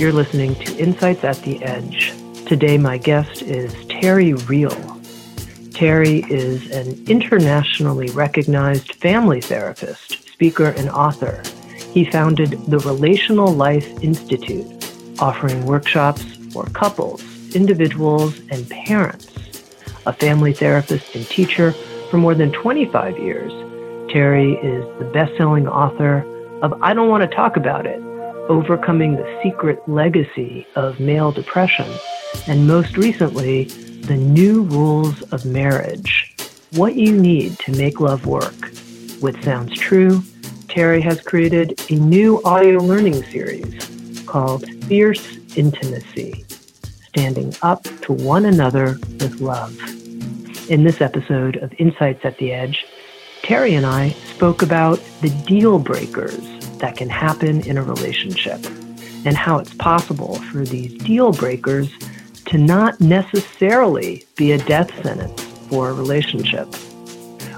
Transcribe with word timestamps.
You're 0.00 0.14
listening 0.14 0.54
to 0.54 0.78
Insights 0.78 1.24
at 1.24 1.36
the 1.42 1.62
Edge. 1.62 2.14
Today, 2.46 2.78
my 2.78 2.96
guest 2.96 3.42
is 3.42 3.74
Terry 3.84 4.32
Real. 4.32 4.98
Terry 5.74 6.24
is 6.30 6.70
an 6.70 7.04
internationally 7.06 8.08
recognized 8.12 8.94
family 8.94 9.42
therapist, 9.42 10.26
speaker, 10.26 10.68
and 10.68 10.88
author. 10.88 11.42
He 11.92 12.06
founded 12.06 12.52
the 12.64 12.78
Relational 12.78 13.52
Life 13.52 13.86
Institute, 14.02 14.66
offering 15.18 15.66
workshops 15.66 16.22
for 16.50 16.64
couples, 16.70 17.22
individuals, 17.54 18.38
and 18.50 18.66
parents. 18.70 19.26
A 20.06 20.14
family 20.14 20.54
therapist 20.54 21.14
and 21.14 21.26
teacher 21.26 21.72
for 22.10 22.16
more 22.16 22.34
than 22.34 22.52
25 22.52 23.18
years, 23.18 23.52
Terry 24.10 24.54
is 24.54 24.82
the 24.98 25.10
best 25.12 25.36
selling 25.36 25.68
author 25.68 26.24
of 26.62 26.72
I 26.80 26.94
Don't 26.94 27.10
Want 27.10 27.30
to 27.30 27.36
Talk 27.36 27.58
About 27.58 27.84
It 27.84 28.00
Overcoming 28.50 29.14
the 29.14 29.40
Secret 29.44 29.78
Legacy 29.88 30.66
of 30.74 30.98
Male 30.98 31.30
Depression, 31.30 31.86
and 32.48 32.66
most 32.66 32.96
recently, 32.96 33.66
The 34.02 34.16
New 34.16 34.64
Rules 34.64 35.22
of 35.30 35.46
Marriage 35.46 36.34
What 36.72 36.96
You 36.96 37.16
Need 37.16 37.60
to 37.60 37.70
Make 37.78 38.00
Love 38.00 38.26
Work. 38.26 38.72
With 39.22 39.40
Sounds 39.44 39.78
True, 39.78 40.24
Terry 40.66 41.00
has 41.00 41.20
created 41.20 41.80
a 41.90 41.94
new 41.94 42.42
audio 42.42 42.80
learning 42.80 43.22
series 43.26 44.24
called 44.26 44.68
Fierce 44.86 45.38
Intimacy 45.56 46.44
Standing 47.06 47.54
Up 47.62 47.84
to 48.00 48.12
One 48.12 48.46
Another 48.46 48.98
with 49.20 49.40
Love. 49.40 49.78
In 50.68 50.82
this 50.82 51.00
episode 51.00 51.54
of 51.58 51.72
Insights 51.78 52.24
at 52.24 52.36
the 52.38 52.50
Edge, 52.50 52.84
Terry 53.42 53.74
and 53.74 53.86
I 53.86 54.10
spoke 54.34 54.60
about 54.60 54.98
the 55.20 55.30
deal 55.46 55.78
breakers 55.78 56.59
that 56.80 56.96
can 56.96 57.08
happen 57.08 57.60
in 57.62 57.78
a 57.78 57.82
relationship 57.82 58.64
and 59.24 59.36
how 59.36 59.58
it's 59.58 59.74
possible 59.74 60.36
for 60.50 60.64
these 60.64 60.94
deal 61.04 61.32
breakers 61.32 61.90
to 62.46 62.58
not 62.58 63.00
necessarily 63.00 64.24
be 64.36 64.52
a 64.52 64.58
death 64.58 64.90
sentence 65.02 65.42
for 65.68 65.90
a 65.90 65.92
relationship. 65.92 66.68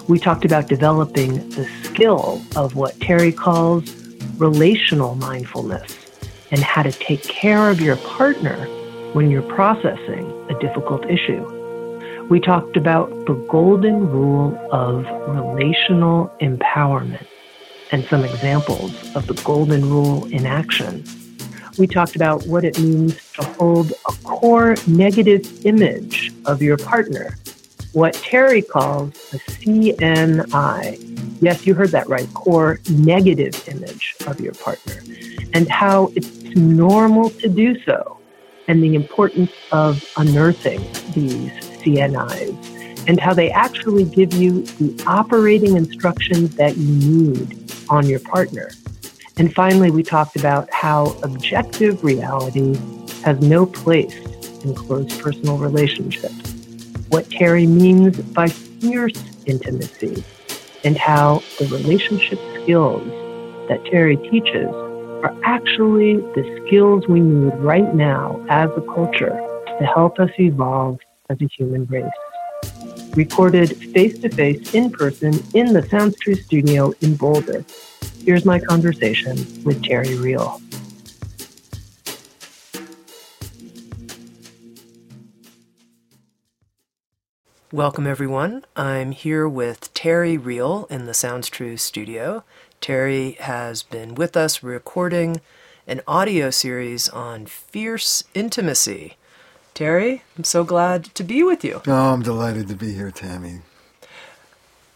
We 0.09 0.19
talked 0.19 0.45
about 0.45 0.69
developing 0.69 1.49
the 1.51 1.65
skill 1.85 2.43
of 2.57 2.75
what 2.75 3.01
Terry 3.01 3.33
calls 3.33 3.95
relational 4.37 5.15
mindfulness 5.15 6.11
and 6.51 6.61
how 6.61 6.83
to 6.83 6.93
take 6.93 7.23
care 7.23 7.71
of 7.71 7.81
your 7.81 7.97
partner 7.97 8.67
when 9.13 9.31
you're 9.31 9.43
processing 9.43 10.31
a 10.51 10.59
difficult 10.59 11.09
issue. 11.09 11.47
We 12.29 12.41
talked 12.41 12.77
about 12.77 13.09
the 13.27 13.35
golden 13.49 14.09
rule 14.09 14.59
of 14.73 15.07
relational 15.29 16.31
empowerment 16.41 17.27
and 17.93 18.05
some 18.07 18.25
examples 18.25 19.15
of 19.15 19.27
the 19.27 19.35
golden 19.45 19.89
rule 19.89 20.25
in 20.27 20.47
action. 20.47 21.05
We 21.79 21.87
talked 21.87 22.17
about 22.17 22.47
what 22.47 22.65
it 22.65 22.79
means 22.79 23.17
to 23.35 23.45
hold 23.45 23.93
a 23.93 24.13
core 24.25 24.77
negative 24.87 25.65
image 25.65 26.33
of 26.47 26.61
your 26.61 26.77
partner, 26.77 27.37
what 27.93 28.15
Terry 28.15 28.63
calls 28.63 29.11
a 29.33 29.39
CNI. 29.39 30.99
Yes, 31.41 31.67
you 31.67 31.75
heard 31.75 31.91
that 31.91 32.09
right, 32.09 32.33
core 32.35 32.81
negative 32.91 33.69
image 33.69 34.17
of 34.27 34.41
your 34.41 34.55
partner, 34.55 35.03
and 35.53 35.69
how 35.71 36.11
it's 36.17 36.41
normal 36.57 37.31
to 37.31 37.49
do 37.49 37.79
so, 37.83 38.19
and 38.69 38.83
the 38.83 38.95
importance 38.95 39.53
of 39.71 40.05
unearthing 40.17 40.81
these 41.15 41.53
CNIs, 41.83 42.72
and 43.07 43.21
how 43.21 43.35
they 43.35 43.51
actually 43.51 44.05
give 44.05 44.33
you 44.35 44.63
the 44.63 45.05
operating 45.07 45.77
instructions 45.77 46.55
that 46.57 46.77
you 46.77 46.95
need 46.95 47.73
on 47.89 48.07
your 48.07 48.21
partner. 48.21 48.71
And 49.37 49.53
finally, 49.55 49.91
we 49.91 50.03
talked 50.03 50.37
about 50.37 50.71
how 50.73 51.17
objective 51.23 52.05
reality 52.05 52.77
has 53.25 53.41
no 53.41 53.67
place 53.67 54.17
in 54.65 54.75
close 54.75 55.21
personal 55.21 55.59
relationships, 55.59 56.53
what 57.09 57.31
Terry 57.31 57.67
means 57.67 58.19
by 58.33 58.49
fierce 58.49 59.21
intimacy, 59.47 60.23
and 60.85 60.97
how 60.97 61.43
the 61.59 61.67
relationship 61.67 62.39
skills 62.63 63.07
that 63.69 63.85
Terry 63.91 64.17
teaches 64.17 64.69
are 65.23 65.35
actually 65.45 66.17
the 66.17 66.65
skills 66.67 67.07
we 67.09 67.21
need 67.21 67.55
right 67.57 67.95
now 67.95 68.45
as 68.49 68.71
a 68.77 68.81
culture 68.81 69.31
to 69.79 69.87
help 69.87 70.19
us 70.19 70.31
evolve 70.39 70.99
as 71.31 71.39
a 71.41 71.49
human 71.57 71.87
race. 71.87 72.05
Recorded 73.15 73.77
face 73.93 74.19
to 74.21 74.31
face 74.31 74.75
in 74.75 74.91
person 74.91 75.35
in 75.55 75.73
the 75.73 75.87
Sounds 75.89 76.17
True 76.19 76.35
studio 76.35 76.95
in 77.03 77.15
Boulder, 77.15 77.65
Here's 78.25 78.45
my 78.45 78.61
conversation 78.61 79.37
with 79.65 79.83
Terry 79.83 80.17
Real. 80.17 80.63
Welcome, 87.73 88.07
everyone. 88.07 88.65
I'm 88.77 89.11
here 89.11 89.49
with 89.49 89.93
Terry 89.93 90.39
Real 90.39 90.87
in 90.89 91.07
the 91.07 91.15
Sounds 91.15 91.49
True 91.49 91.77
studio. 91.77 92.45
Terry 92.81 93.33
has 93.41 93.83
been 93.83 94.15
with 94.15 94.37
us 94.37 94.63
recording 94.63 95.41
an 95.89 96.01
audio 96.07 96.51
series 96.51 97.09
on 97.09 97.47
fierce 97.47 98.23
intimacy. 98.35 99.17
Terry, 99.75 100.23
I'm 100.37 100.45
so 100.45 100.65
glad 100.65 101.05
to 101.15 101.25
be 101.25 101.43
with 101.43 101.65
you. 101.65 101.81
Oh, 101.87 102.13
I'm 102.13 102.23
delighted 102.23 102.69
to 102.69 102.75
be 102.75 102.93
here, 102.93 103.11
Tami. 103.11 103.63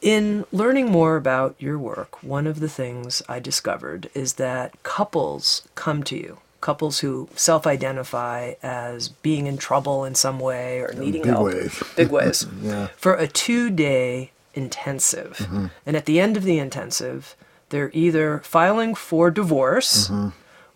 In 0.03 0.45
learning 0.53 0.91
more 0.91 1.17
about 1.17 1.57
your 1.59 1.79
work, 1.79 2.23
one 2.23 2.47
of 2.47 2.61
the 2.61 2.69
things 2.69 3.23
I 3.29 3.41
discovered 3.41 4.11
is 4.15 4.35
that 4.35 4.81
couples 4.83 5.67
come 5.75 6.03
to 6.05 6.17
you. 6.17 6.39
Couples 6.61 6.99
who 6.99 7.29
self 7.35 7.67
identify 7.67 8.55
as 8.63 9.09
being 9.09 9.47
in 9.47 9.57
trouble 9.57 10.05
in 10.05 10.15
some 10.15 10.39
way 10.39 10.81
or 10.81 10.93
needing 10.93 11.23
big 11.23 11.31
help. 11.31 11.47
Ways. 11.47 11.83
Big 11.97 12.11
ways. 12.11 12.47
yeah. 12.61 12.89
For 12.97 13.15
a 13.15 13.27
two 13.27 13.71
day 13.71 14.33
intensive. 14.55 15.39
Mm-hmm. 15.39 15.67
And 15.85 15.97
at 15.97 16.07
the 16.07 16.21
end 16.21 16.37
of 16.37 16.45
the 16.45 16.59
intensive, 16.59 17.37
they're 17.69 17.91
either 17.93 18.41
filing 18.41 18.95
for 18.95 19.31
divorce 19.31 20.09
mm-hmm. 20.09 20.31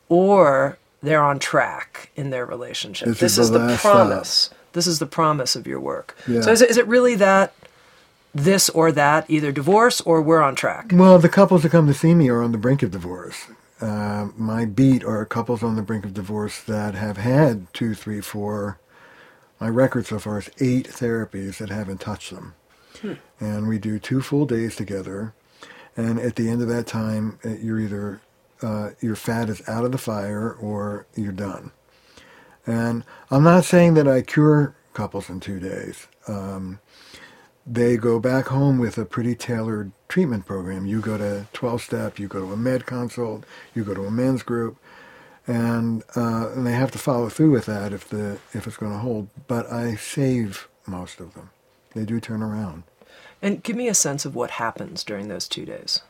or 0.09 0.79
they're 1.03 1.23
on 1.23 1.39
track 1.39 2.11
in 2.17 2.31
their 2.31 2.47
relationship. 2.47 3.09
This, 3.09 3.21
this 3.21 3.39
is, 3.39 3.47
is 3.47 3.51
the 3.51 3.79
promise. 3.81 4.51
This 4.73 4.87
is 4.87 4.99
the 4.99 5.07
promise 5.07 5.57
of 5.57 5.67
your 5.67 5.81
work. 5.81 6.17
Yeah. 6.29 6.43
So 6.43 6.53
is 6.53 6.63
it, 6.63 6.71
is 6.71 6.77
it 6.77 6.87
really 6.87 7.15
that 7.17 7.53
this 8.35 8.69
or 8.69 8.93
that, 8.93 9.29
either 9.29 9.51
divorce 9.51 10.01
or 10.03 10.23
we're 10.23 10.43
on 10.43 10.55
track? 10.55 10.93
Well, 10.93 11.19
the 11.19 11.29
couples 11.29 11.63
that 11.63 11.71
come 11.71 11.87
to 11.87 11.95
see 11.95 12.15
me 12.15 12.29
are 12.29 12.43
on 12.43 12.53
the 12.53 12.59
brink 12.59 12.83
of 12.83 12.93
divorce. 12.93 13.47
Uh, 13.81 14.29
my 14.37 14.67
beat 14.67 15.03
are 15.05 15.25
couples 15.25 15.63
on 15.63 15.75
the 15.75 15.83
brink 15.83 16.05
of 16.05 16.15
divorce 16.15 16.63
that 16.65 16.95
have 16.95 17.17
had 17.17 17.73
two, 17.73 17.95
three, 17.95 18.21
four. 18.21 18.79
My 19.59 19.69
record 19.69 20.07
so 20.07 20.19
far 20.19 20.39
is 20.39 20.51
eight 20.61 20.87
therapies 20.89 21.59
that 21.59 21.71
haven't 21.71 22.01
touched 22.01 22.31
them. 22.31 22.55
Hmm. 23.01 23.15
And 23.41 23.69
we 23.69 23.79
do 23.79 23.99
two 23.99 24.21
full 24.21 24.47
days 24.47 24.77
together. 24.77 25.35
And 25.97 26.21
at 26.21 26.37
the 26.37 26.49
end 26.49 26.63
of 26.63 26.69
that 26.69 26.87
time, 26.87 27.39
uh, 27.45 27.51
you're 27.51 27.81
either 27.81 28.21
uh, 28.63 28.91
your 29.01 29.17
fat 29.17 29.49
is 29.49 29.63
out 29.69 29.85
of 29.85 29.93
the 29.93 29.99
fire 29.99 30.53
or 30.53 31.07
you're 31.15 31.33
done. 31.33 31.73
And 32.67 33.05
I'm 33.31 33.43
not 33.43 33.65
saying 33.65 33.95
that 33.95 34.07
I 34.07 34.23
cure 34.23 34.75
couples 34.93 35.31
in 35.31 35.41
two 35.41 35.61
days. 35.61 36.07
Um, 36.29 36.81
they 37.67 37.97
go 37.97 38.19
back 38.19 38.47
home 38.47 38.79
with 38.79 38.99
a 38.99 39.05
pretty 39.05 39.35
tailored 39.35 39.93
treatment 40.09 40.47
program. 40.47 40.87
You 40.87 41.01
go 41.01 41.17
to 41.19 41.47
12 41.53 41.83
step, 41.83 42.19
you 42.19 42.29
go 42.29 42.41
to 42.41 42.53
a 42.53 42.57
med 42.57 42.87
consult, 42.87 43.45
you 43.75 43.85
go 43.85 43.95
to 43.95 44.05
a 44.05 44.11
men's 44.11 44.43
group, 44.43 44.77
and, 45.47 46.03
uh, 46.17 46.51
and 46.53 46.67
they 46.67 46.73
have 46.73 46.91
to 46.93 46.99
follow 46.99 47.29
through 47.29 47.51
with 47.51 47.67
that 47.67 47.93
if 47.93 48.09
the 48.09 48.39
if 48.53 48.67
it's 48.67 48.77
going 48.77 48.93
to 48.93 48.99
hold. 48.99 49.29
But 49.47 49.71
I 49.71 49.95
save 49.95 50.69
most 50.87 51.21
of 51.21 51.35
them. 51.35 51.51
They 51.95 52.05
do 52.05 52.21
turn 52.21 52.43
around. 52.43 52.85
And 53.43 53.63
give 53.63 53.77
me 53.77 53.89
a 53.89 53.95
sense 53.95 54.25
of 54.25 54.35
what 54.35 54.53
happens 54.53 55.03
during 55.03 55.29
those 55.29 55.49
two 55.49 55.65
days. 55.65 56.03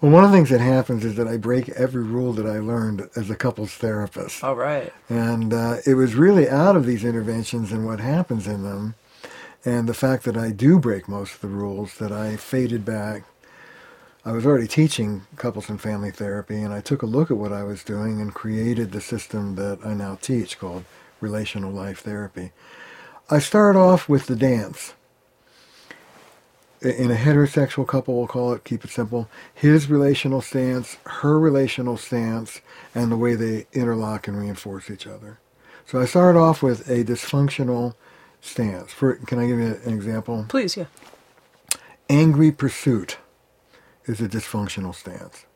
Well, 0.00 0.12
one 0.12 0.24
of 0.24 0.30
the 0.32 0.36
things 0.36 0.50
that 0.50 0.60
happens 0.60 1.04
is 1.04 1.16
that 1.16 1.28
I 1.28 1.38
break 1.38 1.70
every 1.70 2.04
rule 2.04 2.32
that 2.34 2.46
I 2.46 2.58
learned 2.60 3.08
as 3.16 3.30
a 3.30 3.36
couples 3.36 3.72
therapist. 3.74 4.44
All 4.44 4.56
right. 4.56 4.92
And 5.08 5.54
uh, 5.54 5.78
it 5.86 5.94
was 5.94 6.14
really 6.16 6.48
out 6.48 6.76
of 6.76 6.86
these 6.86 7.04
interventions 7.04 7.72
and 7.72 7.86
what 7.86 8.00
happens 8.00 8.46
in 8.48 8.64
them 8.64 8.94
And 9.64 9.88
the 9.88 9.94
fact 9.94 10.24
that 10.24 10.36
I 10.36 10.50
do 10.52 10.78
break 10.78 11.08
most 11.08 11.36
of 11.36 11.40
the 11.42 11.48
rules, 11.48 11.96
that 11.98 12.12
I 12.12 12.36
faded 12.36 12.84
back. 12.84 13.24
I 14.24 14.32
was 14.32 14.46
already 14.46 14.68
teaching 14.68 15.22
couples 15.36 15.70
and 15.70 15.80
family 15.80 16.10
therapy, 16.12 16.62
and 16.62 16.74
I 16.74 16.80
took 16.80 17.02
a 17.02 17.06
look 17.06 17.30
at 17.30 17.38
what 17.38 17.52
I 17.52 17.64
was 17.64 17.84
doing 17.84 18.20
and 18.20 18.34
created 18.34 18.92
the 18.92 19.00
system 19.00 19.56
that 19.56 19.80
I 19.84 19.94
now 19.94 20.18
teach 20.20 20.58
called 20.58 20.84
relational 21.20 21.72
life 21.72 22.00
therapy. 22.00 22.52
I 23.30 23.40
start 23.40 23.76
off 23.76 24.08
with 24.08 24.26
the 24.26 24.36
dance. 24.36 24.94
In 26.82 27.12
a 27.12 27.14
heterosexual 27.14 27.86
couple, 27.86 28.16
we'll 28.16 28.26
call 28.26 28.52
it, 28.52 28.64
keep 28.64 28.84
it 28.84 28.90
simple, 28.90 29.28
his 29.54 29.88
relational 29.88 30.40
stance, 30.40 30.96
her 31.06 31.38
relational 31.38 31.96
stance, 31.96 32.60
and 32.92 33.12
the 33.12 33.16
way 33.16 33.36
they 33.36 33.66
interlock 33.72 34.26
and 34.26 34.36
reinforce 34.36 34.90
each 34.90 35.06
other. 35.06 35.38
So 35.86 36.00
I 36.00 36.06
start 36.06 36.34
off 36.34 36.60
with 36.60 36.88
a 36.88 37.04
dysfunctional 37.04 37.94
stance. 38.40 38.92
For, 38.92 39.14
can 39.14 39.38
I 39.38 39.46
give 39.46 39.60
you 39.60 39.80
an 39.84 39.94
example? 39.94 40.44
Please, 40.48 40.76
yeah. 40.76 40.86
Angry 42.10 42.50
pursuit 42.50 43.18
is 44.06 44.20
a 44.20 44.28
dysfunctional 44.28 44.94
stance. 44.94 45.46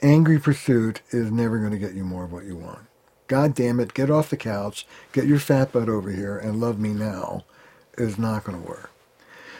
Angry 0.00 0.38
pursuit 0.38 1.02
is 1.10 1.30
never 1.30 1.58
going 1.58 1.72
to 1.72 1.78
get 1.78 1.92
you 1.92 2.04
more 2.04 2.24
of 2.24 2.32
what 2.32 2.44
you 2.44 2.56
want. 2.56 2.86
God 3.26 3.54
damn 3.54 3.80
it, 3.80 3.92
get 3.92 4.10
off 4.10 4.30
the 4.30 4.36
couch, 4.38 4.86
get 5.12 5.26
your 5.26 5.38
fat 5.38 5.72
butt 5.72 5.90
over 5.90 6.10
here, 6.10 6.38
and 6.38 6.58
love 6.58 6.78
me 6.78 6.94
now 6.94 7.44
is 7.98 8.16
not 8.16 8.44
going 8.44 8.58
to 8.62 8.66
work. 8.66 8.90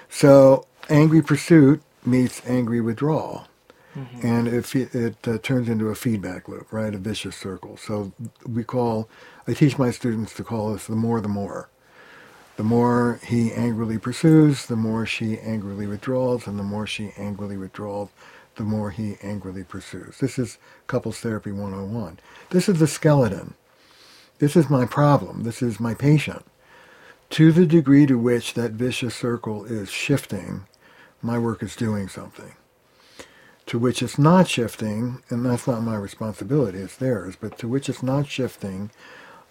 So, 0.08 0.64
angry 0.88 1.22
pursuit 1.22 1.82
meets 2.04 2.42
angry 2.46 2.80
withdrawal. 2.80 3.46
Mm-hmm. 3.96 4.26
And 4.26 4.48
it, 4.48 4.74
it 4.94 5.16
uh, 5.26 5.38
turns 5.38 5.68
into 5.68 5.88
a 5.88 5.94
feedback 5.94 6.48
loop, 6.48 6.72
right? 6.72 6.94
A 6.94 6.98
vicious 6.98 7.36
circle. 7.36 7.76
So 7.76 8.12
we 8.46 8.62
call, 8.62 9.08
I 9.46 9.54
teach 9.54 9.78
my 9.78 9.90
students 9.90 10.34
to 10.34 10.44
call 10.44 10.72
this 10.72 10.86
the 10.86 10.96
more 10.96 11.20
the 11.20 11.28
more. 11.28 11.68
The 12.56 12.64
more 12.64 13.20
he 13.24 13.52
angrily 13.52 13.98
pursues, 13.98 14.66
the 14.66 14.76
more 14.76 15.06
she 15.06 15.38
angrily 15.38 15.86
withdraws, 15.86 16.46
and 16.46 16.58
the 16.58 16.64
more 16.64 16.86
she 16.86 17.12
angrily 17.16 17.56
withdraws, 17.56 18.08
the 18.56 18.64
more 18.64 18.90
he 18.90 19.16
angrily 19.22 19.62
pursues. 19.62 20.18
This 20.18 20.38
is 20.38 20.58
Couples 20.88 21.20
Therapy 21.20 21.52
101. 21.52 22.18
This 22.50 22.68
is 22.68 22.80
the 22.80 22.88
skeleton. 22.88 23.54
This 24.38 24.56
is 24.56 24.68
my 24.68 24.86
problem. 24.86 25.44
This 25.44 25.62
is 25.62 25.80
my 25.80 25.94
patient. 25.94 26.44
To 27.30 27.52
the 27.52 27.66
degree 27.66 28.06
to 28.06 28.18
which 28.18 28.54
that 28.54 28.72
vicious 28.72 29.14
circle 29.14 29.64
is 29.64 29.90
shifting, 29.90 30.64
my 31.22 31.38
work 31.38 31.62
is 31.62 31.76
doing 31.76 32.08
something. 32.08 32.54
To 33.66 33.78
which 33.78 34.02
it's 34.02 34.18
not 34.18 34.48
shifting, 34.48 35.22
and 35.28 35.44
that's 35.44 35.66
not 35.66 35.82
my 35.82 35.96
responsibility, 35.96 36.78
it's 36.78 36.96
theirs, 36.96 37.36
but 37.38 37.58
to 37.58 37.68
which 37.68 37.88
it's 37.88 38.02
not 38.02 38.26
shifting, 38.26 38.90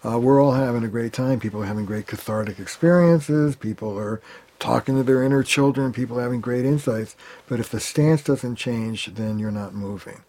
uh, 0.04 0.18
we're 0.18 0.42
all 0.42 0.52
having 0.52 0.84
a 0.84 0.88
great 0.88 1.12
time. 1.12 1.40
People 1.40 1.62
are 1.62 1.66
having 1.66 1.84
great 1.84 2.06
cathartic 2.06 2.58
experiences. 2.58 3.56
People 3.56 3.98
are 3.98 4.20
talking 4.58 4.96
to 4.96 5.02
their 5.02 5.24
inner 5.24 5.42
children. 5.42 5.92
People 5.92 6.18
are 6.18 6.22
having 6.22 6.40
great 6.40 6.64
insights. 6.64 7.16
But 7.48 7.58
if 7.58 7.70
the 7.70 7.80
stance 7.80 8.22
doesn't 8.22 8.56
change, 8.56 9.06
then 9.14 9.38
you're 9.38 9.50
not 9.50 9.74
moving. 9.74 10.22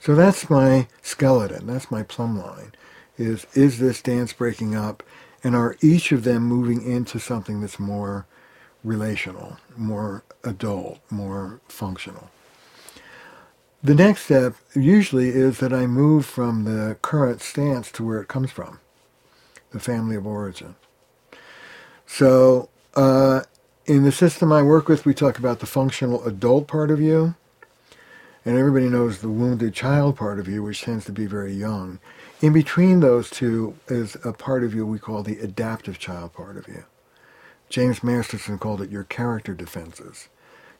So 0.00 0.14
that's 0.14 0.50
my 0.50 0.88
skeleton. 1.02 1.66
That's 1.66 1.90
my 1.90 2.02
plumb 2.02 2.38
line. 2.38 2.72
Is 3.18 3.46
is 3.54 3.78
this 3.78 4.02
dance 4.02 4.34
breaking 4.34 4.74
up, 4.74 5.02
and 5.42 5.56
are 5.56 5.76
each 5.80 6.12
of 6.12 6.24
them 6.24 6.42
moving 6.42 6.82
into 6.82 7.18
something 7.18 7.62
that's 7.62 7.78
more 7.78 8.26
relational, 8.86 9.58
more 9.76 10.22
adult, 10.44 11.00
more 11.10 11.60
functional? 11.68 12.30
The 13.82 13.94
next 13.94 14.24
step 14.24 14.54
usually 14.74 15.28
is 15.28 15.58
that 15.58 15.72
I 15.72 15.86
move 15.86 16.24
from 16.24 16.64
the 16.64 16.96
current 17.02 17.40
stance 17.40 17.92
to 17.92 18.04
where 18.04 18.20
it 18.20 18.28
comes 18.28 18.50
from 18.50 18.80
the 19.70 19.80
family 19.80 20.16
of 20.16 20.26
origin. 20.26 20.74
So, 22.06 22.68
uh, 22.94 23.42
in 23.84 24.04
the 24.04 24.12
system 24.12 24.52
I 24.52 24.62
work 24.62 24.88
with, 24.88 25.04
we 25.04 25.12
talk 25.12 25.38
about 25.38 25.60
the 25.60 25.66
functional 25.66 26.24
adult 26.24 26.66
part 26.66 26.90
of 26.90 27.00
you, 27.00 27.34
and 28.44 28.56
everybody 28.56 28.88
knows 28.88 29.18
the 29.18 29.28
wounded 29.28 29.74
child 29.74 30.16
part 30.16 30.38
of 30.38 30.48
you, 30.48 30.62
which 30.62 30.82
tends 30.82 31.04
to 31.06 31.12
be 31.12 31.26
very 31.26 31.52
young. 31.52 31.98
In 32.40 32.52
between 32.52 33.00
those 33.00 33.28
two 33.28 33.76
is 33.88 34.16
a 34.24 34.32
part 34.32 34.64
of 34.64 34.74
you 34.74 34.86
we 34.86 34.98
call 34.98 35.22
the 35.22 35.38
adaptive 35.38 35.98
child 35.98 36.32
part 36.32 36.56
of 36.56 36.66
you. 36.68 36.84
James 37.68 38.02
Masterson 38.04 38.58
called 38.58 38.82
it 38.82 38.90
your 38.90 39.04
character 39.04 39.54
defenses, 39.54 40.28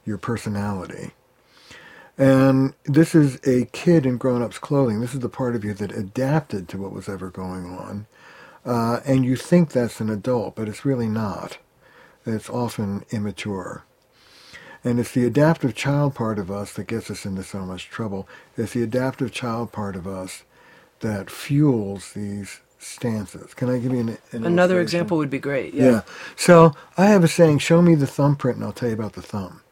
your 0.04 0.18
personality. 0.18 1.12
And 2.18 2.74
this 2.84 3.14
is 3.14 3.40
a 3.46 3.66
kid 3.66 4.06
in 4.06 4.18
grown-up's 4.18 4.58
clothing. 4.58 5.00
This 5.00 5.14
is 5.14 5.20
the 5.20 5.28
part 5.28 5.56
of 5.56 5.64
you 5.64 5.74
that 5.74 5.92
adapted 5.92 6.68
to 6.70 6.78
what 6.78 6.92
was 6.92 7.08
ever 7.08 7.30
going 7.30 7.66
on 7.66 8.06
uh, 8.66 9.00
and 9.06 9.24
you 9.24 9.36
think 9.36 9.70
that's 9.70 10.00
an 10.00 10.10
adult, 10.10 10.56
but 10.56 10.68
it's 10.68 10.84
really 10.84 11.08
not. 11.08 11.58
It's 12.26 12.50
often 12.50 13.04
immature. 13.10 13.84
And 14.84 15.00
it's 15.00 15.12
the 15.12 15.24
adaptive 15.26 15.74
child 15.74 16.14
part 16.14 16.38
of 16.38 16.50
us 16.50 16.72
that 16.74 16.88
gets 16.88 17.10
us 17.10 17.26
into 17.26 17.44
so 17.44 17.60
much 17.64 17.88
trouble. 17.88 18.28
It's 18.56 18.72
the 18.74 18.82
adaptive 18.82 19.32
child 19.32 19.72
part 19.72 19.96
of 19.96 20.06
us 20.06 20.44
that 21.00 21.30
fuels 21.30 22.12
these 22.14 22.60
stances. 22.78 23.54
Can 23.54 23.70
I 23.70 23.78
give 23.78 23.92
you 23.92 24.00
an, 24.00 24.18
an 24.32 24.44
another 24.44 24.80
example? 24.80 25.18
Would 25.18 25.30
be 25.30 25.38
great. 25.38 25.74
Yeah. 25.74 25.84
yeah. 25.84 26.00
So 26.36 26.74
I 26.96 27.06
have 27.06 27.24
a 27.24 27.28
saying: 27.28 27.58
"Show 27.58 27.82
me 27.82 27.94
the 27.94 28.06
thumbprint, 28.06 28.56
and 28.56 28.64
I'll 28.64 28.72
tell 28.72 28.88
you 28.88 28.94
about 28.94 29.14
the 29.14 29.22
thumb." 29.22 29.62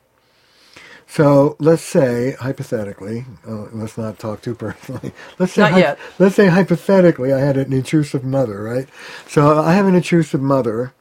So 1.06 1.54
let's 1.60 1.82
say, 1.82 2.32
hypothetically, 2.32 3.26
uh, 3.46 3.66
let's 3.72 3.96
not 3.96 4.18
talk 4.18 4.42
too 4.42 4.54
personally. 4.54 5.12
Let's 5.38 5.52
say, 5.52 5.62
not 5.70 5.78
yet. 5.78 5.98
let's 6.18 6.34
say 6.34 6.48
hypothetically, 6.48 7.32
I 7.32 7.38
had 7.38 7.56
an 7.56 7.72
intrusive 7.72 8.24
mother, 8.24 8.64
right? 8.64 8.88
So 9.28 9.60
I 9.60 9.74
have 9.74 9.86
an 9.86 9.94
intrusive 9.94 10.40
mother. 10.40 10.92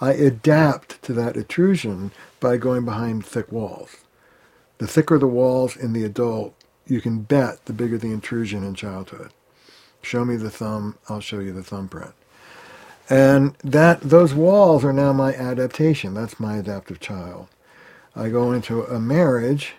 I 0.00 0.12
adapt 0.12 1.02
to 1.02 1.12
that 1.14 1.36
intrusion 1.36 2.12
by 2.40 2.56
going 2.56 2.86
behind 2.86 3.26
thick 3.26 3.52
walls. 3.52 3.98
The 4.78 4.86
thicker 4.86 5.18
the 5.18 5.26
walls 5.26 5.76
in 5.76 5.92
the 5.92 6.04
adult, 6.04 6.54
you 6.86 7.00
can 7.02 7.20
bet 7.20 7.66
the 7.66 7.72
bigger 7.72 7.98
the 7.98 8.10
intrusion 8.10 8.64
in 8.64 8.74
childhood. 8.74 9.32
Show 10.02 10.24
me 10.24 10.36
the 10.36 10.50
thumb, 10.50 10.98
I'll 11.08 11.20
show 11.20 11.38
you 11.40 11.52
the 11.52 11.62
thumbprint. 11.62 12.12
And 13.08 13.56
that 13.64 14.00
those 14.00 14.34
walls 14.34 14.84
are 14.84 14.92
now 14.92 15.12
my 15.12 15.34
adaptation. 15.34 16.14
That's 16.14 16.40
my 16.40 16.56
adaptive 16.56 17.00
child. 17.00 17.48
I 18.14 18.28
go 18.28 18.52
into 18.52 18.84
a 18.84 19.00
marriage 19.00 19.74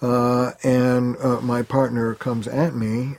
uh, 0.00 0.52
and 0.62 1.16
uh, 1.18 1.40
my 1.40 1.62
partner 1.62 2.14
comes 2.14 2.46
at 2.46 2.74
me, 2.74 3.16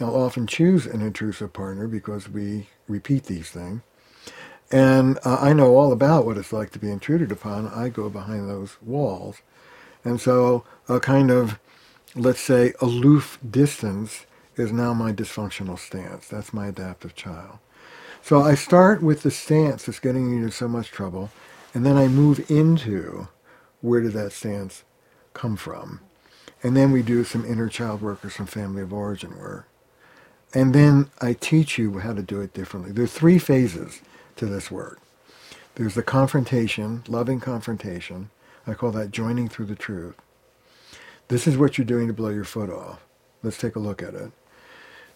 I'll 0.00 0.16
often 0.16 0.46
choose 0.46 0.86
an 0.86 1.02
intrusive 1.02 1.52
partner 1.52 1.86
because 1.88 2.28
we 2.28 2.68
repeat 2.86 3.24
these 3.24 3.50
things. 3.50 3.82
And 4.70 5.18
uh, 5.24 5.38
I 5.40 5.52
know 5.52 5.76
all 5.76 5.92
about 5.92 6.26
what 6.26 6.36
it's 6.36 6.52
like 6.52 6.70
to 6.70 6.78
be 6.78 6.90
intruded 6.90 7.32
upon. 7.32 7.68
I 7.68 7.88
go 7.88 8.10
behind 8.10 8.48
those 8.48 8.76
walls. 8.82 9.40
And 10.04 10.20
so 10.20 10.64
a 10.88 11.00
kind 11.00 11.30
of, 11.30 11.58
let's 12.14 12.40
say, 12.40 12.74
aloof 12.80 13.38
distance 13.48 14.26
is 14.58 14.72
now 14.72 14.92
my 14.92 15.12
dysfunctional 15.12 15.78
stance. 15.78 16.28
That's 16.28 16.52
my 16.52 16.68
adaptive 16.68 17.14
child. 17.14 17.58
So 18.22 18.40
I 18.40 18.54
start 18.54 19.02
with 19.02 19.22
the 19.22 19.30
stance 19.30 19.84
that's 19.84 20.00
getting 20.00 20.30
you 20.30 20.38
into 20.38 20.50
so 20.50 20.68
much 20.68 20.90
trouble, 20.90 21.30
and 21.72 21.86
then 21.86 21.96
I 21.96 22.08
move 22.08 22.50
into 22.50 23.28
where 23.80 24.00
did 24.00 24.12
that 24.14 24.32
stance 24.32 24.84
come 25.34 25.56
from? 25.56 26.00
And 26.62 26.76
then 26.76 26.90
we 26.90 27.02
do 27.02 27.22
some 27.22 27.44
inner 27.44 27.68
child 27.68 28.02
work 28.02 28.24
or 28.24 28.30
some 28.30 28.46
family 28.46 28.82
of 28.82 28.92
origin 28.92 29.38
work. 29.38 29.68
And 30.52 30.74
then 30.74 31.10
I 31.20 31.34
teach 31.34 31.78
you 31.78 31.98
how 32.00 32.14
to 32.14 32.22
do 32.22 32.40
it 32.40 32.54
differently. 32.54 32.90
There 32.90 33.04
are 33.04 33.08
three 33.08 33.38
phases 33.38 34.00
to 34.36 34.46
this 34.46 34.70
work. 34.70 35.00
There's 35.76 35.94
the 35.94 36.02
confrontation, 36.02 37.04
loving 37.06 37.38
confrontation. 37.38 38.30
I 38.66 38.74
call 38.74 38.90
that 38.92 39.12
joining 39.12 39.48
through 39.48 39.66
the 39.66 39.76
truth. 39.76 40.16
This 41.28 41.46
is 41.46 41.56
what 41.56 41.78
you're 41.78 41.84
doing 41.84 42.08
to 42.08 42.12
blow 42.14 42.30
your 42.30 42.44
foot 42.44 42.70
off. 42.70 43.04
Let's 43.42 43.58
take 43.58 43.76
a 43.76 43.80
look 43.80 44.02
at 44.02 44.14
it. 44.14 44.32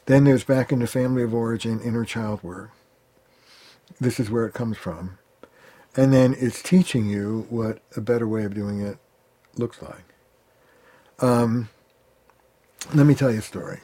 Then 0.06 0.25
there's 0.25 0.44
back 0.44 0.73
in 0.73 0.80
the 0.80 0.87
family 0.87 1.23
of 1.23 1.32
origin, 1.35 1.80
inner 1.80 2.04
child 2.04 2.42
work. 2.42 2.71
This 4.00 4.18
is 4.18 4.30
where 4.30 4.47
it 4.47 4.54
comes 4.54 4.76
from. 4.76 5.18
And 5.97 6.12
then 6.12 6.35
it's 6.38 6.62
teaching 6.62 7.06
you 7.06 7.47
what 7.50 7.80
a 7.97 8.00
better 8.00 8.26
way 8.26 8.44
of 8.44 8.54
doing 8.54 8.80
it 8.80 8.99
looks 9.56 9.80
like. 9.82 10.04
Um, 11.21 11.68
let 12.94 13.06
me 13.06 13.14
tell 13.14 13.30
you 13.30 13.38
a 13.38 13.42
story. 13.42 13.80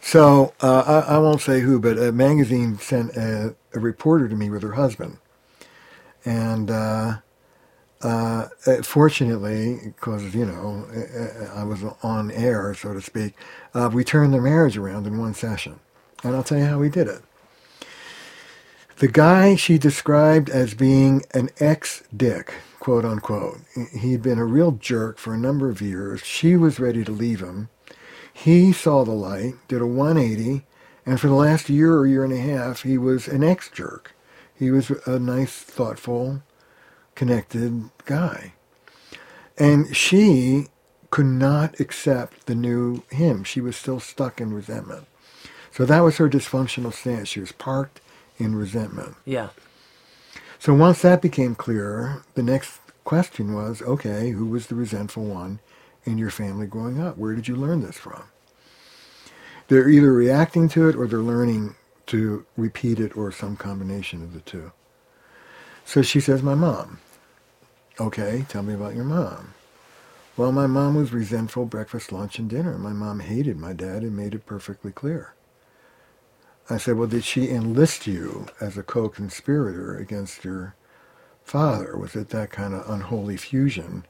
So 0.00 0.54
uh, 0.60 1.02
I, 1.08 1.14
I, 1.14 1.18
won't 1.18 1.40
say 1.40 1.60
who, 1.60 1.80
but 1.80 1.98
a 1.98 2.12
magazine 2.12 2.78
sent 2.78 3.16
a, 3.16 3.56
a 3.74 3.80
reporter 3.80 4.28
to 4.28 4.36
me 4.36 4.50
with 4.50 4.62
her 4.62 4.72
husband. 4.72 5.18
And 6.24 6.70
uh, 6.70 7.16
uh, 8.06 8.48
fortunately, 8.84 9.80
because, 9.84 10.32
you 10.32 10.46
know, 10.46 10.86
I 11.52 11.64
was 11.64 11.82
on 12.04 12.30
air, 12.30 12.72
so 12.72 12.94
to 12.94 13.00
speak, 13.00 13.34
uh, 13.74 13.90
we 13.92 14.04
turned 14.04 14.32
their 14.32 14.40
marriage 14.40 14.76
around 14.76 15.08
in 15.08 15.18
one 15.18 15.34
session. 15.34 15.80
And 16.22 16.36
I'll 16.36 16.44
tell 16.44 16.58
you 16.58 16.66
how 16.66 16.78
we 16.78 16.88
did 16.88 17.08
it. 17.08 17.22
The 18.98 19.08
guy 19.08 19.56
she 19.56 19.76
described 19.76 20.48
as 20.48 20.72
being 20.74 21.24
an 21.34 21.50
ex-dick, 21.58 22.54
quote 22.78 23.04
unquote. 23.04 23.58
He'd 23.98 24.22
been 24.22 24.38
a 24.38 24.44
real 24.44 24.72
jerk 24.72 25.18
for 25.18 25.34
a 25.34 25.38
number 25.38 25.68
of 25.68 25.82
years. 25.82 26.22
She 26.22 26.54
was 26.56 26.78
ready 26.78 27.02
to 27.04 27.12
leave 27.12 27.40
him. 27.40 27.70
He 28.32 28.72
saw 28.72 29.04
the 29.04 29.10
light, 29.10 29.54
did 29.66 29.82
a 29.82 29.86
180, 29.86 30.64
and 31.04 31.20
for 31.20 31.26
the 31.26 31.34
last 31.34 31.68
year 31.68 31.96
or 31.96 32.06
year 32.06 32.22
and 32.22 32.32
a 32.32 32.38
half, 32.38 32.82
he 32.82 32.98
was 32.98 33.26
an 33.26 33.42
ex-jerk. 33.42 34.14
He 34.54 34.70
was 34.70 34.90
a 35.06 35.18
nice, 35.18 35.56
thoughtful, 35.58 36.42
connected 37.16 37.90
guy. 38.04 38.52
And 39.58 39.96
she 39.96 40.66
could 41.10 41.26
not 41.26 41.80
accept 41.80 42.46
the 42.46 42.54
new 42.54 43.02
him. 43.10 43.42
She 43.42 43.60
was 43.60 43.74
still 43.74 43.98
stuck 43.98 44.40
in 44.40 44.52
resentment. 44.52 45.06
So 45.72 45.84
that 45.84 46.00
was 46.00 46.18
her 46.18 46.28
dysfunctional 46.28 46.92
stance. 46.92 47.28
She 47.28 47.40
was 47.40 47.52
parked 47.52 48.00
in 48.38 48.54
resentment. 48.54 49.16
Yeah. 49.24 49.48
So 50.58 50.74
once 50.74 51.02
that 51.02 51.20
became 51.20 51.54
clearer, 51.54 52.22
the 52.34 52.42
next 52.42 52.80
question 53.04 53.54
was, 53.54 53.82
okay, 53.82 54.30
who 54.30 54.46
was 54.46 54.66
the 54.66 54.74
resentful 54.74 55.24
one 55.24 55.60
in 56.04 56.18
your 56.18 56.30
family 56.30 56.66
growing 56.66 57.00
up? 57.00 57.16
Where 57.18 57.34
did 57.34 57.48
you 57.48 57.56
learn 57.56 57.80
this 57.80 57.98
from? 57.98 58.24
They're 59.68 59.88
either 59.88 60.12
reacting 60.12 60.68
to 60.70 60.88
it 60.88 60.96
or 60.96 61.06
they're 61.06 61.18
learning 61.18 61.74
to 62.06 62.46
repeat 62.56 63.00
it 63.00 63.16
or 63.16 63.32
some 63.32 63.56
combination 63.56 64.22
of 64.22 64.32
the 64.32 64.40
two. 64.40 64.72
So 65.84 66.02
she 66.02 66.20
says, 66.20 66.42
my 66.42 66.54
mom. 66.54 67.00
Okay, 67.98 68.44
tell 68.48 68.62
me 68.62 68.74
about 68.74 68.94
your 68.94 69.04
mom. 69.04 69.54
Well, 70.36 70.52
my 70.52 70.66
mom 70.66 70.96
was 70.96 71.14
resentful 71.14 71.64
breakfast, 71.64 72.12
lunch, 72.12 72.38
and 72.38 72.50
dinner. 72.50 72.76
My 72.76 72.92
mom 72.92 73.20
hated 73.20 73.56
my 73.56 73.72
dad 73.72 74.02
and 74.02 74.14
made 74.14 74.34
it 74.34 74.44
perfectly 74.44 74.92
clear. 74.92 75.32
I 76.68 76.76
said, 76.76 76.98
well, 76.98 77.08
did 77.08 77.24
she 77.24 77.48
enlist 77.48 78.06
you 78.06 78.48
as 78.60 78.76
a 78.76 78.82
co-conspirator 78.82 79.96
against 79.96 80.44
your 80.44 80.74
father? 81.42 81.96
Was 81.96 82.14
it 82.14 82.28
that 82.30 82.50
kind 82.50 82.74
of 82.74 82.90
unholy 82.90 83.38
fusion? 83.38 84.04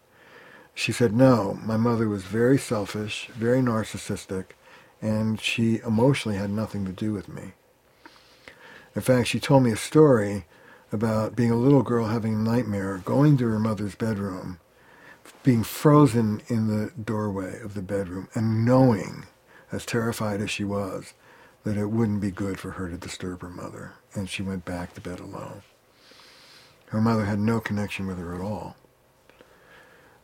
She 0.74 0.90
said, 0.90 1.14
no, 1.14 1.54
my 1.62 1.76
mother 1.76 2.08
was 2.08 2.24
very 2.24 2.58
selfish, 2.58 3.28
very 3.34 3.60
narcissistic, 3.60 4.46
and 5.00 5.40
she 5.40 5.78
emotionally 5.86 6.38
had 6.38 6.50
nothing 6.50 6.84
to 6.86 6.92
do 6.92 7.12
with 7.12 7.28
me. 7.28 7.52
In 8.96 9.02
fact, 9.02 9.28
she 9.28 9.38
told 9.38 9.62
me 9.62 9.70
a 9.70 9.76
story 9.76 10.46
about 10.92 11.36
being 11.36 11.50
a 11.50 11.56
little 11.56 11.82
girl 11.82 12.06
having 12.06 12.34
a 12.34 12.38
nightmare, 12.38 12.98
going 12.98 13.36
to 13.38 13.48
her 13.48 13.58
mother's 13.58 13.94
bedroom, 13.94 14.58
being 15.42 15.64
frozen 15.64 16.42
in 16.48 16.68
the 16.68 16.92
doorway 17.00 17.60
of 17.60 17.74
the 17.74 17.82
bedroom, 17.82 18.28
and 18.34 18.64
knowing, 18.64 19.26
as 19.72 19.84
terrified 19.84 20.40
as 20.40 20.50
she 20.50 20.64
was, 20.64 21.14
that 21.64 21.76
it 21.76 21.86
wouldn't 21.86 22.20
be 22.20 22.30
good 22.30 22.60
for 22.60 22.72
her 22.72 22.88
to 22.88 22.96
disturb 22.96 23.42
her 23.42 23.50
mother, 23.50 23.94
and 24.14 24.28
she 24.28 24.42
went 24.42 24.64
back 24.64 24.94
to 24.94 25.00
bed 25.00 25.18
alone. 25.18 25.62
Her 26.86 27.00
mother 27.00 27.24
had 27.24 27.40
no 27.40 27.60
connection 27.60 28.06
with 28.06 28.18
her 28.18 28.34
at 28.34 28.40
all. 28.40 28.76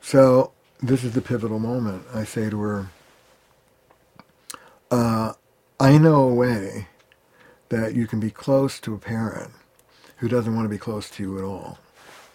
So 0.01 0.53
this 0.81 1.03
is 1.03 1.15
the 1.15 1.21
pivotal 1.23 1.59
moment. 1.59 2.05
I 2.15 2.25
say 2.25 2.49
to 2.51 2.61
her, 2.61 2.87
uh, 4.91 5.33
I 5.81 5.99
know 5.99 6.23
a 6.29 6.35
way 6.35 6.89
that 7.71 7.95
you 7.95 8.07
can 8.07 8.21
be 8.21 8.31
close 8.31 8.79
to 8.81 8.95
a 8.95 8.99
parent 8.99 9.53
who 10.23 10.29
doesn't 10.29 10.55
want 10.55 10.65
to 10.65 10.71
be 10.71 10.79
close 10.79 11.11
to 11.11 11.21
you 11.21 11.37
at 11.37 11.43
all. 11.43 11.81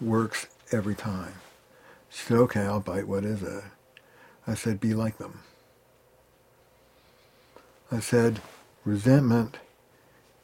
Works 0.01 0.48
every 0.74 0.94
time. 0.94 1.36
She 2.10 2.22
said, 2.22 2.36
okay, 2.36 2.60
I'll 2.60 2.82
bite. 2.82 3.08
What 3.08 3.24
is 3.24 3.41
it? 3.41 3.63
I 4.46 4.56
said, 4.56 4.82
be 4.82 4.94
like 4.94 5.20
them. 5.20 5.39
I 7.89 8.01
said, 8.01 8.41
resentment 8.84 9.60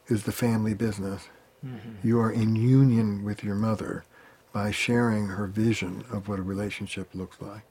is 0.07 0.23
the 0.23 0.31
family 0.31 0.73
business. 0.73 1.27
Mm-hmm. 1.65 2.07
You 2.07 2.17
are 2.21 2.31
in 2.31 2.55
union 2.55 3.25
with 3.25 3.43
your 3.43 3.55
mother 3.55 4.05
by 4.53 4.71
sharing 4.71 5.27
her 5.27 5.47
vision 5.47 6.05
of 6.09 6.29
what 6.29 6.39
a 6.39 6.43
relationship 6.43 7.09
looks 7.13 7.41
like. 7.41 7.63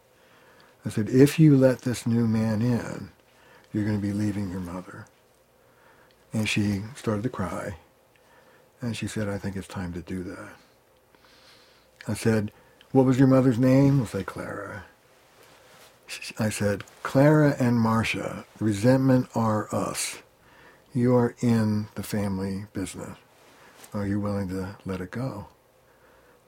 I 0.84 0.90
said, 0.90 1.08
if 1.08 1.38
you 1.38 1.56
let 1.56 1.80
this 1.80 2.06
new 2.06 2.26
man 2.26 2.60
in, 2.60 3.08
you're 3.72 3.86
going 3.86 3.98
to 3.98 4.06
be 4.06 4.12
leaving 4.12 4.50
your 4.50 4.60
mother. 4.60 5.06
And 6.30 6.46
she 6.46 6.82
started 6.94 7.22
to 7.22 7.30
cry. 7.30 7.76
And 8.82 8.96
she 8.96 9.06
said, 9.06 9.28
I 9.28 9.38
think 9.38 9.56
it's 9.56 9.68
time 9.68 9.94
to 9.94 10.02
do 10.02 10.22
that. 10.24 10.50
I 12.06 12.14
said, 12.14 12.52
what 12.90 13.06
was 13.06 13.18
your 13.18 13.28
mother's 13.28 13.58
name? 13.58 13.98
We'll 13.98 14.06
say 14.06 14.24
Clara. 14.24 14.84
I 16.38 16.50
said, 16.50 16.84
Clara 17.02 17.56
and 17.58 17.80
Marcia, 17.80 18.44
resentment 18.60 19.28
are 19.34 19.74
us. 19.74 20.18
You 20.92 21.14
are 21.16 21.34
in 21.40 21.88
the 21.94 22.02
family 22.02 22.66
business. 22.74 23.16
Are 23.94 24.06
you 24.06 24.20
willing 24.20 24.48
to 24.48 24.76
let 24.84 25.00
it 25.00 25.10
go? 25.10 25.46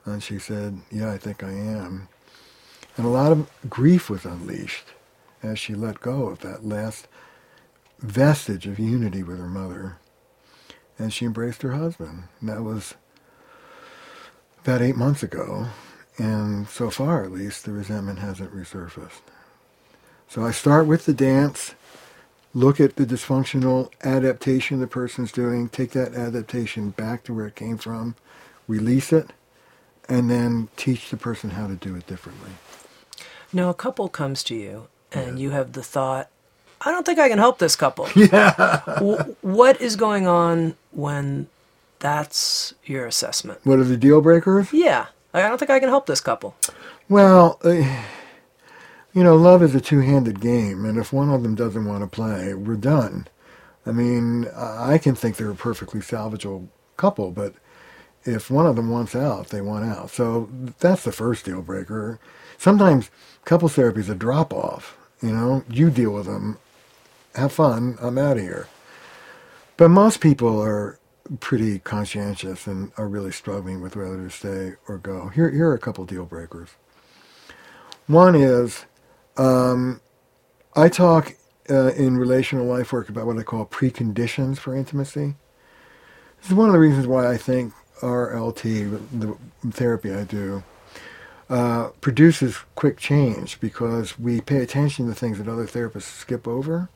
And 0.05 0.23
she 0.23 0.38
said, 0.38 0.81
yeah, 0.91 1.11
I 1.11 1.17
think 1.17 1.43
I 1.43 1.50
am. 1.50 2.09
And 2.97 3.07
a 3.07 3.11
lot 3.11 3.33
of 3.33 3.49
grief 3.71 4.11
was 4.11 4.25
unleashed 4.25 4.88
as 5.43 5.59
she 5.59 5.75
let 5.75 6.00
go 6.00 6.26
of 6.29 6.41
that 6.41 6.64
last 6.64 7.09
vestige 8.00 8.67
of 8.67 8.79
unity 8.79 9.23
with 9.23 9.38
her 9.38 9.49
mother. 9.49 9.97
And 10.99 11.13
she 11.13 11.25
embraced 11.25 11.63
her 11.63 11.73
husband. 11.73 12.25
And 12.41 12.49
that 12.49 12.63
was 12.63 12.95
about 14.63 14.83
eight 14.83 14.97
months 14.97 15.23
ago. 15.23 15.67
And 16.17 16.69
so 16.69 16.91
far, 16.91 17.25
at 17.25 17.33
least, 17.33 17.65
the 17.65 17.73
resentment 17.73 18.21
hasn't 18.21 18.55
resurfaced. 18.55 19.23
So 20.29 20.45
I 20.45 20.53
start 20.53 20.87
with 20.87 21.07
the 21.07 21.13
dance, 21.13 21.75
look 22.55 22.81
at 22.81 22.97
the 22.97 23.05
dysfunctional 23.05 23.91
adaptation 24.03 24.81
the 24.81 24.87
person's 24.87 25.33
doing, 25.33 25.69
take 25.69 25.91
that 25.91 26.15
adaptation 26.15 26.91
back 26.91 27.25
to 27.25 27.35
where 27.35 27.47
it 27.47 27.57
came 27.57 27.79
from, 27.79 28.15
release 28.69 29.13
it, 29.13 29.33
and 30.09 30.31
then 30.31 30.69
teach 30.77 31.11
the 31.11 31.17
person 31.17 31.51
how 31.51 31.67
to 31.67 31.75
do 31.75 31.97
it 31.97 32.07
differently. 32.07 32.51
Now, 33.53 33.71
a 33.71 33.75
couple 33.75 34.09
comes 34.09 34.43
to 34.45 34.55
you, 34.55 34.89
and 35.13 35.39
yeah. 35.39 35.43
you 35.45 35.51
have 35.51 35.73
the 35.73 35.83
thought, 35.83 36.31
I 36.85 36.91
don't 36.91 37.07
think 37.07 37.19
I 37.19 37.29
can 37.29 37.38
help 37.38 37.59
this 37.59 37.76
couple. 37.76 38.09
Yeah. 38.17 38.99
what 39.41 39.81
is 39.81 39.97
going 39.97 40.26
on 40.26 40.76
when 40.93 41.49
that's 41.99 42.75
your 42.85 43.07
assessment? 43.07 43.61
What 43.64 43.79
are 43.79 43.85
the 43.85 43.97
deal 43.97 44.21
breakers? 44.21 44.73
Yeah. 44.73 45.07
I 45.33 45.41
don't 45.43 45.59
think 45.59 45.71
I 45.71 45.81
can 45.81 45.88
help 45.88 46.07
this 46.07 46.21
couple. 46.21 46.55
Well, 47.09 47.59
uh, 47.64 47.71
you 47.71 49.23
know, 49.23 49.37
love 49.37 49.62
is 49.62 49.75
a 49.75 49.81
two-handed 49.81 50.41
game, 50.41 50.85
and 50.85 50.99
if 50.99 51.12
one 51.12 51.31
of 51.31 51.43
them 51.43 51.55
doesn't 51.55 51.85
want 51.85 52.03
to 52.03 52.07
play, 52.07 52.55
we're 52.55 52.76
done. 52.76 53.26
I 53.87 53.91
mean, 53.93 54.47
I 54.57 54.99
can 54.99 55.14
think 55.14 55.37
they're 55.37 55.50
a 55.50 55.55
perfectly 55.57 56.00
salvageable 56.00 56.69
couple, 56.97 57.31
but 57.33 57.55
if 58.25 58.50
one 58.50 58.67
of 58.67 58.76
them 58.76 58.91
wants 58.91 59.14
out, 59.14 59.49
they 59.49 59.61
want 59.61 59.85
out. 59.85 60.11
So 60.11 60.49
that's 60.79 61.05
the 61.05 61.12
first 61.12 61.45
deal 61.45 61.62
breaker. 61.62 62.19
Sometimes 62.59 63.11
couples 63.45 63.75
therapy 63.75 64.00
is 64.00 64.09
a 64.09 64.14
drop 64.14 64.53
off. 64.53 64.97
You 65.21 65.33
know, 65.33 65.64
you 65.71 65.91
deal 65.91 66.12
with 66.12 66.26
them, 66.26 66.59
have 67.35 67.53
fun, 67.53 67.97
I'm 68.00 68.19
out 68.19 68.37
of 68.37 68.43
here. 68.43 68.69
But 69.76 69.88
most 69.88 70.21
people 70.21 70.61
are 70.62 70.99
pretty 71.41 71.79
conscientious 71.79 72.67
and 72.67 72.93
are 72.97 73.09
really 73.09 73.33
struggling 73.33 73.81
with 73.81 73.97
whether 73.97 74.17
to 74.17 74.31
stay 74.31 74.75
or 74.88 74.99
go. 74.99 75.29
Here, 75.29 75.50
here 75.50 75.71
are 75.71 75.75
a 75.75 75.79
couple 75.79 76.05
deal 76.05 76.26
breakers. 76.26 76.71
One 78.07 78.35
is 78.35 78.85
um, 79.37 80.00
I 80.76 80.88
talk 80.88 81.35
uh, 81.71 81.93
in 81.93 82.17
relational 82.19 82.67
life 82.67 82.93
work 82.93 83.09
about 83.09 83.26
what 83.26 83.38
I 83.38 83.43
call 83.43 83.67
preconditions 83.67 84.59
for 84.59 84.75
intimacy. 84.75 85.35
This 86.41 86.50
is 86.50 86.55
one 86.55 86.69
of 86.69 86.75
the 86.75 86.79
reasons 86.79 87.07
why 87.07 87.31
I 87.31 87.37
think 87.37 87.73
RLT, 88.00 89.00
the 89.21 89.37
therapy 89.71 90.12
I 90.12 90.25
do, 90.25 90.62
uh, 91.49 91.88
produces 92.00 92.59
quick 92.75 92.99
change 92.99 93.61
because 93.61 94.19
we 94.19 94.41
pay 94.41 94.59
attention 94.59 95.07
to 95.07 95.14
things 95.14 95.38
that 95.38 95.49
other 95.49 95.67
therapists 95.67 96.03
skip 96.03 96.47
over. 96.47 96.91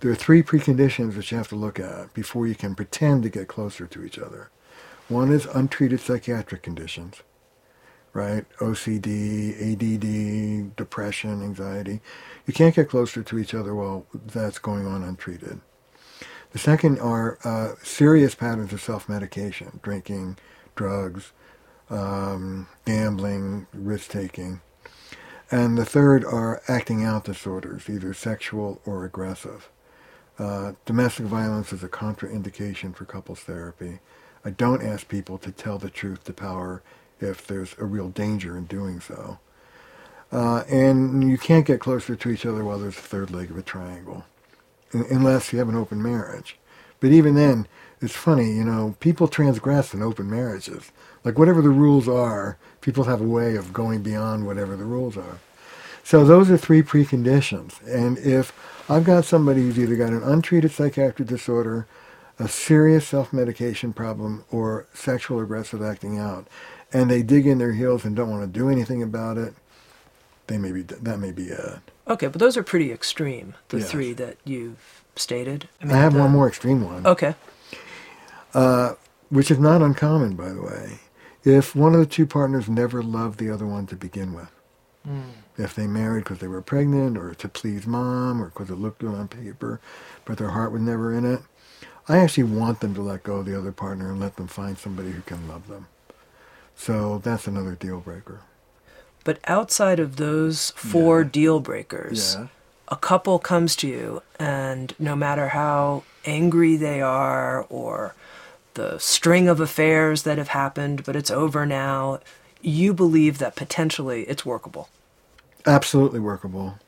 There 0.00 0.12
are 0.12 0.14
three 0.14 0.44
preconditions 0.44 1.14
that 1.16 1.28
you 1.32 1.38
have 1.38 1.48
to 1.48 1.56
look 1.56 1.80
at 1.80 2.14
before 2.14 2.46
you 2.46 2.54
can 2.54 2.76
pretend 2.76 3.24
to 3.24 3.28
get 3.28 3.48
closer 3.48 3.84
to 3.86 4.04
each 4.04 4.16
other. 4.16 4.48
One 5.08 5.32
is 5.32 5.46
untreated 5.46 5.98
psychiatric 5.98 6.62
conditions, 6.62 7.24
right? 8.12 8.46
OCD, 8.58 9.72
ADD, 9.72 10.76
depression, 10.76 11.42
anxiety. 11.42 12.00
You 12.46 12.54
can't 12.54 12.76
get 12.76 12.88
closer 12.88 13.24
to 13.24 13.38
each 13.40 13.54
other 13.54 13.74
while 13.74 14.06
that's 14.14 14.60
going 14.60 14.86
on 14.86 15.02
untreated. 15.02 15.60
The 16.52 16.58
second 16.60 17.00
are 17.00 17.38
uh, 17.42 17.74
serious 17.82 18.36
patterns 18.36 18.72
of 18.72 18.80
self-medication, 18.80 19.80
drinking, 19.82 20.38
drugs, 20.76 21.32
um, 21.90 22.68
gambling, 22.84 23.66
risk-taking. 23.72 24.60
And 25.50 25.76
the 25.76 25.84
third 25.84 26.24
are 26.24 26.62
acting 26.68 27.02
out 27.04 27.24
disorders, 27.24 27.90
either 27.90 28.14
sexual 28.14 28.80
or 28.86 29.04
aggressive. 29.04 29.70
Uh, 30.38 30.72
domestic 30.84 31.26
violence 31.26 31.72
is 31.72 31.82
a 31.82 31.88
contraindication 31.88 32.94
for 32.94 33.04
couples 33.04 33.40
therapy. 33.40 33.98
I 34.44 34.50
don't 34.50 34.82
ask 34.82 35.08
people 35.08 35.36
to 35.38 35.50
tell 35.50 35.78
the 35.78 35.90
truth 35.90 36.24
to 36.24 36.32
power 36.32 36.82
if 37.20 37.46
there's 37.46 37.74
a 37.78 37.84
real 37.84 38.08
danger 38.08 38.56
in 38.56 38.66
doing 38.66 39.00
so. 39.00 39.38
Uh, 40.30 40.58
and 40.68 41.28
you 41.28 41.38
can't 41.38 41.66
get 41.66 41.80
closer 41.80 42.14
to 42.14 42.30
each 42.30 42.46
other 42.46 42.62
while 42.62 42.78
there's 42.78 42.98
a 42.98 43.02
third 43.02 43.30
leg 43.30 43.50
of 43.50 43.58
a 43.58 43.62
triangle, 43.62 44.24
unless 44.92 45.52
you 45.52 45.58
have 45.58 45.68
an 45.68 45.74
open 45.74 46.02
marriage. 46.02 46.56
But 47.00 47.10
even 47.10 47.34
then, 47.34 47.66
it's 48.00 48.14
funny, 48.14 48.52
you 48.52 48.64
know, 48.64 48.94
people 49.00 49.26
transgress 49.26 49.94
in 49.94 50.02
open 50.02 50.30
marriages. 50.30 50.92
Like 51.24 51.38
whatever 51.38 51.62
the 51.62 51.70
rules 51.70 52.08
are, 52.08 52.58
people 52.80 53.04
have 53.04 53.20
a 53.20 53.24
way 53.24 53.56
of 53.56 53.72
going 53.72 54.02
beyond 54.02 54.46
whatever 54.46 54.76
the 54.76 54.84
rules 54.84 55.16
are. 55.16 55.40
So 56.08 56.24
those 56.24 56.50
are 56.50 56.56
three 56.56 56.82
preconditions. 56.82 57.86
And 57.86 58.16
if 58.16 58.50
I've 58.88 59.04
got 59.04 59.26
somebody 59.26 59.60
who's 59.60 59.78
either 59.78 59.94
got 59.94 60.08
an 60.08 60.22
untreated 60.22 60.70
psychiatric 60.70 61.28
disorder, 61.28 61.86
a 62.38 62.48
serious 62.48 63.06
self-medication 63.06 63.92
problem, 63.92 64.42
or 64.50 64.86
sexual 64.94 65.38
aggressive 65.38 65.82
acting 65.82 66.18
out, 66.18 66.46
and 66.94 67.10
they 67.10 67.22
dig 67.22 67.46
in 67.46 67.58
their 67.58 67.74
heels 67.74 68.06
and 68.06 68.16
don't 68.16 68.30
want 68.30 68.40
to 68.42 68.58
do 68.58 68.70
anything 68.70 69.02
about 69.02 69.36
it, 69.36 69.52
they 70.46 70.56
may 70.56 70.72
be 70.72 70.80
that 70.80 71.18
may 71.18 71.30
be 71.30 71.48
it. 71.48 71.80
Okay, 72.08 72.28
but 72.28 72.38
those 72.40 72.56
are 72.56 72.62
pretty 72.62 72.90
extreme. 72.90 73.52
The 73.68 73.80
Yes. 73.80 73.90
three 73.90 74.14
that 74.14 74.38
you've 74.44 75.02
stated. 75.14 75.68
I 75.82 75.84
mean, 75.84 75.94
I 75.94 75.98
have 75.98 76.14
the- 76.14 76.20
one 76.20 76.30
more 76.30 76.48
extreme 76.48 76.86
one, 76.86 77.06
Okay. 77.06 77.34
Uh, 78.54 78.94
which 79.28 79.50
is 79.50 79.58
not 79.58 79.82
uncommon, 79.82 80.36
by 80.36 80.54
the 80.54 80.62
way. 80.62 81.00
If 81.44 81.76
one 81.76 81.92
of 81.92 82.00
the 82.00 82.06
two 82.06 82.24
partners 82.24 82.66
never 82.66 83.02
loved 83.02 83.38
the 83.38 83.50
other 83.50 83.66
one 83.66 83.84
to 83.88 83.94
begin 83.94 84.32
with, 84.32 84.48
Mm. 85.08 85.30
if 85.56 85.74
they 85.74 85.86
married 85.86 86.24
because 86.24 86.38
they 86.38 86.48
were 86.48 86.60
pregnant 86.60 87.16
or 87.16 87.32
to 87.34 87.48
please 87.48 87.86
mom 87.86 88.42
or 88.42 88.46
because 88.46 88.68
it 88.68 88.74
looked 88.74 88.98
good 89.00 89.14
on 89.14 89.28
paper, 89.28 89.80
but 90.24 90.36
their 90.38 90.50
heart 90.50 90.70
was 90.70 90.82
never 90.82 91.14
in 91.14 91.24
it, 91.24 91.40
I 92.08 92.18
actually 92.18 92.44
want 92.44 92.80
them 92.80 92.94
to 92.94 93.00
let 93.02 93.22
go 93.22 93.36
of 93.36 93.46
the 93.46 93.56
other 93.56 93.72
partner 93.72 94.10
and 94.10 94.20
let 94.20 94.36
them 94.36 94.48
find 94.48 94.76
somebody 94.76 95.10
who 95.12 95.22
can 95.22 95.48
love 95.48 95.68
them. 95.68 95.86
So 96.76 97.18
that's 97.24 97.46
another 97.46 97.74
deal 97.74 98.00
breaker. 98.00 98.40
But 99.24 99.40
outside 99.46 99.98
of 99.98 100.16
those 100.16 100.70
four 100.76 101.24
deal 101.24 101.58
breakers, 101.60 102.36
Yeah. 102.38 102.46
a 102.88 102.96
couple 102.96 103.38
comes 103.38 103.76
to 103.76 103.88
you, 103.88 104.22
and 104.38 104.94
no 104.98 105.16
matter 105.16 105.48
how 105.48 106.04
angry 106.24 106.76
they 106.76 107.00
are 107.02 107.66
or 107.68 108.14
the 108.74 108.98
string 108.98 109.48
of 109.48 109.58
affairs 109.60 110.22
that 110.22 110.38
have 110.38 110.48
happened, 110.48 111.04
but 111.04 111.16
it's 111.16 111.30
over 111.30 111.66
now, 111.66 112.20
you 112.62 112.94
believe 112.94 113.38
that 113.38 113.56
potentially 113.56 114.22
it's 114.22 114.46
workable. 114.46 114.88
Absolutely 115.66 116.20
workable. 116.20 116.78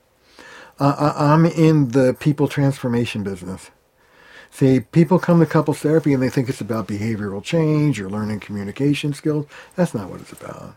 Uh, 0.78 1.12
I, 1.16 1.32
I'm 1.32 1.44
in 1.44 1.88
the 1.88 2.16
people 2.18 2.48
transformation 2.48 3.22
business. 3.22 3.70
See, 4.50 4.80
people 4.80 5.18
come 5.18 5.38
to 5.40 5.46
couples 5.46 5.78
therapy 5.78 6.12
and 6.12 6.22
they 6.22 6.28
think 6.28 6.48
it's 6.48 6.60
about 6.60 6.88
behavioral 6.88 7.42
change 7.42 8.00
or 8.00 8.10
learning 8.10 8.40
communication 8.40 9.12
skills. 9.12 9.46
That's 9.76 9.94
not 9.94 10.10
what 10.10 10.20
it's 10.20 10.32
about. 10.32 10.76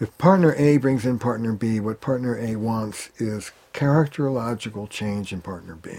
If 0.00 0.16
partner 0.16 0.54
A 0.54 0.78
brings 0.78 1.04
in 1.04 1.18
partner 1.18 1.52
B, 1.52 1.78
what 1.78 2.00
partner 2.00 2.38
A 2.38 2.56
wants 2.56 3.10
is 3.18 3.52
characterological 3.74 4.88
change 4.88 5.30
in 5.32 5.42
partner 5.42 5.74
B. 5.74 5.90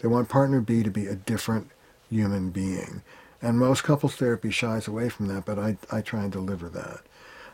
They 0.00 0.08
want 0.08 0.28
partner 0.28 0.60
B 0.60 0.82
to 0.82 0.90
be 0.90 1.06
a 1.06 1.14
different 1.14 1.70
human 2.10 2.50
being. 2.50 3.02
And 3.40 3.58
most 3.58 3.84
couples 3.84 4.16
therapy 4.16 4.50
shies 4.50 4.86
away 4.86 5.08
from 5.08 5.28
that, 5.28 5.46
but 5.46 5.58
I, 5.58 5.78
I 5.90 6.02
try 6.02 6.24
and 6.24 6.32
deliver 6.32 6.68
that. 6.68 7.00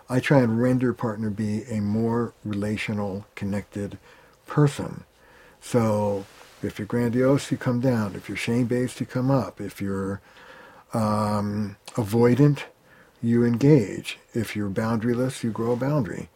I 0.09 0.21
try 0.21 0.41
and 0.41 0.61
render 0.61 0.93
partner 0.93 1.31
B 1.31 1.65
a 1.69 1.81
more 1.81 2.35
relational, 2.45 3.27
connected 3.35 3.99
person. 4.47 5.05
So 5.61 6.27
if 6.63 6.79
you're 6.79 6.87
grandiose, 6.87 7.51
you 7.51 7.57
come 7.57 7.81
down. 7.81 8.15
If 8.15 8.29
you're 8.29 8.37
shame-based, 8.37 9.01
you 9.01 9.07
come 9.07 9.31
up. 9.31 9.61
If 9.61 9.81
you're 9.81 10.21
um, 10.93 11.77
avoidant, 11.95 12.65
you 13.23 13.45
engage. 13.45 14.19
If 14.35 14.55
you're 14.55 14.71
boundaryless, 14.71 15.43
you 15.43 15.51
grow 15.51 15.73
a 15.73 15.77
boundary. 15.77 16.29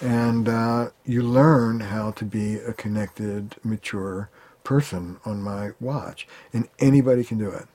And 0.00 0.48
uh, 0.48 0.90
you 1.04 1.22
learn 1.22 1.80
how 1.80 2.12
to 2.12 2.24
be 2.24 2.56
a 2.56 2.72
connected, 2.72 3.56
mature 3.62 4.30
person 4.64 5.18
on 5.24 5.42
my 5.42 5.72
watch. 5.78 6.26
And 6.52 6.68
anybody 6.78 7.24
can 7.24 7.38
do 7.38 7.50
it. 7.50 7.66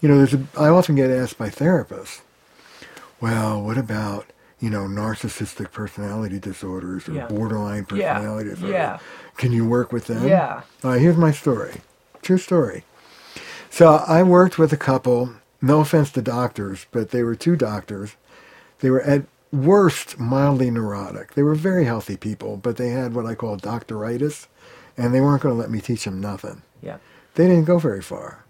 You 0.00 0.08
know, 0.08 0.18
there's 0.18 0.34
a, 0.34 0.46
I 0.56 0.68
often 0.68 0.94
get 0.94 1.10
asked 1.10 1.36
by 1.36 1.50
therapists, 1.50 2.20
well, 3.20 3.60
what 3.62 3.78
about, 3.78 4.26
you 4.58 4.70
know, 4.70 4.84
narcissistic 4.84 5.70
personality 5.72 6.38
disorders 6.38 7.08
or 7.08 7.12
Yeah. 7.12 7.26
borderline 7.26 7.86
Yeah, 7.92 8.14
personality 8.14 8.50
disorder? 8.50 8.72
yeah. 8.72 8.98
Can 9.36 9.52
you 9.52 9.66
work 9.66 9.92
with 9.92 10.06
them? 10.06 10.26
Yeah. 10.26 10.62
Right, 10.82 11.00
here's 11.00 11.16
my 11.16 11.30
story. 11.30 11.82
True 12.22 12.38
story. 12.38 12.84
So 13.70 13.96
I 14.08 14.22
worked 14.22 14.58
with 14.58 14.72
a 14.72 14.76
couple, 14.78 15.30
no 15.60 15.80
offense 15.80 16.10
to 16.12 16.22
doctors, 16.22 16.86
but 16.90 17.10
they 17.10 17.22
were 17.22 17.34
two 17.34 17.56
doctors. 17.56 18.16
They 18.80 18.90
were 18.90 19.02
at 19.02 19.24
worst 19.52 20.18
mildly 20.18 20.70
neurotic. 20.70 21.34
They 21.34 21.42
were 21.42 21.54
very 21.54 21.84
healthy 21.84 22.16
people, 22.16 22.56
but 22.56 22.76
they 22.78 22.88
had 22.90 23.14
what 23.14 23.26
I 23.26 23.34
call 23.34 23.56
doctoritis, 23.58 24.46
and 24.96 25.12
they 25.14 25.20
weren't 25.20 25.42
going 25.42 25.54
to 25.54 25.60
let 25.60 25.70
me 25.70 25.80
teach 25.80 26.04
them 26.04 26.20
nothing. 26.20 26.62
Yeah. 26.82 26.96
They 27.34 27.46
didn't 27.46 27.64
go 27.66 27.78
very 27.78 28.02
far. 28.02 28.44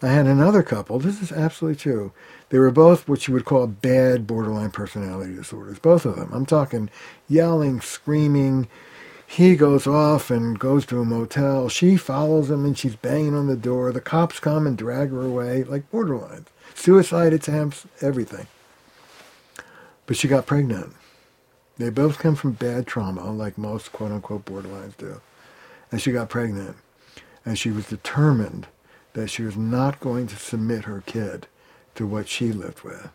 I 0.00 0.08
had 0.08 0.26
another 0.26 0.62
couple, 0.64 0.98
this 0.98 1.22
is 1.22 1.30
absolutely 1.32 1.76
true. 1.78 2.12
They 2.52 2.58
were 2.58 2.70
both 2.70 3.08
what 3.08 3.26
you 3.26 3.32
would 3.32 3.46
call 3.46 3.66
bad 3.66 4.26
borderline 4.26 4.72
personality 4.72 5.34
disorders, 5.34 5.78
both 5.78 6.04
of 6.04 6.16
them. 6.16 6.28
I'm 6.34 6.44
talking 6.44 6.90
yelling, 7.26 7.80
screaming. 7.80 8.68
He 9.26 9.56
goes 9.56 9.86
off 9.86 10.30
and 10.30 10.58
goes 10.58 10.84
to 10.86 11.00
a 11.00 11.04
motel. 11.06 11.70
She 11.70 11.96
follows 11.96 12.50
him 12.50 12.66
and 12.66 12.76
she's 12.76 12.94
banging 12.94 13.34
on 13.34 13.46
the 13.46 13.56
door. 13.56 13.90
The 13.90 14.02
cops 14.02 14.38
come 14.38 14.66
and 14.66 14.76
drag 14.76 15.12
her 15.12 15.22
away, 15.22 15.64
like 15.64 15.90
borderline. 15.90 16.44
Suicide 16.74 17.32
attempts, 17.32 17.86
everything. 18.02 18.46
But 20.04 20.18
she 20.18 20.28
got 20.28 20.44
pregnant. 20.44 20.92
They 21.78 21.88
both 21.88 22.18
come 22.18 22.34
from 22.34 22.52
bad 22.52 22.86
trauma, 22.86 23.32
like 23.32 23.56
most 23.56 23.92
quote 23.92 24.12
unquote 24.12 24.44
borderlines 24.44 24.98
do. 24.98 25.22
And 25.90 26.02
she 26.02 26.12
got 26.12 26.28
pregnant. 26.28 26.76
And 27.46 27.58
she 27.58 27.70
was 27.70 27.88
determined 27.88 28.66
that 29.14 29.28
she 29.28 29.42
was 29.42 29.56
not 29.56 30.00
going 30.00 30.26
to 30.26 30.36
submit 30.36 30.84
her 30.84 31.02
kid 31.06 31.46
to 31.94 32.06
what 32.06 32.28
she 32.28 32.52
lived 32.52 32.82
with. 32.82 33.10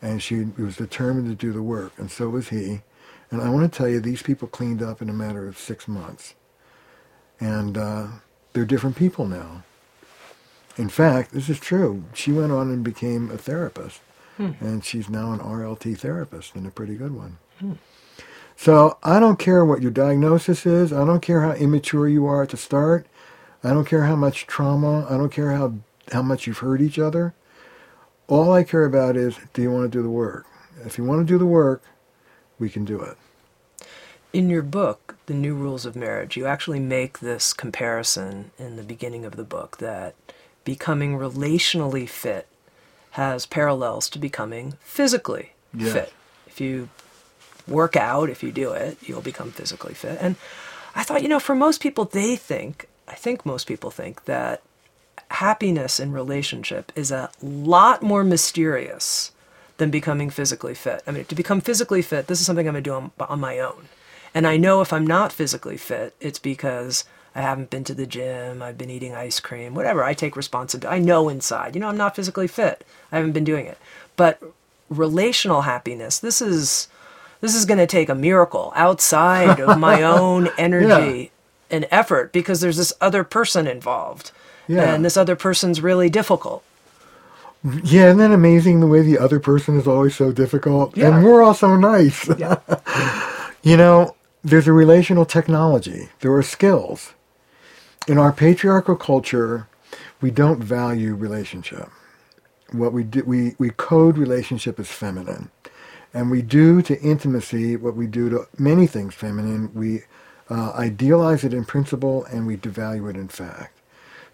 And 0.00 0.22
she 0.22 0.44
was 0.56 0.76
determined 0.76 1.28
to 1.28 1.34
do 1.34 1.52
the 1.52 1.62
work, 1.62 1.92
and 1.96 2.10
so 2.10 2.28
was 2.28 2.50
he. 2.50 2.82
And 3.30 3.42
I 3.42 3.50
want 3.50 3.70
to 3.70 3.76
tell 3.76 3.88
you, 3.88 4.00
these 4.00 4.22
people 4.22 4.48
cleaned 4.48 4.82
up 4.82 5.02
in 5.02 5.08
a 5.10 5.14
matter 5.14 5.46
of 5.48 5.58
six 5.58 5.86
months. 5.88 6.34
And 7.40 7.76
uh, 7.76 8.06
they're 8.52 8.64
different 8.64 8.96
people 8.96 9.26
now. 9.26 9.64
In 10.76 10.88
fact, 10.88 11.32
this 11.32 11.48
is 11.48 11.58
true. 11.60 12.04
She 12.14 12.32
went 12.32 12.52
on 12.52 12.70
and 12.70 12.84
became 12.84 13.30
a 13.30 13.36
therapist. 13.38 14.00
And 14.60 14.84
she's 14.84 15.08
now 15.10 15.32
an 15.32 15.40
RLT 15.40 15.98
therapist 15.98 16.54
and 16.54 16.66
a 16.66 16.70
pretty 16.70 16.94
good 16.94 17.12
one. 17.14 17.38
So 18.56 18.98
I 19.02 19.20
don't 19.20 19.38
care 19.38 19.64
what 19.64 19.82
your 19.82 19.90
diagnosis 19.90 20.64
is. 20.64 20.92
I 20.92 21.04
don't 21.04 21.20
care 21.20 21.42
how 21.42 21.52
immature 21.52 22.08
you 22.08 22.26
are 22.26 22.42
at 22.42 22.50
the 22.50 22.56
start. 22.56 23.06
I 23.64 23.70
don't 23.70 23.84
care 23.84 24.04
how 24.04 24.16
much 24.16 24.46
trauma. 24.46 25.06
I 25.10 25.16
don't 25.16 25.32
care 25.32 25.52
how, 25.52 25.74
how 26.12 26.22
much 26.22 26.46
you've 26.46 26.58
hurt 26.58 26.80
each 26.80 26.98
other. 26.98 27.34
All 28.28 28.52
I 28.52 28.62
care 28.62 28.84
about 28.84 29.16
is, 29.16 29.38
do 29.54 29.62
you 29.62 29.70
want 29.70 29.90
to 29.90 29.98
do 29.98 30.02
the 30.02 30.10
work? 30.10 30.46
If 30.84 30.98
you 30.98 31.04
want 31.04 31.26
to 31.26 31.32
do 31.32 31.38
the 31.38 31.46
work, 31.46 31.82
we 32.58 32.68
can 32.68 32.84
do 32.84 33.00
it. 33.00 33.16
In 34.32 34.50
your 34.50 34.62
book, 34.62 35.16
The 35.26 35.34
New 35.34 35.54
Rules 35.54 35.86
of 35.86 35.96
Marriage, 35.96 36.36
you 36.36 36.46
actually 36.46 36.78
make 36.78 37.20
this 37.20 37.54
comparison 37.54 38.50
in 38.58 38.76
the 38.76 38.82
beginning 38.82 39.24
of 39.24 39.36
the 39.36 39.44
book 39.44 39.78
that 39.78 40.14
becoming 40.64 41.16
relationally 41.18 42.06
fit 42.06 42.46
has 43.12 43.46
parallels 43.46 44.10
to 44.10 44.18
becoming 44.18 44.74
physically 44.82 45.52
Yeah. 45.72 45.92
fit. 45.94 46.12
If 46.46 46.60
you 46.60 46.90
work 47.66 47.96
out, 47.96 48.28
if 48.28 48.42
you 48.42 48.52
do 48.52 48.72
it, 48.72 48.98
you'll 49.00 49.22
become 49.22 49.50
physically 49.50 49.94
fit. 49.94 50.18
And 50.20 50.36
I 50.94 51.02
thought, 51.02 51.22
you 51.22 51.28
know, 51.28 51.40
for 51.40 51.54
most 51.54 51.80
people, 51.80 52.04
they 52.04 52.36
think, 52.36 52.88
I 53.06 53.14
think 53.14 53.46
most 53.46 53.66
people 53.66 53.90
think 53.90 54.26
that 54.26 54.60
happiness 55.30 56.00
in 56.00 56.12
relationship 56.12 56.92
is 56.96 57.10
a 57.10 57.30
lot 57.42 58.02
more 58.02 58.24
mysterious 58.24 59.32
than 59.76 59.90
becoming 59.90 60.30
physically 60.30 60.74
fit. 60.74 61.02
I 61.06 61.12
mean, 61.12 61.24
to 61.26 61.34
become 61.34 61.60
physically 61.60 62.02
fit, 62.02 62.26
this 62.26 62.40
is 62.40 62.46
something 62.46 62.66
I'm 62.66 62.74
going 62.74 62.82
to 62.82 62.90
do 62.90 62.94
on, 62.94 63.10
on 63.20 63.40
my 63.40 63.58
own. 63.58 63.88
And 64.34 64.46
I 64.46 64.56
know 64.56 64.80
if 64.80 64.92
I'm 64.92 65.06
not 65.06 65.32
physically 65.32 65.76
fit, 65.76 66.14
it's 66.20 66.38
because 66.38 67.04
I 67.34 67.40
haven't 67.40 67.70
been 67.70 67.84
to 67.84 67.94
the 67.94 68.06
gym, 68.06 68.62
I've 68.62 68.78
been 68.78 68.90
eating 68.90 69.14
ice 69.14 69.40
cream, 69.40 69.74
whatever. 69.74 70.02
I 70.02 70.14
take 70.14 70.36
responsibility. 70.36 71.00
I 71.00 71.04
know 71.04 71.28
inside, 71.28 71.74
you 71.74 71.80
know, 71.80 71.88
I'm 71.88 71.96
not 71.96 72.16
physically 72.16 72.48
fit. 72.48 72.84
I 73.12 73.16
haven't 73.16 73.32
been 73.32 73.44
doing 73.44 73.66
it. 73.66 73.78
But 74.16 74.42
relational 74.88 75.62
happiness, 75.62 76.18
this 76.18 76.42
is 76.42 76.88
this 77.40 77.54
is 77.54 77.66
going 77.66 77.78
to 77.78 77.86
take 77.86 78.08
a 78.08 78.16
miracle 78.16 78.72
outside 78.74 79.60
of 79.60 79.78
my 79.78 80.02
own 80.18 80.48
energy 80.58 81.30
and 81.70 81.86
effort 81.90 82.32
because 82.32 82.60
there's 82.60 82.78
this 82.78 82.92
other 83.00 83.22
person 83.22 83.68
involved. 83.68 84.32
Yeah. 84.68 84.94
And 84.94 85.04
this 85.04 85.16
other 85.16 85.36
person's 85.36 85.80
really 85.80 86.10
difficult. 86.10 86.62
Yeah, 87.82 88.06
isn't 88.06 88.18
that 88.18 88.30
amazing 88.30 88.80
the 88.80 88.86
way 88.86 89.02
the 89.02 89.18
other 89.18 89.40
person 89.40 89.76
is 89.78 89.86
always 89.86 90.14
so 90.14 90.30
difficult? 90.30 90.96
Yeah. 90.96 91.08
And 91.08 91.24
we're 91.24 91.42
all 91.42 91.54
so 91.54 91.76
nice. 91.76 92.28
Yeah. 92.38 92.58
You 93.62 93.76
know, 93.76 94.14
there's 94.44 94.68
a 94.68 94.72
relational 94.72 95.24
technology. 95.26 96.08
There 96.20 96.32
are 96.32 96.42
skills. 96.42 97.12
In 98.06 98.16
our 98.16 98.32
patriarchal 98.32 98.96
culture, 98.96 99.68
we 100.20 100.30
don't 100.30 100.62
value 100.62 101.14
relationship. 101.14 101.90
What 102.70 102.92
we 102.92 103.02
do, 103.02 103.24
we, 103.26 103.56
we 103.58 103.70
code 103.70 104.16
relationship 104.16 104.78
as 104.78 104.88
feminine. 104.88 105.50
And 106.14 106.30
we 106.30 106.40
do 106.40 106.80
to 106.82 106.98
intimacy 107.00 107.76
what 107.76 107.96
we 107.96 108.06
do 108.06 108.30
to 108.30 108.46
many 108.56 108.86
things 108.86 109.14
feminine. 109.14 109.74
We 109.74 110.04
uh, 110.48 110.72
idealize 110.72 111.44
it 111.44 111.52
in 111.52 111.64
principle 111.64 112.24
and 112.26 112.46
we 112.46 112.56
devalue 112.56 113.10
it 113.10 113.16
in 113.16 113.28
fact. 113.28 113.77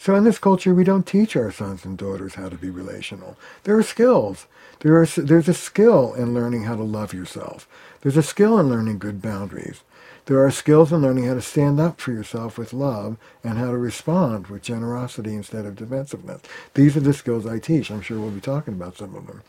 So 0.05 0.15
in 0.15 0.25
this 0.25 0.39
culture, 0.39 0.75
we 0.75 0.85
don't 0.85 1.07
teach 1.07 1.35
our 1.35 1.51
sons 1.51 1.87
and 1.87 1.97
daughters 1.97 2.35
how 2.35 2.51
to 2.51 2.57
be 2.57 2.69
relational. 2.69 3.39
There 3.63 3.79
are 3.79 3.83
skills. 3.83 4.47
There 4.81 5.01
are, 5.01 5.07
there's 5.07 5.49
a 5.49 5.55
skill 5.55 6.13
in 6.13 6.35
learning 6.35 6.65
how 6.65 6.77
to 6.77 6.83
love 6.83 7.15
yourself. 7.15 7.67
There's 8.03 8.19
a 8.19 8.23
skill 8.23 8.59
in 8.59 8.69
learning 8.69 8.99
good 8.99 9.23
boundaries. 9.23 9.81
There 10.27 10.45
are 10.45 10.51
skills 10.51 10.93
in 10.93 11.01
learning 11.01 11.25
how 11.25 11.33
to 11.33 11.41
stand 11.41 11.81
up 11.81 12.03
for 12.03 12.13
yourself 12.13 12.59
with 12.59 12.75
love 12.75 13.17
and 13.43 13.57
how 13.57 13.71
to 13.71 13.79
respond 13.79 14.49
with 14.49 14.61
generosity 14.61 15.35
instead 15.35 15.65
of 15.65 15.75
defensiveness. 15.75 16.43
These 16.75 16.99
are 16.99 17.01
the 17.01 17.15
skills 17.15 17.47
I 17.47 17.59
teach. 17.59 17.91
I'm 17.91 18.03
sure 18.03 18.21
we'll 18.21 18.31
be 18.31 18.43
talking 18.43 18.75
about 18.75 18.99
some 18.99 19.15
of 19.15 19.27
them. 19.27 19.43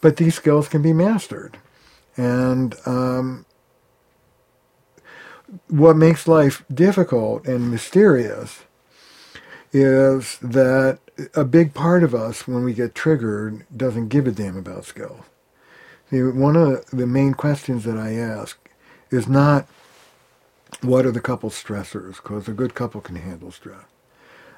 but 0.00 0.16
these 0.16 0.34
skills 0.34 0.66
can 0.66 0.82
be 0.82 0.92
mastered. 0.92 1.56
And 2.16 2.74
um, 2.84 3.46
what 5.68 5.96
makes 5.96 6.26
life 6.26 6.64
difficult 6.68 7.46
and 7.46 7.70
mysterious 7.70 8.64
is 9.74 10.38
that 10.38 11.00
a 11.34 11.44
big 11.44 11.74
part 11.74 12.04
of 12.04 12.14
us, 12.14 12.46
when 12.46 12.62
we 12.62 12.72
get 12.72 12.94
triggered, 12.94 13.66
doesn't 13.76 14.08
give 14.08 14.26
a 14.28 14.30
damn 14.30 14.56
about 14.56 14.84
skills. 14.84 15.24
See, 16.10 16.22
one 16.22 16.54
of 16.56 16.86
the 16.86 17.08
main 17.08 17.34
questions 17.34 17.82
that 17.84 17.96
I 17.96 18.12
ask 18.14 18.56
is 19.10 19.26
not 19.26 19.66
what 20.80 21.04
are 21.04 21.10
the 21.10 21.20
couple 21.20 21.50
stressors, 21.50 22.16
because 22.16 22.46
a 22.46 22.52
good 22.52 22.74
couple 22.74 23.00
can 23.00 23.16
handle 23.16 23.50
stress. 23.50 23.84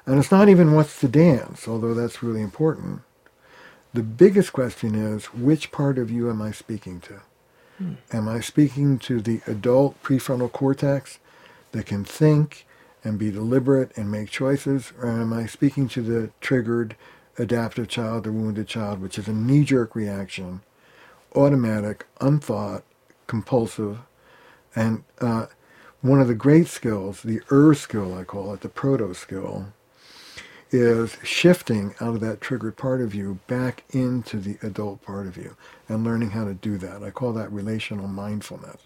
And 0.05 0.19
it's 0.19 0.31
not 0.31 0.49
even 0.49 0.73
what's 0.73 0.99
the 1.01 1.07
dance, 1.07 1.67
although 1.67 1.95
that's 1.95 2.21
really 2.21 2.41
important. 2.41 3.01
The 3.93 4.03
biggest 4.03 4.53
question 4.53 4.93
is 4.93 5.25
which 5.33 5.71
part 5.71 5.97
of 5.97 6.11
you 6.11 6.29
am 6.29 6.41
I 6.43 6.51
speaking 6.51 7.01
to? 7.01 7.21
Hmm. 7.79 7.93
Am 8.11 8.27
I 8.29 8.39
speaking 8.39 8.99
to 8.99 9.19
the 9.19 9.41
adult 9.47 10.01
prefrontal 10.03 10.51
cortex 10.51 11.17
that 11.71 11.87
can 11.87 12.03
think 12.03 12.66
and 13.07 13.17
be 13.17 13.31
deliberate 13.31 13.95
and 13.95 14.11
make 14.11 14.29
choices, 14.29 14.91
or 15.01 15.09
am 15.09 15.31
I 15.31 15.45
speaking 15.45 15.87
to 15.89 16.01
the 16.01 16.29
triggered 16.41 16.97
adaptive 17.37 17.87
child 17.87 18.25
the 18.25 18.33
wounded 18.33 18.67
child, 18.67 19.01
which 19.01 19.17
is 19.17 19.29
a 19.29 19.33
knee-jerk 19.33 19.95
reaction, 19.95 20.61
automatic, 21.33 22.05
unthought, 22.19 22.83
compulsive, 23.25 23.99
and 24.75 25.05
uh, 25.21 25.45
one 26.01 26.19
of 26.19 26.27
the 26.27 26.35
great 26.35 26.67
skills, 26.67 27.21
the 27.21 27.41
ER 27.49 27.73
skill 27.73 28.13
I 28.13 28.25
call 28.25 28.53
it, 28.53 28.59
the 28.59 28.69
proto 28.69 29.13
skill, 29.13 29.67
is 30.69 31.17
shifting 31.23 31.95
out 32.01 32.15
of 32.15 32.19
that 32.19 32.41
triggered 32.41 32.75
part 32.75 32.99
of 32.99 33.15
you 33.15 33.39
back 33.47 33.85
into 33.91 34.37
the 34.37 34.57
adult 34.61 35.01
part 35.01 35.27
of 35.27 35.37
you 35.37 35.55
and 35.87 36.03
learning 36.03 36.31
how 36.31 36.43
to 36.43 36.53
do 36.53 36.77
that. 36.79 37.01
I 37.03 37.11
call 37.11 37.31
that 37.33 37.51
relational 37.53 38.09
mindfulness. 38.09 38.81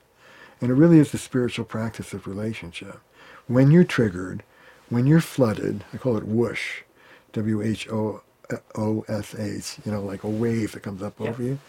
And 0.61 0.69
it 0.69 0.75
really 0.75 0.99
is 0.99 1.11
the 1.11 1.17
spiritual 1.17 1.65
practice 1.65 2.13
of 2.13 2.27
relationship. 2.27 2.99
When 3.47 3.71
you're 3.71 3.83
triggered, 3.83 4.43
when 4.89 5.07
you're 5.07 5.21
flooded, 5.21 5.83
I 5.93 5.97
call 5.97 6.17
it 6.17 6.25
whoosh, 6.25 6.81
W-H-O-O-S-H, 7.33 8.19
you 9.85 9.91
know, 9.91 10.01
like 10.01 10.23
a 10.23 10.29
wave 10.29 10.73
that 10.73 10.83
comes 10.83 11.01
up 11.01 11.15
yeah. 11.19 11.29
over 11.29 11.43
you. 11.43 11.59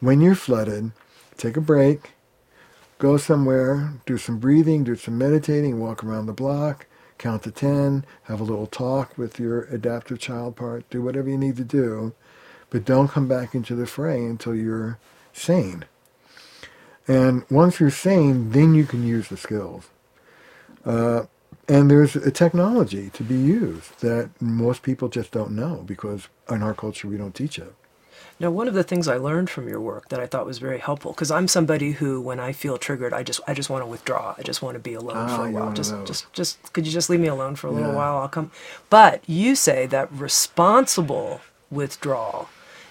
When 0.00 0.20
you're 0.20 0.34
flooded, 0.34 0.92
take 1.36 1.56
a 1.56 1.60
break, 1.60 2.12
go 2.98 3.16
somewhere, 3.16 3.92
do 4.06 4.18
some 4.18 4.38
breathing, 4.38 4.84
do 4.84 4.96
some 4.96 5.18
meditating, 5.18 5.80
walk 5.80 6.02
around 6.02 6.26
the 6.26 6.32
block, 6.32 6.86
count 7.18 7.42
to 7.44 7.50
10, 7.50 8.04
have 8.24 8.40
a 8.40 8.44
little 8.44 8.66
talk 8.66 9.16
with 9.16 9.38
your 9.38 9.62
adaptive 9.64 10.18
child 10.18 10.56
part, 10.56 10.88
do 10.90 11.02
whatever 11.02 11.28
you 11.28 11.38
need 11.38 11.56
to 11.56 11.64
do, 11.64 12.14
but 12.70 12.84
don't 12.84 13.08
come 13.08 13.28
back 13.28 13.54
into 13.54 13.74
the 13.74 13.86
fray 13.86 14.24
until 14.24 14.54
you're 14.54 14.98
sane. 15.32 15.84
And 17.06 17.44
once 17.50 17.78
you're 17.80 17.90
sane, 17.90 18.50
then 18.50 18.74
you 18.74 18.84
can 18.86 19.06
use 19.06 19.28
the 19.28 19.36
skills. 19.36 19.88
Uh, 20.84 21.24
and 21.68 21.90
there's 21.90 22.16
a 22.16 22.30
technology 22.30 23.10
to 23.10 23.22
be 23.22 23.36
used 23.36 24.00
that 24.00 24.30
most 24.40 24.82
people 24.82 25.08
just 25.08 25.30
don't 25.30 25.52
know 25.52 25.84
because 25.86 26.28
in 26.50 26.62
our 26.62 26.74
culture 26.74 27.08
we 27.08 27.16
don't 27.16 27.34
teach 27.34 27.58
it. 27.58 27.74
Now, 28.40 28.50
one 28.50 28.66
of 28.66 28.74
the 28.74 28.82
things 28.82 29.06
I 29.06 29.18
learned 29.18 29.50
from 29.50 29.68
your 29.68 29.80
work 29.80 30.08
that 30.08 30.18
I 30.18 30.26
thought 30.26 30.46
was 30.46 30.58
very 30.58 30.80
helpful, 30.80 31.12
because 31.12 31.30
I'm 31.30 31.46
somebody 31.46 31.92
who, 31.92 32.20
when 32.20 32.40
I 32.40 32.52
feel 32.52 32.76
triggered, 32.76 33.12
I 33.12 33.22
just 33.22 33.40
I 33.46 33.54
just 33.54 33.70
want 33.70 33.82
to 33.82 33.86
withdraw. 33.86 34.34
I 34.36 34.42
just 34.42 34.62
want 34.62 34.74
to 34.74 34.80
be 34.80 34.94
alone 34.94 35.30
oh, 35.30 35.36
for 35.36 35.46
a 35.46 35.50
while. 35.50 35.72
Just 35.72 35.94
just 36.04 36.32
just 36.32 36.72
could 36.72 36.84
you 36.84 36.92
just 36.92 37.08
leave 37.08 37.20
me 37.20 37.28
alone 37.28 37.54
for 37.54 37.68
a 37.68 37.70
little 37.70 37.92
while? 37.92 38.16
I'll 38.16 38.28
come. 38.28 38.50
But 38.90 39.22
you 39.28 39.54
say 39.54 39.86
that 39.86 40.10
responsible 40.12 41.40
withdrawal 41.70 42.48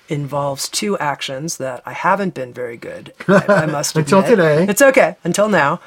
involves 0.08 0.70
two 0.70 0.98
actions 1.00 1.58
that 1.58 1.82
I 1.86 1.94
haven't 1.94 2.34
been 2.34 2.54
very 2.54 2.78
good. 2.78 3.14
I, 3.28 3.46
I 3.48 3.66
must 3.78 3.92
admit. 3.92 4.12
until 4.12 4.24
today. 4.24 4.66
It's 4.70 4.82
okay 4.82 5.18
until 5.24 5.50
now, 5.50 5.82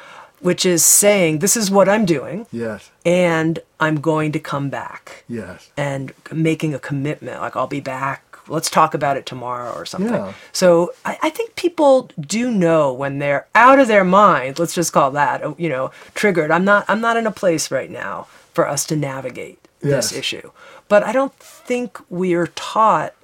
which 0.45 0.67
is 0.67 0.85
saying 0.85 1.39
this 1.39 1.57
is 1.57 1.71
what 1.71 1.89
I'm 1.89 2.05
doing. 2.05 2.47
Yes. 2.53 2.91
And 3.05 3.59
I'm 3.81 4.01
going 4.01 4.31
to 4.33 4.39
come 4.39 4.69
back. 4.69 5.25
Yes. 5.27 5.71
And 5.77 6.13
making 6.31 6.75
a 6.75 6.79
commitment, 6.79 7.41
like 7.41 7.57
I'll 7.57 7.67
be 7.67 7.81
back 7.81 8.21
let's 8.47 8.69
talk 8.69 8.93
about 8.93 9.17
it 9.17 9.25
tomorrow 9.25 9.73
or 9.73 9.87
something. 9.87 10.13
Yeah. 10.13 10.35
So 10.53 10.93
I, 11.05 11.19
I, 11.23 11.31
think 11.31 11.57
people 11.57 12.11
do 12.21 12.51
know 12.51 12.93
when 12.93 13.19
they're 13.19 13.47
out 13.55 13.79
of 13.79 13.89
their 13.89 14.05
mind. 14.05 14.59
Let's 14.59 14.75
just 14.75 14.93
call 14.93 15.11
that, 15.13 15.43
uh, 15.43 15.55
you 15.57 15.71
know, 15.71 15.91
triggered. 16.15 16.51
I'm 16.51 16.63
not. 16.63 16.85
I'm 16.87 17.01
not 17.01 17.17
in 17.17 17.27
a 17.27 17.31
place 17.33 17.71
right 17.71 17.91
now 17.91 18.27
for 18.53 18.69
us 18.69 18.85
to 18.87 18.97
navigate 18.97 19.59
yes. 19.83 20.11
this 20.11 20.19
issue. 20.19 20.51
But 20.89 21.05
I 21.05 21.13
don't 21.13 21.35
think 21.39 21.99
we 22.11 22.35
are 22.35 22.49
taught 22.49 23.15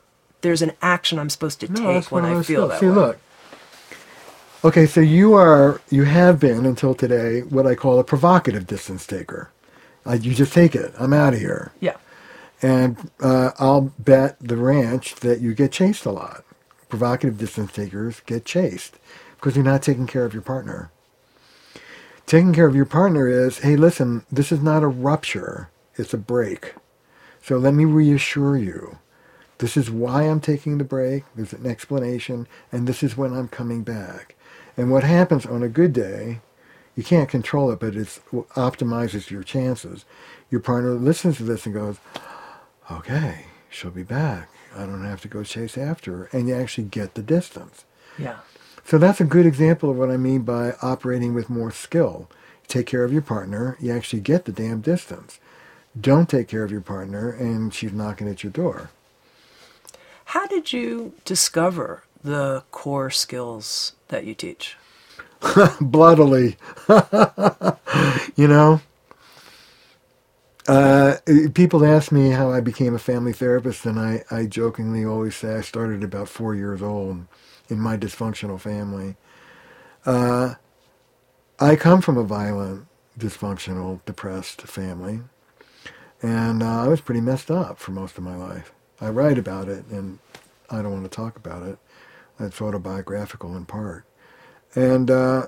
there's 0.40 0.62
an 0.62 0.72
action 0.80 1.18
I'm 1.18 1.28
supposed 1.28 1.60
to 1.60 1.70
no, 1.70 1.82
take 1.82 2.10
when 2.10 2.24
I 2.24 2.42
feel 2.42 2.68
that 2.68 2.80
See, 2.80 2.86
way. 2.86 2.94
look. 2.94 3.18
Okay, 4.62 4.84
so 4.84 5.00
you 5.00 5.32
are, 5.32 5.80
you 5.88 6.04
have 6.04 6.38
been 6.38 6.66
until 6.66 6.94
today 6.94 7.40
what 7.40 7.66
I 7.66 7.74
call 7.74 7.98
a 7.98 8.04
provocative 8.04 8.66
distance 8.66 9.06
taker. 9.06 9.50
Uh, 10.04 10.18
you 10.20 10.34
just 10.34 10.52
take 10.52 10.74
it. 10.74 10.92
I'm 10.98 11.14
out 11.14 11.32
of 11.32 11.40
here. 11.40 11.72
Yeah. 11.80 11.96
And 12.60 13.10
uh, 13.20 13.52
I'll 13.58 13.94
bet 13.98 14.36
the 14.38 14.58
ranch 14.58 15.14
that 15.16 15.40
you 15.40 15.54
get 15.54 15.72
chased 15.72 16.04
a 16.04 16.10
lot. 16.10 16.44
Provocative 16.90 17.38
distance 17.38 17.72
takers 17.72 18.20
get 18.26 18.44
chased 18.44 18.98
because 19.36 19.56
you're 19.56 19.64
not 19.64 19.82
taking 19.82 20.06
care 20.06 20.26
of 20.26 20.34
your 20.34 20.42
partner. 20.42 20.90
Taking 22.26 22.52
care 22.52 22.66
of 22.66 22.76
your 22.76 22.84
partner 22.84 23.28
is, 23.28 23.60
hey, 23.60 23.76
listen, 23.76 24.26
this 24.30 24.52
is 24.52 24.60
not 24.60 24.82
a 24.82 24.88
rupture, 24.88 25.70
it's 25.96 26.12
a 26.12 26.18
break. 26.18 26.74
So 27.42 27.56
let 27.56 27.72
me 27.72 27.86
reassure 27.86 28.58
you. 28.58 28.98
This 29.56 29.78
is 29.78 29.90
why 29.90 30.24
I'm 30.24 30.40
taking 30.40 30.76
the 30.76 30.84
break. 30.84 31.24
There's 31.34 31.54
an 31.54 31.66
explanation, 31.66 32.46
and 32.70 32.86
this 32.86 33.02
is 33.02 33.16
when 33.16 33.32
I'm 33.32 33.48
coming 33.48 33.84
back. 33.84 34.34
And 34.80 34.90
what 34.90 35.04
happens 35.04 35.44
on 35.44 35.62
a 35.62 35.68
good 35.68 35.92
day, 35.92 36.40
you 36.96 37.04
can't 37.04 37.28
control 37.28 37.70
it, 37.70 37.80
but 37.80 37.94
it 37.94 38.18
optimizes 38.56 39.28
your 39.28 39.42
chances. 39.42 40.06
Your 40.50 40.62
partner 40.62 40.92
listens 40.94 41.36
to 41.36 41.42
this 41.42 41.66
and 41.66 41.74
goes, 41.74 41.98
okay, 42.90 43.44
she'll 43.68 43.90
be 43.90 44.04
back. 44.04 44.48
I 44.74 44.86
don't 44.86 45.04
have 45.04 45.20
to 45.20 45.28
go 45.28 45.44
chase 45.44 45.76
after 45.76 46.16
her. 46.16 46.30
And 46.32 46.48
you 46.48 46.54
actually 46.54 46.84
get 46.84 47.12
the 47.12 47.20
distance. 47.20 47.84
Yeah. 48.18 48.38
So 48.82 48.96
that's 48.96 49.20
a 49.20 49.24
good 49.24 49.44
example 49.44 49.90
of 49.90 49.98
what 49.98 50.10
I 50.10 50.16
mean 50.16 50.44
by 50.44 50.72
operating 50.80 51.34
with 51.34 51.50
more 51.50 51.70
skill. 51.70 52.30
take 52.66 52.86
care 52.86 53.04
of 53.04 53.12
your 53.12 53.20
partner, 53.20 53.76
you 53.80 53.92
actually 53.92 54.20
get 54.20 54.46
the 54.46 54.52
damn 54.52 54.80
distance. 54.80 55.40
Don't 56.00 56.26
take 56.26 56.48
care 56.48 56.64
of 56.64 56.70
your 56.70 56.80
partner, 56.80 57.30
and 57.30 57.74
she's 57.74 57.92
knocking 57.92 58.30
at 58.30 58.42
your 58.42 58.52
door. 58.52 58.88
How 60.24 60.46
did 60.46 60.72
you 60.72 61.12
discover 61.26 62.04
the 62.22 62.62
core 62.70 63.10
skills 63.10 63.92
that 64.08 64.24
you 64.24 64.34
teach? 64.34 64.76
Bloodily. 65.80 66.56
you 68.36 68.46
know, 68.48 68.80
uh, 70.68 71.16
people 71.54 71.84
ask 71.84 72.12
me 72.12 72.30
how 72.30 72.50
I 72.50 72.60
became 72.60 72.94
a 72.94 72.98
family 72.98 73.32
therapist, 73.32 73.86
and 73.86 73.98
I, 73.98 74.22
I 74.30 74.46
jokingly 74.46 75.04
always 75.04 75.34
say 75.34 75.56
I 75.56 75.62
started 75.62 76.04
about 76.04 76.28
four 76.28 76.54
years 76.54 76.82
old 76.82 77.26
in 77.68 77.80
my 77.80 77.96
dysfunctional 77.96 78.60
family. 78.60 79.16
Uh, 80.04 80.54
I 81.58 81.76
come 81.76 82.00
from 82.00 82.16
a 82.18 82.24
violent, 82.24 82.86
dysfunctional, 83.18 84.04
depressed 84.04 84.62
family, 84.62 85.20
and 86.22 86.62
uh, 86.62 86.84
I 86.84 86.88
was 86.88 87.00
pretty 87.00 87.20
messed 87.20 87.50
up 87.50 87.78
for 87.78 87.92
most 87.92 88.18
of 88.18 88.24
my 88.24 88.36
life. 88.36 88.72
I 89.00 89.08
write 89.08 89.38
about 89.38 89.68
it, 89.68 89.86
and 89.86 90.18
I 90.70 90.82
don't 90.82 90.92
want 90.92 91.04
to 91.04 91.10
talk 91.10 91.36
about 91.36 91.62
it. 91.64 91.78
It's 92.40 92.60
autobiographical 92.60 93.56
in 93.56 93.66
part. 93.66 94.04
And 94.74 95.10
uh, 95.10 95.46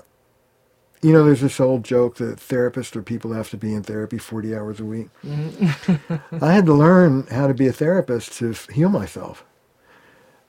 you 1.03 1.11
know, 1.11 1.25
there's 1.25 1.41
this 1.41 1.59
old 1.59 1.83
joke 1.83 2.15
that 2.15 2.37
therapists 2.37 2.95
or 2.95 3.01
people 3.01 3.33
have 3.33 3.49
to 3.49 3.57
be 3.57 3.73
in 3.73 3.83
therapy 3.83 4.17
40 4.17 4.55
hours 4.55 4.79
a 4.79 4.85
week. 4.85 5.09
Mm-hmm. 5.23 6.15
I 6.43 6.53
had 6.53 6.65
to 6.65 6.73
learn 6.73 7.27
how 7.27 7.47
to 7.47 7.53
be 7.53 7.67
a 7.67 7.73
therapist 7.73 8.33
to 8.33 8.53
heal 8.71 8.89
myself. 8.89 9.43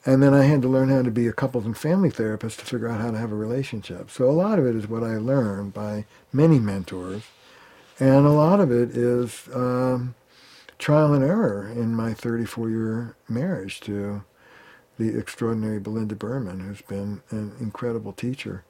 And 0.07 0.23
then 0.23 0.33
I 0.33 0.45
had 0.45 0.63
to 0.63 0.69
learn 0.69 0.91
how 0.91 1.03
to 1.03 1.11
be 1.11 1.27
a 1.27 1.33
couples 1.33 1.65
and 1.65 1.77
family 1.77 2.11
therapist 2.11 2.61
to 2.61 2.67
figure 2.67 2.89
out 2.89 3.01
how 3.01 3.11
to 3.11 3.19
have 3.19 3.33
a 3.33 3.37
relationship. 3.37 4.11
So 4.11 4.29
a 4.29 4.33
lot 4.33 4.59
of 4.59 4.67
it 4.67 4.77
is 4.77 4.89
what 4.89 5.03
I 5.03 5.17
learned 5.17 5.73
by 5.73 6.05
many 6.33 6.59
mentors. 6.59 7.23
And 7.99 8.27
a 8.27 8.31
lot 8.31 8.61
of 8.61 8.71
it 8.71 8.97
is 8.97 9.49
um, 9.55 10.15
trial 10.79 11.15
and 11.15 11.25
error 11.25 11.69
in 11.69 11.95
my 11.95 12.11
34-year 12.11 13.17
marriage 13.29 13.81
to 13.81 14.25
the 14.99 15.19
extraordinary 15.19 15.81
Belinda 15.81 16.15
Berman, 16.15 16.61
who's 16.61 16.83
been 16.83 17.23
an 17.31 17.53
incredible 17.61 18.13
teacher 18.13 18.65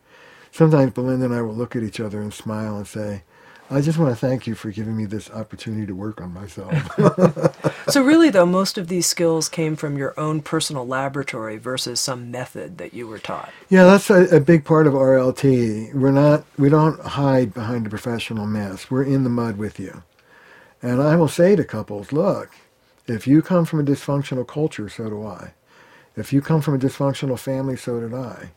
sometimes 0.55 0.93
Belinda 0.93 1.27
and 1.27 1.35
I 1.35 1.43
will 1.43 1.55
look 1.55 1.75
at 1.75 1.83
each 1.83 1.99
other 1.99 2.21
and 2.21 2.33
smile 2.33 2.77
and 2.77 2.87
say, 2.87 3.25
I 3.71 3.81
just 3.81 3.99
want 3.99 4.11
to 4.13 4.17
thank 4.17 4.47
you 4.47 4.55
for 4.55 4.71
giving 4.71 4.97
me 4.97 5.05
this 5.05 5.31
opportunity 5.31 5.87
to 5.87 5.95
work 5.95 6.21
on 6.21 6.33
myself. 6.33 6.73
so 7.89 8.03
really 8.03 8.31
though 8.31 8.47
most 8.47 8.79
of 8.79 8.89
these 8.89 9.07
skills 9.07 9.49
came 9.49 9.75
from 9.75 9.99
your 9.99 10.19
own 10.19 10.43
personal 10.43 10.87
laboratory 10.87 11.57
versus 11.57 11.99
some 11.99 12.31
method 12.31 12.79
that 12.79 12.95
you 12.95 13.09
were 13.09 13.19
taught. 13.19 13.51
Yeah, 13.69 13.85
that's 13.85 14.11
a, 14.11 14.37
a 14.37 14.41
big 14.41 14.65
part 14.65 14.87
of 14.87 14.93
RLT. 14.93 15.95
We're 15.95 16.13
not 16.13 16.45
we 16.57 16.69
don't 16.69 17.01
hide 17.01 17.53
behind 17.53 17.87
a 17.87 17.91
professional 17.91 18.47
mask. 18.47 18.91
We're 18.91 19.05
in 19.05 19.25
the 19.25 19.31
mud 19.31 19.57
with 19.57 19.81
you. 19.81 20.03
And 20.83 21.03
I 21.03 21.17
will 21.17 21.29
say 21.29 21.57
to 21.57 21.65
couples, 21.65 22.13
look, 22.13 22.51
if 23.07 23.27
you 23.27 23.43
come 23.43 23.65
from 23.65 23.81
a 23.81 23.85
dysfunctional 23.85 24.47
culture, 24.47 24.89
so 24.89 25.09
do 25.09 25.27
I. 25.27 25.53
If 26.16 26.33
you 26.33 26.40
come 26.40 26.61
from 26.61 26.74
a 26.74 26.79
dysfunctional 26.79 27.38
family, 27.38 27.77
so 27.77 28.00
did 28.00 28.14
I. 28.14 28.50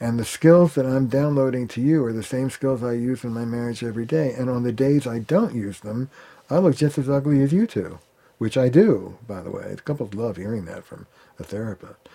And 0.00 0.18
the 0.18 0.24
skills 0.24 0.74
that 0.74 0.86
I'm 0.86 1.06
downloading 1.06 1.68
to 1.68 1.80
you 1.80 2.04
are 2.04 2.12
the 2.12 2.22
same 2.22 2.50
skills 2.50 2.82
I 2.82 2.92
use 2.92 3.24
in 3.24 3.32
my 3.32 3.44
marriage 3.44 3.82
every 3.82 4.04
day. 4.04 4.32
And 4.32 4.50
on 4.50 4.62
the 4.62 4.72
days 4.72 5.06
I 5.06 5.18
don't 5.20 5.54
use 5.54 5.80
them, 5.80 6.10
I 6.50 6.58
look 6.58 6.76
just 6.76 6.98
as 6.98 7.08
ugly 7.08 7.42
as 7.42 7.52
you 7.52 7.66
two, 7.66 7.98
which 8.38 8.56
I 8.56 8.68
do, 8.68 9.16
by 9.26 9.40
the 9.40 9.50
way. 9.50 9.76
Couples 9.84 10.14
love 10.14 10.36
hearing 10.36 10.64
that 10.66 10.84
from 10.84 11.06
a 11.38 11.44
therapist. 11.44 12.08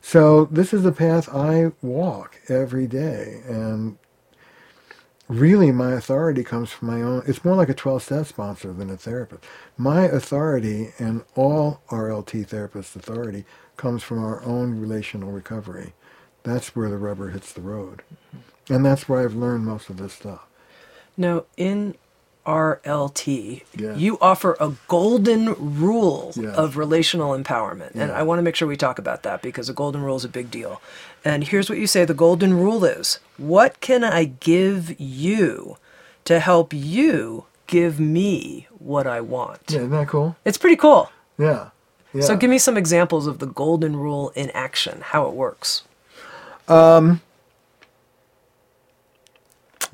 So 0.00 0.46
this 0.46 0.72
is 0.72 0.82
the 0.82 0.92
path 0.92 1.28
I 1.28 1.72
walk 1.82 2.40
every 2.48 2.86
day. 2.86 3.42
And 3.46 3.98
really 5.28 5.72
my 5.72 5.92
authority 5.92 6.44
comes 6.44 6.70
from 6.70 6.88
my 6.88 7.02
own, 7.02 7.22
it's 7.26 7.44
more 7.44 7.56
like 7.56 7.68
a 7.68 7.74
12-step 7.74 8.26
sponsor 8.26 8.72
than 8.72 8.88
a 8.88 8.96
therapist. 8.96 9.44
My 9.76 10.02
authority 10.04 10.92
and 10.98 11.24
all 11.34 11.82
RLT 11.90 12.48
therapists' 12.48 12.94
authority 12.94 13.44
comes 13.76 14.02
from 14.02 14.22
our 14.24 14.42
own 14.42 14.80
relational 14.80 15.30
recovery. 15.32 15.92
That's 16.42 16.74
where 16.76 16.88
the 16.88 16.96
rubber 16.98 17.30
hits 17.30 17.52
the 17.52 17.60
road. 17.60 18.02
And 18.68 18.84
that's 18.84 19.08
where 19.08 19.22
I've 19.24 19.34
learned 19.34 19.64
most 19.64 19.90
of 19.90 19.96
this 19.96 20.12
stuff. 20.12 20.46
Now, 21.16 21.44
in 21.56 21.94
RLT, 22.46 23.64
Yeah. 23.76 23.94
you 23.96 24.18
offer 24.20 24.56
a 24.60 24.72
golden 24.88 25.54
rule 25.80 26.32
Yeah. 26.36 26.50
of 26.50 26.76
relational 26.76 27.36
empowerment. 27.36 27.90
And 27.94 28.12
I 28.12 28.22
want 28.22 28.38
to 28.38 28.42
make 28.42 28.54
sure 28.56 28.68
we 28.68 28.76
talk 28.76 28.98
about 28.98 29.22
that 29.24 29.42
because 29.42 29.68
a 29.68 29.72
golden 29.72 30.02
rule 30.02 30.16
is 30.16 30.24
a 30.24 30.28
big 30.28 30.50
deal. 30.50 30.80
And 31.24 31.44
here's 31.44 31.68
what 31.68 31.78
you 31.78 31.86
say 31.86 32.04
the 32.04 32.14
golden 32.14 32.54
rule 32.54 32.84
is 32.84 33.18
What 33.36 33.80
can 33.80 34.02
I 34.04 34.24
give 34.24 34.98
you 35.00 35.76
to 36.24 36.38
help 36.40 36.72
you 36.72 37.44
give 37.66 37.98
me 38.00 38.68
what 38.78 39.06
I 39.06 39.20
want? 39.20 39.60
Yeah, 39.68 39.78
isn't 39.78 39.90
that 39.90 40.08
cool? 40.08 40.36
It's 40.44 40.58
pretty 40.58 40.76
cool. 40.76 41.10
Yeah. 41.38 41.70
Yeah. 42.14 42.22
So 42.22 42.36
give 42.36 42.50
me 42.50 42.58
some 42.58 42.76
examples 42.76 43.26
of 43.26 43.38
the 43.40 43.46
golden 43.46 43.96
rule 43.96 44.30
in 44.36 44.50
action, 44.50 45.00
how 45.02 45.28
it 45.28 45.34
works. 45.34 45.84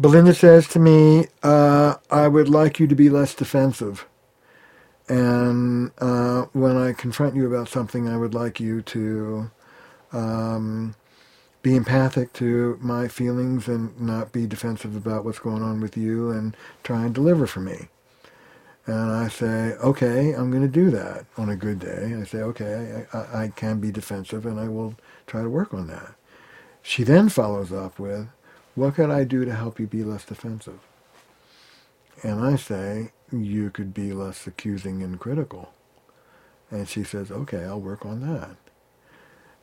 Belinda 0.00 0.34
says 0.34 0.68
to 0.68 0.80
me, 0.80 1.28
uh, 1.42 1.96
I 2.10 2.28
would 2.28 2.48
like 2.48 2.80
you 2.80 2.86
to 2.88 2.94
be 2.94 3.10
less 3.10 3.34
defensive. 3.34 4.06
And 5.08 5.92
uh, 5.98 6.46
when 6.52 6.76
I 6.76 6.92
confront 6.92 7.36
you 7.36 7.46
about 7.46 7.68
something, 7.68 8.08
I 8.08 8.16
would 8.16 8.34
like 8.34 8.60
you 8.60 8.82
to 8.82 9.50
um, 10.12 10.94
be 11.62 11.76
empathic 11.76 12.32
to 12.34 12.78
my 12.82 13.08
feelings 13.08 13.68
and 13.68 13.98
not 14.00 14.32
be 14.32 14.46
defensive 14.46 14.96
about 14.96 15.24
what's 15.24 15.38
going 15.38 15.62
on 15.62 15.80
with 15.80 15.96
you 15.96 16.30
and 16.32 16.56
try 16.84 17.04
and 17.04 17.14
deliver 17.14 17.46
for 17.46 17.60
me. 17.60 17.88
And 18.86 19.12
I 19.12 19.28
say, 19.28 19.74
okay, 19.74 20.32
I'm 20.32 20.50
going 20.50 20.62
to 20.62 20.68
do 20.68 20.90
that 20.90 21.24
on 21.36 21.48
a 21.48 21.56
good 21.56 21.78
day. 21.78 22.16
I 22.20 22.24
say, 22.24 22.38
okay, 22.38 23.06
I, 23.12 23.44
I, 23.44 23.48
can 23.54 23.78
be 23.78 23.92
defensive 23.92 24.44
and 24.44 24.58
I 24.58 24.68
will 24.68 24.96
try 25.26 25.40
to 25.40 25.48
work 25.48 25.72
on 25.72 25.86
that. 25.86 26.14
She 26.82 27.04
then 27.04 27.28
follows 27.28 27.72
up 27.72 28.00
with, 28.00 28.26
what 28.74 28.96
could 28.96 29.10
I 29.10 29.22
do 29.22 29.44
to 29.44 29.54
help 29.54 29.78
you 29.78 29.86
be 29.86 30.02
less 30.02 30.24
defensive? 30.24 30.80
And 32.24 32.40
I 32.40 32.56
say, 32.56 33.12
you 33.30 33.70
could 33.70 33.94
be 33.94 34.12
less 34.12 34.46
accusing 34.48 35.02
and 35.02 35.18
critical. 35.20 35.72
And 36.70 36.88
she 36.88 37.04
says, 37.04 37.30
okay, 37.30 37.64
I'll 37.64 37.80
work 37.80 38.04
on 38.04 38.20
that. 38.20 38.56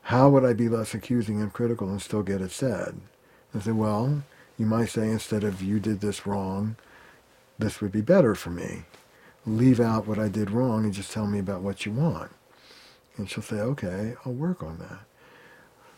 How 0.04 0.30
would 0.30 0.46
I 0.46 0.54
be 0.54 0.70
less 0.70 0.94
accusing 0.94 1.42
and 1.42 1.52
critical 1.52 1.90
and 1.90 2.02
still 2.02 2.24
get 2.24 2.42
it 2.42 2.52
said? 2.52 3.00
I 3.54 3.60
say, 3.60 3.72
well, 3.72 4.24
you 4.58 4.66
might 4.66 4.90
say 4.90 5.10
instead 5.10 5.44
of 5.44 5.62
you 5.62 5.80
did 5.80 6.00
this 6.00 6.26
wrong, 6.26 6.78
this 7.58 7.82
would 7.82 7.92
be 7.92 8.02
better 8.02 8.34
for 8.36 8.50
me. 8.50 8.84
Leave 9.46 9.80
out 9.80 10.08
what 10.08 10.20
I 10.20 10.28
did 10.28 10.52
wrong 10.52 10.84
and 10.84 10.94
just 10.94 11.12
tell 11.12 11.28
me 11.28 11.40
about 11.40 11.62
what 11.62 11.86
you 11.86 11.92
want. 11.92 12.32
And 13.18 13.30
she'll 13.30 13.44
say, 13.44 13.58
okay, 13.58 14.16
I'll 14.26 14.34
work 14.34 14.64
on 14.64 14.78
that. 14.80 15.00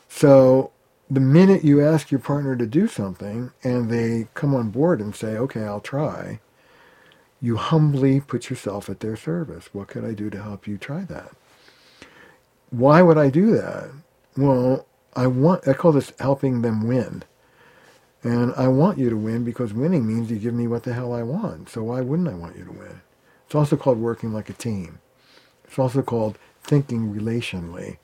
So 0.10 0.72
the 1.10 1.20
minute 1.20 1.64
you 1.64 1.82
ask 1.82 2.12
your 2.12 2.20
partner 2.20 2.56
to 2.56 2.66
do 2.66 2.88
something 2.88 3.52
and 3.64 3.90
they 3.90 4.28
come 4.34 4.56
on 4.56 4.70
board 4.70 5.02
and 5.02 5.16
say, 5.16 5.38
okay, 5.38 5.64
I'll 5.64 5.82
try, 5.82 6.40
you 7.42 7.58
humbly 7.58 8.22
put 8.22 8.50
yourself 8.50 8.90
at 8.90 9.00
their 9.00 9.16
service. 9.16 9.74
What 9.74 9.88
could 9.88 10.06
I 10.06 10.14
do 10.14 10.30
to 10.30 10.42
help 10.42 10.68
you 10.68 10.78
try 10.78 11.04
that? 11.06 11.32
Why 12.70 13.02
would 13.02 13.18
I 13.18 13.30
do 13.30 13.52
that? 13.52 13.90
Well, 14.38 14.86
I 15.16 15.28
want, 15.28 15.68
I 15.68 15.74
call 15.74 15.92
this 15.92 16.14
helping 16.20 16.62
them 16.62 16.88
win. 16.88 17.24
And 18.24 18.54
I 18.56 18.68
want 18.68 19.00
you 19.00 19.10
to 19.10 19.18
win 19.18 19.44
because 19.44 19.74
winning 19.74 20.08
means 20.08 20.30
you 20.30 20.38
give 20.38 20.54
me 20.54 20.68
what 20.68 20.84
the 20.84 20.94
hell 20.94 21.14
I 21.14 21.24
want. 21.24 21.70
So 21.70 21.84
why 21.84 22.02
wouldn't 22.02 22.30
I 22.30 22.36
want 22.36 22.56
you 22.56 22.66
to 22.66 22.72
win? 22.72 23.02
It's 23.52 23.56
also 23.58 23.76
called 23.76 23.98
working 23.98 24.32
like 24.32 24.50
a 24.50 24.54
team. 24.54 25.00
It's 25.66 25.78
also 25.78 26.02
called 26.02 26.38
thinking 26.64 27.14
relationally 27.14 27.98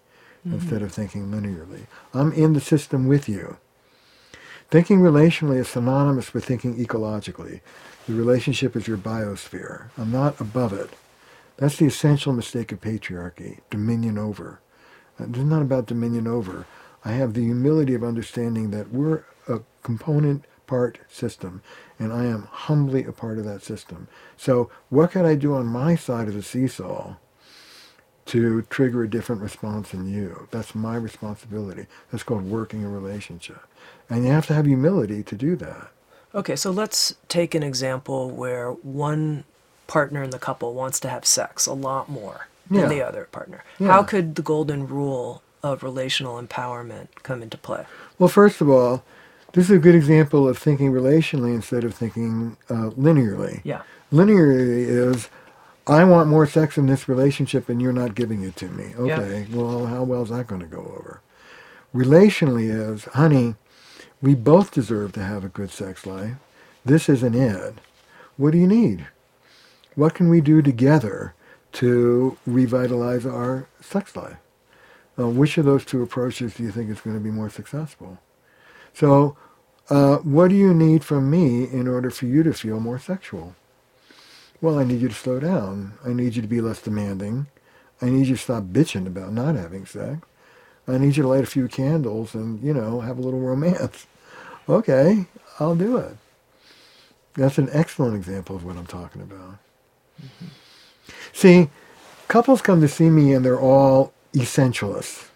instead 0.43 0.81
of 0.81 0.91
thinking 0.91 1.31
linearly. 1.31 1.87
I'm 2.13 2.33
in 2.33 2.51
the 2.51 2.59
system 2.59 3.07
with 3.07 3.29
you. 3.29 3.55
Thinking 4.69 4.99
relationally 4.99 5.59
is 5.59 5.69
synonymous 5.69 6.33
with 6.33 6.43
thinking 6.43 6.75
ecologically. 6.75 7.61
The 8.09 8.13
relationship 8.13 8.75
is 8.75 8.89
your 8.89 8.97
biosphere. 8.97 9.85
I'm 9.97 10.11
not 10.11 10.37
above 10.41 10.73
it. 10.73 10.89
That's 11.55 11.77
the 11.77 11.85
essential 11.85 12.33
mistake 12.33 12.73
of 12.73 12.81
patriarchy, 12.81 13.59
dominion 13.69 14.17
over. 14.17 14.59
Uh, 15.17 15.27
This 15.27 15.43
is 15.43 15.45
not 15.45 15.61
about 15.61 15.85
dominion 15.85 16.27
over. 16.27 16.65
I 17.05 17.13
have 17.13 17.33
the 17.33 17.45
humility 17.45 17.93
of 17.93 18.03
understanding 18.03 18.71
that 18.71 18.91
we're 18.91 19.23
a 19.47 19.61
component 19.81 20.43
part 20.65 20.99
system, 21.07 21.61
and 21.99 22.13
I 22.13 22.25
am 22.25 22.43
humbly 22.51 23.03
a 23.05 23.11
part 23.11 23.37
of 23.37 23.45
that 23.45 23.63
system. 23.63 24.07
So 24.37 24.69
what 24.89 25.11
can 25.11 25.25
I 25.25 25.35
do 25.35 25.53
on 25.55 25.65
my 25.65 25.95
side 25.95 26.27
of 26.27 26.33
the 26.33 26.43
seesaw 26.43 27.15
to 28.27 28.61
trigger 28.63 29.03
a 29.03 29.09
different 29.09 29.41
response 29.41 29.93
in 29.93 30.07
you? 30.07 30.47
That's 30.51 30.75
my 30.75 30.95
responsibility. 30.95 31.87
That's 32.11 32.23
called 32.23 32.45
working 32.45 32.83
a 32.83 32.89
relationship. 32.89 33.61
And 34.09 34.25
you 34.25 34.31
have 34.31 34.47
to 34.47 34.53
have 34.53 34.65
humility 34.65 35.23
to 35.23 35.35
do 35.35 35.55
that. 35.57 35.87
Okay, 36.35 36.55
so 36.55 36.71
let's 36.71 37.15
take 37.29 37.55
an 37.55 37.63
example 37.63 38.29
where 38.29 38.71
one 38.71 39.43
partner 39.87 40.21
in 40.21 40.29
the 40.29 40.39
couple 40.39 40.73
wants 40.73 40.99
to 40.99 41.09
have 41.09 41.25
sex 41.25 41.65
a 41.65 41.73
lot 41.73 42.09
more 42.09 42.47
Yeah. 42.69 42.81
than 42.81 42.89
the 42.89 43.01
other 43.01 43.27
partner. 43.31 43.63
Yeah. 43.79 43.87
How 43.87 44.03
could 44.03 44.35
the 44.35 44.41
golden 44.41 44.87
rule 44.87 45.41
of 45.63 45.81
relational 45.83 46.41
empowerment 46.41 47.07
come 47.23 47.41
into 47.41 47.57
play? 47.57 47.85
Well, 48.19 48.27
first 48.29 48.59
of 48.59 48.69
all, 48.69 49.03
this 49.53 49.65
is 49.65 49.77
a 49.77 49.79
good 49.79 49.95
example 49.95 50.47
of 50.47 50.57
thinking 50.57 50.91
relationally 50.91 51.53
instead 51.55 51.83
of 51.83 51.93
thinking 51.93 52.57
uh, 52.69 52.91
linearly. 52.91 53.61
Yeah. 53.63 53.81
Linearly 54.11 54.87
is, 54.87 55.29
I 55.87 56.03
want 56.03 56.29
more 56.29 56.45
sex 56.45 56.77
in 56.77 56.87
this 56.87 57.07
relationship 57.09 57.69
and 57.69 57.81
you're 57.81 57.93
not 57.93 58.15
giving 58.15 58.43
it 58.43 58.55
to 58.57 58.67
me. 58.67 58.93
Okay, 58.97 59.47
well, 59.51 59.87
how 59.87 60.03
well 60.03 60.23
is 60.23 60.29
that 60.29 60.47
going 60.47 60.61
to 60.61 60.67
go 60.67 60.79
over? 60.79 61.21
Relationally 61.95 62.69
is, 62.69 63.05
honey, 63.05 63.55
we 64.21 64.35
both 64.35 64.71
deserve 64.71 65.13
to 65.13 65.23
have 65.23 65.43
a 65.43 65.49
good 65.49 65.71
sex 65.71 66.05
life. 66.05 66.35
This 66.85 67.09
isn't 67.09 67.35
it. 67.35 67.75
What 68.35 68.51
do 68.51 68.57
you 68.57 68.67
need? 68.67 69.07
What 69.95 70.13
can 70.13 70.29
we 70.29 70.41
do 70.41 70.61
together 70.61 71.33
to 71.73 72.37
revitalize 72.45 73.25
our 73.25 73.67
sex 73.81 74.15
life? 74.15 74.37
Uh, 75.17 75.27
which 75.27 75.57
of 75.57 75.65
those 75.65 75.83
two 75.83 76.03
approaches 76.03 76.55
do 76.55 76.63
you 76.63 76.71
think 76.71 76.89
is 76.91 77.01
going 77.01 77.15
to 77.15 77.23
be 77.23 77.31
more 77.31 77.49
successful? 77.49 78.19
So, 78.97 79.37
uh, 79.91 80.17
what 80.17 80.47
do 80.47 80.55
you 80.55 80.73
need 80.73 81.03
from 81.03 81.29
me 81.29 81.69
in 81.69 81.87
order 81.87 82.09
for 82.09 82.25
you 82.25 82.41
to 82.41 82.51
feel 82.51 82.79
more 82.79 82.97
sexual? 82.97 83.53
Well, 84.59 84.79
I 84.79 84.85
need 84.85 85.01
you 85.01 85.07
to 85.07 85.13
slow 85.13 85.39
down. 85.39 85.93
I 86.03 86.13
need 86.13 86.35
you 86.35 86.41
to 86.41 86.47
be 86.47 86.61
less 86.61 86.81
demanding. 86.81 87.45
I 88.01 88.09
need 88.09 88.25
you 88.25 88.35
to 88.35 88.41
stop 88.41 88.63
bitching 88.63 89.05
about 89.05 89.33
not 89.33 89.53
having 89.53 89.85
sex. 89.85 90.27
I 90.87 90.97
need 90.97 91.15
you 91.15 91.21
to 91.21 91.29
light 91.29 91.43
a 91.43 91.45
few 91.45 91.67
candles 91.67 92.33
and, 92.33 92.59
you 92.63 92.73
know, 92.73 93.01
have 93.01 93.19
a 93.19 93.21
little 93.21 93.39
romance. 93.39 94.07
Okay, 94.69 95.27
I'll 95.61 95.77
do 95.77 95.95
it. 95.95 96.17
That's 97.35 97.57
an 97.57 97.69
excellent 97.71 98.17
example 98.17 98.53
of 98.53 98.65
what 98.65 98.75
I'm 98.75 98.85
talking 98.85 99.21
about. 99.21 99.59
See, 101.31 101.69
couples 102.27 102.61
come 102.61 102.81
to 102.81 102.89
see 102.89 103.09
me 103.09 103.31
and 103.31 103.45
they're 103.45 103.57
all 103.57 104.11
essentialists. 104.33 105.29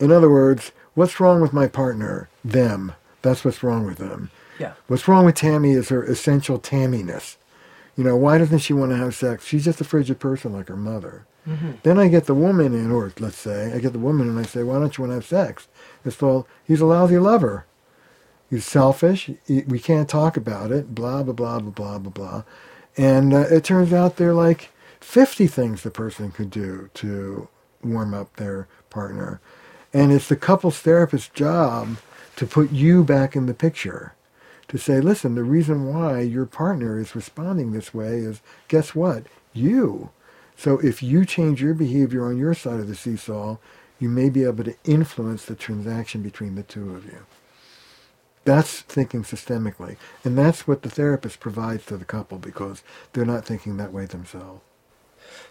In 0.00 0.10
other 0.10 0.30
words, 0.30 0.72
what's 0.94 1.20
wrong 1.20 1.42
with 1.42 1.52
my 1.52 1.68
partner? 1.68 2.30
Them. 2.44 2.92
That's 3.22 3.44
what's 3.44 3.62
wrong 3.62 3.84
with 3.84 3.98
them. 3.98 4.30
Yeah. 4.58 4.74
What's 4.86 5.08
wrong 5.08 5.24
with 5.24 5.36
Tami 5.36 5.76
is 5.76 5.88
her 5.88 6.02
essential 6.02 6.58
Tamminess. 6.58 7.36
You 7.96 8.04
know, 8.04 8.16
why 8.16 8.38
doesn't 8.38 8.60
she 8.60 8.72
want 8.72 8.90
to 8.90 8.96
have 8.96 9.14
sex? 9.14 9.44
She's 9.44 9.64
just 9.64 9.80
a 9.80 9.84
frigid 9.84 10.18
person 10.18 10.52
like 10.52 10.68
her 10.68 10.76
mother. 10.76 11.26
Then 11.82 11.98
I 11.98 12.06
get 12.06 12.26
the 12.26 12.34
woman 12.34 12.72
in, 12.72 12.92
or 12.92 13.12
let's 13.18 13.36
say, 13.36 13.72
I 13.72 13.80
get 13.80 13.92
the 13.92 13.98
woman 13.98 14.28
and 14.28 14.38
I 14.38 14.44
say, 14.44 14.62
why 14.62 14.78
don't 14.78 14.96
you 14.96 15.02
want 15.02 15.10
to 15.10 15.14
have 15.16 15.26
sex? 15.26 15.66
It's 16.04 16.20
well, 16.20 16.46
he's 16.64 16.80
a 16.80 16.86
lousy 16.86 17.18
lover. 17.18 17.66
He's 18.48 18.64
selfish. 18.64 19.28
He, 19.46 19.62
we 19.62 19.80
can't 19.80 20.08
talk 20.08 20.36
about 20.36 20.70
it. 20.70 20.94
Blah, 20.94 21.24
blah, 21.24 21.32
blah, 21.32 21.58
blah, 21.58 21.70
blah, 21.70 21.98
blah, 21.98 22.10
blah. 22.12 22.42
And 22.96 23.34
uh, 23.34 23.46
it 23.50 23.64
turns 23.64 23.92
out 23.92 24.16
there 24.16 24.30
are 24.30 24.34
like 24.34 24.70
50 25.00 25.48
things 25.48 25.82
the 25.82 25.90
person 25.90 26.30
could 26.30 26.50
do 26.50 26.90
to 26.94 27.48
warm 27.82 28.14
up 28.14 28.36
their 28.36 28.68
partner. 28.88 29.40
And 29.92 30.12
it's 30.12 30.28
the 30.28 30.36
couples 30.36 30.78
therapist's 30.78 31.28
job 31.28 31.96
to 32.36 32.46
put 32.46 32.72
you 32.72 33.04
back 33.04 33.36
in 33.36 33.46
the 33.46 33.54
picture. 33.54 34.14
To 34.68 34.78
say, 34.78 35.00
listen, 35.00 35.34
the 35.34 35.44
reason 35.44 35.92
why 35.92 36.20
your 36.20 36.46
partner 36.46 36.98
is 36.98 37.14
responding 37.14 37.72
this 37.72 37.92
way 37.92 38.18
is, 38.18 38.40
guess 38.68 38.94
what? 38.94 39.24
You. 39.52 40.10
So 40.56 40.78
if 40.78 41.02
you 41.02 41.24
change 41.24 41.62
your 41.62 41.74
behavior 41.74 42.24
on 42.24 42.38
your 42.38 42.54
side 42.54 42.80
of 42.80 42.88
the 42.88 42.94
seesaw, 42.94 43.58
you 43.98 44.08
may 44.08 44.30
be 44.30 44.44
able 44.44 44.64
to 44.64 44.76
influence 44.84 45.44
the 45.44 45.54
transaction 45.54 46.22
between 46.22 46.54
the 46.54 46.62
two 46.62 46.94
of 46.94 47.04
you. 47.04 47.26
That's 48.44 48.80
thinking 48.80 49.22
systemically. 49.22 49.96
And 50.24 50.36
that's 50.36 50.66
what 50.66 50.82
the 50.82 50.90
therapist 50.90 51.38
provides 51.38 51.86
to 51.86 51.96
the 51.96 52.04
couple 52.04 52.38
because 52.38 52.82
they're 53.12 53.24
not 53.24 53.44
thinking 53.44 53.76
that 53.76 53.92
way 53.92 54.06
themselves. 54.06 54.62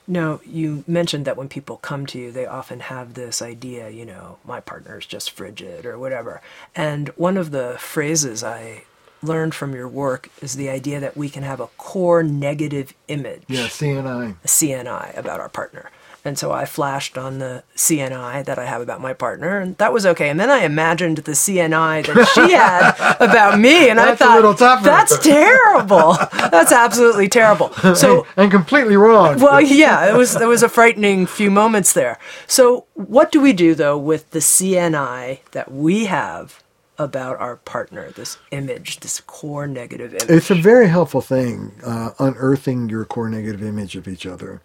Now, 0.07 0.39
you 0.45 0.83
mentioned 0.87 1.25
that 1.25 1.37
when 1.37 1.49
people 1.49 1.77
come 1.77 2.05
to 2.07 2.19
you, 2.19 2.31
they 2.31 2.45
often 2.45 2.81
have 2.81 3.13
this 3.13 3.41
idea, 3.41 3.89
you 3.89 4.05
know, 4.05 4.37
my 4.45 4.59
partner 4.59 4.97
is 4.97 5.05
just 5.05 5.31
frigid 5.31 5.85
or 5.85 5.97
whatever. 5.97 6.41
And 6.75 7.09
one 7.09 7.37
of 7.37 7.51
the 7.51 7.75
phrases 7.79 8.43
I 8.43 8.83
learned 9.23 9.53
from 9.53 9.75
your 9.75 9.87
work 9.87 10.29
is 10.41 10.55
the 10.55 10.69
idea 10.69 10.99
that 10.99 11.15
we 11.15 11.29
can 11.29 11.43
have 11.43 11.59
a 11.59 11.67
core 11.67 12.23
negative 12.23 12.93
image. 13.07 13.43
Yeah, 13.47 13.67
CNI. 13.67 14.35
CNI 14.43 15.17
about 15.17 15.39
our 15.39 15.49
partner. 15.49 15.89
And 16.23 16.37
so 16.37 16.51
I 16.51 16.65
flashed 16.65 17.17
on 17.17 17.39
the 17.39 17.63
CNI 17.75 18.45
that 18.45 18.59
I 18.59 18.65
have 18.65 18.79
about 18.79 19.01
my 19.01 19.11
partner, 19.11 19.59
and 19.59 19.75
that 19.77 19.91
was 19.91 20.05
okay. 20.05 20.29
And 20.29 20.39
then 20.39 20.51
I 20.51 20.59
imagined 20.63 21.17
the 21.17 21.31
CNI 21.31 22.05
that 22.05 22.27
she 22.27 22.51
had 22.53 22.91
about 23.19 23.59
me, 23.59 23.89
and 23.89 23.97
That's 23.97 24.21
I 24.21 24.41
thought, 24.41 24.83
that's 24.83 25.17
terrible. 25.17 26.13
That's 26.51 26.71
absolutely 26.71 27.27
terrible. 27.27 27.71
So 27.95 28.25
and 28.37 28.49
completely 28.51 28.95
wrong. 28.95 29.39
well, 29.39 29.59
yeah, 29.59 30.09
it 30.09 30.15
was 30.15 30.33
there 30.35 30.47
was 30.47 30.63
a 30.63 30.69
frightening 30.69 31.25
few 31.25 31.51
moments 31.51 31.93
there. 31.93 32.17
So, 32.47 32.85
what 32.93 33.31
do 33.31 33.41
we 33.41 33.53
do 33.53 33.75
though 33.75 33.97
with 33.97 34.29
the 34.31 34.39
CNI 34.39 35.39
that 35.51 35.71
we 35.71 36.05
have 36.05 36.63
about 36.97 37.39
our 37.39 37.57
partner? 37.57 38.11
This 38.11 38.37
image, 38.51 39.01
this 39.01 39.19
core 39.21 39.67
negative 39.67 40.13
image. 40.13 40.29
It's 40.29 40.49
a 40.51 40.55
very 40.55 40.87
helpful 40.87 41.21
thing, 41.21 41.73
uh, 41.85 42.11
unearthing 42.19 42.89
your 42.89 43.05
core 43.05 43.29
negative 43.29 43.61
image 43.63 43.95
of 43.95 44.07
each 44.07 44.25
other. 44.25 44.61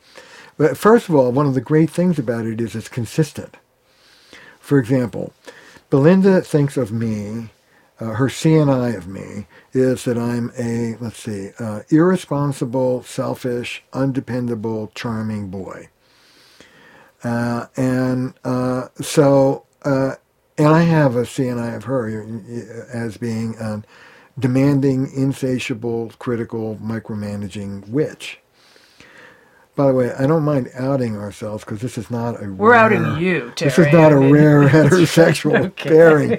But 0.59 0.77
first 0.77 1.09
of 1.09 1.15
all, 1.15 1.33
one 1.33 1.47
of 1.47 1.55
the 1.55 1.61
great 1.61 1.91
things 1.91 2.19
about 2.19 2.47
it 2.47 2.61
is 2.61 2.75
it's 2.75 2.89
consistent. 2.89 3.57
For 4.59 4.79
example, 4.79 5.33
Belinda 5.91 6.41
thinks 6.41 6.77
of 6.77 6.91
me, 6.91 7.51
uh, 8.01 8.13
her 8.15 8.29
CNI 8.29 8.97
of 8.97 9.07
me 9.07 9.47
is 9.73 10.05
that 10.05 10.19
I'm 10.19 10.53
a, 10.59 10.97
let's 11.01 11.19
see, 11.19 11.51
uh, 11.59 11.83
irresponsible, 11.89 13.03
selfish, 13.03 13.85
undependable, 13.93 14.91
charming 14.95 15.49
boy. 15.49 15.89
Uh, 17.23 17.67
and 17.77 18.35
uh, 18.45 18.89
so, 19.01 19.65
uh, 19.85 20.15
and 20.59 20.69
I 20.69 20.83
have 20.83 21.17
a 21.17 21.23
CNI 21.23 21.77
of 21.77 21.85
her 21.85 22.09
as 22.93 23.17
being 23.17 23.57
a 23.57 23.83
demanding, 24.39 25.11
insatiable, 25.13 26.13
critical, 26.19 26.77
micromanaging 26.77 27.89
witch. 27.89 28.41
By 29.77 29.87
the 29.89 29.93
way, 29.93 30.11
I 30.19 30.27
don't 30.27 30.43
mind 30.43 30.71
outing 30.75 31.17
ourselves 31.17 31.63
because 31.65 31.81
this 31.83 31.99
is 31.99 32.11
not 32.11 32.43
a. 32.43 32.51
We're 32.51 32.71
rare, 32.71 32.79
outing 32.79 33.19
you, 33.23 33.53
This 33.59 33.79
is 33.79 33.93
not 33.93 34.11
a 34.11 34.17
rare 34.19 34.63
heterosexual 34.69 35.77
pairing. 35.77 36.39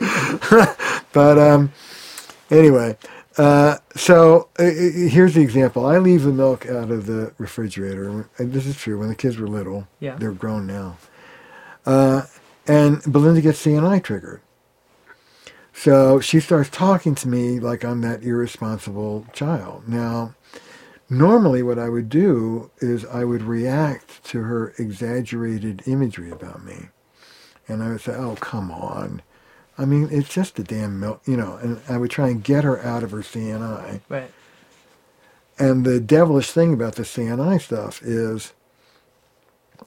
but 1.13 1.37
um, 1.37 1.71
anyway, 2.49 2.97
uh, 3.37 3.77
so 3.95 4.49
uh, 4.59 4.63
uh, 4.63 4.69
here's 5.09 5.35
the 5.35 5.41
example. 5.41 5.85
I 5.85 5.99
leave 5.99 6.23
the 6.23 6.31
milk 6.33 6.65
out 6.65 6.89
of 6.89 7.05
the 7.05 7.31
refrigerator. 7.37 8.27
And 8.39 8.51
this 8.53 8.65
is 8.65 8.75
true. 8.75 8.97
When 8.97 9.09
the 9.09 9.15
kids 9.15 9.37
were 9.37 9.47
little, 9.47 9.87
Yeah. 9.99 10.15
they're 10.15 10.31
grown 10.31 10.65
now. 10.65 10.97
Uh, 11.85 12.23
and 12.67 13.01
Belinda 13.03 13.41
gets 13.41 13.63
CNI 13.63 14.03
triggered. 14.03 14.41
So 15.73 16.19
she 16.19 16.39
starts 16.39 16.71
talking 16.71 17.13
to 17.15 17.27
me 17.27 17.59
like 17.59 17.85
I'm 17.85 18.01
that 18.01 18.23
irresponsible 18.23 19.27
child. 19.31 19.87
Now, 19.87 20.33
normally 21.09 21.63
what 21.63 21.79
I 21.79 21.89
would 21.89 22.09
do 22.09 22.71
is 22.79 23.05
I 23.05 23.23
would 23.23 23.43
react 23.43 24.23
to 24.25 24.41
her 24.43 24.73
exaggerated 24.77 25.83
imagery 25.85 26.31
about 26.31 26.63
me. 26.63 26.89
And 27.67 27.83
I 27.83 27.89
would 27.89 28.01
say, 28.01 28.13
oh, 28.13 28.35
come 28.35 28.71
on. 28.71 29.21
I 29.77 29.85
mean, 29.85 30.09
it's 30.11 30.29
just 30.29 30.57
a 30.57 30.63
damn 30.63 30.99
milk, 30.99 31.21
you 31.25 31.37
know, 31.37 31.57
and 31.57 31.79
I 31.87 31.97
would 31.97 32.09
try 32.09 32.29
and 32.29 32.43
get 32.43 32.63
her 32.63 32.83
out 32.83 33.03
of 33.03 33.11
her 33.11 33.19
CNI. 33.19 34.01
Right. 34.09 34.31
And 35.59 35.85
the 35.85 35.99
devilish 35.99 36.51
thing 36.51 36.73
about 36.73 36.95
the 36.95 37.03
CNI 37.03 37.61
stuff 37.61 38.01
is 38.01 38.53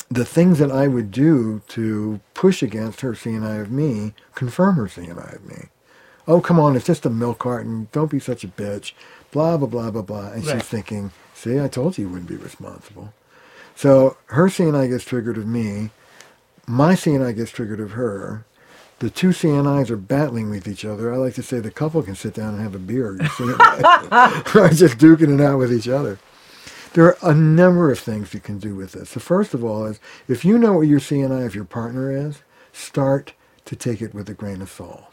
the 0.09 0.25
things 0.25 0.59
that 0.59 0.71
I 0.71 0.89
would 0.89 1.11
do 1.11 1.63
to 1.69 2.21
push 2.35 2.63
against 2.63 3.01
her 3.01 3.13
CNI 3.13 3.61
of 3.61 3.71
me 3.71 4.15
confirm 4.35 4.77
her 4.77 4.87
CNI 4.87 5.37
of 5.37 5.45
me. 5.45 5.69
Oh, 6.27 6.41
come 6.41 6.61
on, 6.61 6.77
it's 6.77 6.87
just 6.87 7.07
a 7.07 7.11
milk 7.11 7.41
carton. 7.41 7.89
Don't 7.93 8.11
be 8.11 8.21
such 8.21 8.45
a 8.45 8.49
bitch. 8.49 8.93
Blah, 9.33 9.57
blah, 9.57 9.69
blah, 9.69 9.91
blah, 9.91 10.03
blah. 10.03 10.29
And 10.33 10.45
Right. 10.47 10.55
she's 10.57 10.69
thinking, 10.69 11.13
see, 11.35 11.61
I 11.61 11.69
told 11.69 11.97
you 11.99 12.07
you 12.07 12.11
wouldn't 12.11 12.29
be 12.29 12.37
responsible. 12.37 13.13
So 13.77 14.17
her 14.27 14.49
CNI 14.49 14.89
gets 14.89 15.05
triggered 15.05 15.39
of 15.39 15.47
me. 15.47 15.91
My 16.67 16.95
CNI 16.95 17.35
gets 17.35 17.51
triggered 17.51 17.81
of 17.81 17.93
her. 17.93 18.45
The 18.99 19.09
two 19.11 19.29
CNIs 19.31 19.89
are 19.91 19.97
battling 19.97 20.51
with 20.51 20.69
each 20.69 20.85
other. 20.85 21.13
I 21.13 21.17
like 21.17 21.35
to 21.35 21.43
say 21.43 21.59
the 21.59 21.71
couple 21.71 22.03
can 22.03 22.15
sit 22.15 22.35
down 22.35 22.55
and 22.55 22.63
have 22.63 22.75
a 22.75 22.79
beer. 22.79 23.17
Just 23.19 24.99
duking 24.99 25.35
it 25.35 25.41
out 25.41 25.59
with 25.59 25.73
each 25.73 25.89
other. 25.89 26.19
There 26.93 27.05
are 27.07 27.17
a 27.31 27.35
number 27.35 27.91
of 27.91 27.99
things 27.99 28.35
you 28.35 28.41
can 28.41 28.59
do 28.59 28.75
with 28.75 28.93
this. 28.93 29.15
The 29.15 29.21
first 29.21 29.55
of 29.55 29.65
all 29.65 29.87
is 29.87 30.01
if 30.29 30.45
you 30.45 30.59
know 30.59 30.75
what 30.75 30.89
your 30.89 31.01
CNI 31.01 31.47
of 31.47 31.55
your 31.55 31.65
partner 31.65 32.11
is, 32.11 32.43
start 32.73 33.33
to 33.65 33.77
take 33.77 34.03
it 34.03 34.13
with 34.13 34.29
a 34.29 34.35
grain 34.35 34.61
of 34.61 34.71
salt. 34.71 35.05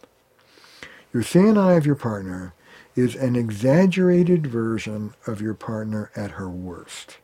Your 1.13 1.23
CNI 1.23 1.77
of 1.77 1.86
your 1.86 1.95
partner 1.95 2.53
is 2.97 3.15
an 3.15 3.36
exaggerated 3.36 4.47
version 4.47 5.13
of 5.27 5.41
your 5.41 5.53
partner 5.53 6.12
at 6.15 6.31
her 6.31 6.49
worst. 6.49 7.17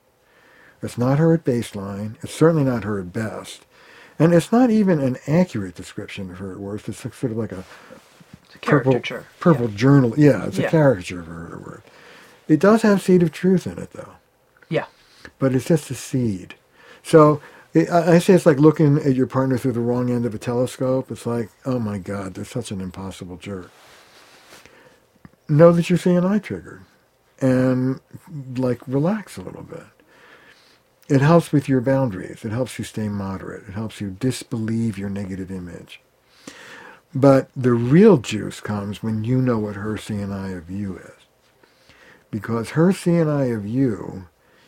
It's 0.82 0.98
not 0.98 1.18
her 1.20 1.34
at 1.34 1.44
baseline. 1.44 2.16
It's 2.24 2.34
certainly 2.34 2.64
not 2.64 2.84
her 2.84 3.00
at 3.00 3.12
best. 3.12 3.66
And 4.20 4.34
it's 4.34 4.52
not 4.52 4.70
even 4.70 5.00
an 5.00 5.18
accurate 5.28 5.76
description 5.76 6.30
of 6.32 6.38
her 6.38 6.52
at 6.52 6.60
worst. 6.60 6.88
It's 6.88 7.00
sort 7.00 7.24
of 7.32 7.38
like 7.38 7.52
a 7.52 7.64
It's 8.46 8.56
a 8.56 8.60
purple, 8.60 8.92
caricature. 8.94 9.26
purple 9.40 9.68
journal. 9.70 10.14
Yeah, 10.18 10.46
it's 10.46 10.58
Yeah. 10.60 10.68
a 10.68 10.72
caricature 10.72 11.22
of 11.22 11.28
her 11.28 11.48
at 11.54 11.62
worst. 11.66 11.84
It 12.48 12.60
does 12.60 12.84
have 12.84 13.02
seed 13.02 13.24
of 13.24 13.32
truth 13.32 13.66
in 13.66 13.80
it, 13.80 13.92
though 13.94 14.14
Yeah. 14.70 14.86
but 15.40 15.56
it's 15.56 15.66
just 15.66 15.90
a 15.90 15.96
seed. 15.96 16.56
So 17.02 17.42
it, 17.74 17.90
I 17.90 18.16
I 18.16 18.20
say 18.20 18.34
it's 18.34 18.46
like 18.46 18.60
looking 18.60 18.98
at 19.00 19.16
your 19.16 19.26
partner 19.28 19.58
through 19.58 19.72
the 19.72 19.80
wrong 19.80 20.12
end 20.12 20.26
of 20.26 20.36
a 20.36 20.38
telescope. 20.38 21.10
It's 21.10 21.26
like, 21.26 21.50
oh 21.66 21.80
my 21.80 21.98
God, 21.98 22.36
they're 22.36 22.46
such 22.46 22.70
an 22.72 22.82
impossible 22.82 23.38
jerk. 23.38 23.72
Know 25.50 25.72
that 25.74 25.90
you're 25.90 26.00
CNI 26.00 26.42
triggered, 26.44 26.84
and 27.42 28.02
like 28.58 28.82
relax 28.88 29.38
a 29.38 29.42
little 29.42 29.64
bit. 29.64 29.84
It 31.10 31.22
helps 31.22 31.52
with 31.54 31.70
your 31.70 31.82
boundaries. 31.82 32.46
It 32.46 32.52
helps 32.52 32.80
you 32.80 32.86
stay 32.86 33.10
moderate. 33.10 33.68
It 33.70 33.74
helps 33.74 34.02
you 34.02 34.12
disbelieve 34.12 34.98
your 34.98 35.10
negative 35.10 35.52
image. 35.52 36.02
But 37.16 37.50
the 37.56 37.74
real 37.74 38.18
juice 38.18 38.62
comes 38.62 39.04
when 39.04 39.24
you 39.24 39.42
know 39.42 39.60
what 39.60 39.76
her 39.76 39.96
CNI 39.96 40.58
of 40.58 40.72
you 40.72 40.98
is. 40.98 41.12
Because 42.32 42.72
her 42.72 42.90
CNI 42.90 43.56
of 43.56 43.68
you 43.68 44.28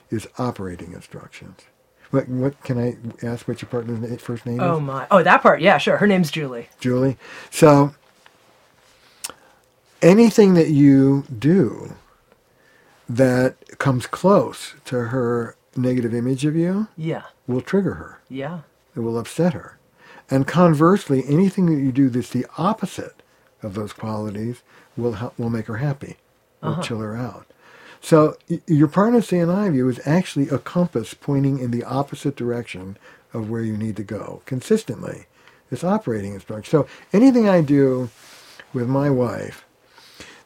is 0.10 0.28
operating 0.38 0.94
instructions. 0.94 1.62
What, 2.12 2.30
what 2.30 2.64
can 2.64 2.80
I 2.80 2.98
ask 3.26 3.48
what 3.48 3.62
your 3.62 3.70
partner's 3.70 4.22
first 4.22 4.46
name 4.46 4.62
Oh 4.62 4.78
is? 4.78 4.82
my. 4.82 5.08
Oh, 5.12 5.24
that 5.24 5.42
part. 5.44 5.62
Yeah, 5.62 5.78
sure. 5.80 5.98
Her 5.98 6.08
name's 6.08 6.32
Julie. 6.32 6.70
Julie. 6.80 7.18
So 7.52 7.96
anything 10.06 10.54
that 10.54 10.70
you 10.70 11.24
do 11.38 11.96
that 13.10 13.56
comes 13.80 14.06
close 14.08 14.76
to 14.86 15.06
her 15.06 15.56
negative 15.76 16.14
image 16.14 16.46
of 16.46 16.56
you 16.56 16.88
Yeah. 16.96 17.24
will 17.48 17.62
trigger 17.62 17.96
her. 17.96 18.20
Yeah. 18.30 18.60
It 18.96 19.00
will 19.02 19.18
upset 19.18 19.54
her. 19.54 19.78
And 20.30 20.48
conversely, 20.48 21.24
anything 21.28 21.66
that 21.68 21.82
you 21.82 21.92
do 21.92 22.10
that's 22.10 22.30
the 22.30 22.46
opposite 22.58 23.22
of 23.62 23.74
those 23.74 23.94
qualities 23.94 24.62
will 24.96 25.34
will 25.38 25.50
make 25.50 25.66
her 25.68 25.78
happy, 25.78 26.18
will 26.62 26.70
uh-huh. 26.74 26.82
chill 26.82 27.00
her 27.00 27.16
out. 27.16 27.46
So 28.02 28.38
y- 28.50 28.62
your 28.68 28.88
partner's 28.88 29.28
CNI 29.28 29.72
view 29.72 29.90
is 29.90 30.00
actually 30.06 30.48
a 30.50 30.58
compass 30.58 31.14
pointing 31.14 31.60
in 31.60 31.72
the 31.72 31.84
opposite 31.84 32.36
direction 32.36 32.98
of 33.34 33.50
where 33.50 33.62
you 33.62 33.76
need 33.78 33.96
to 33.98 34.04
go 34.04 34.42
consistently. 34.46 35.26
It's 35.72 35.84
operating 35.84 36.34
instruction. 36.34 36.72
So 36.72 36.88
anything 37.12 37.50
I 37.50 37.62
do 37.62 38.10
with 38.74 38.88
my 38.88 39.10
wife 39.10 39.66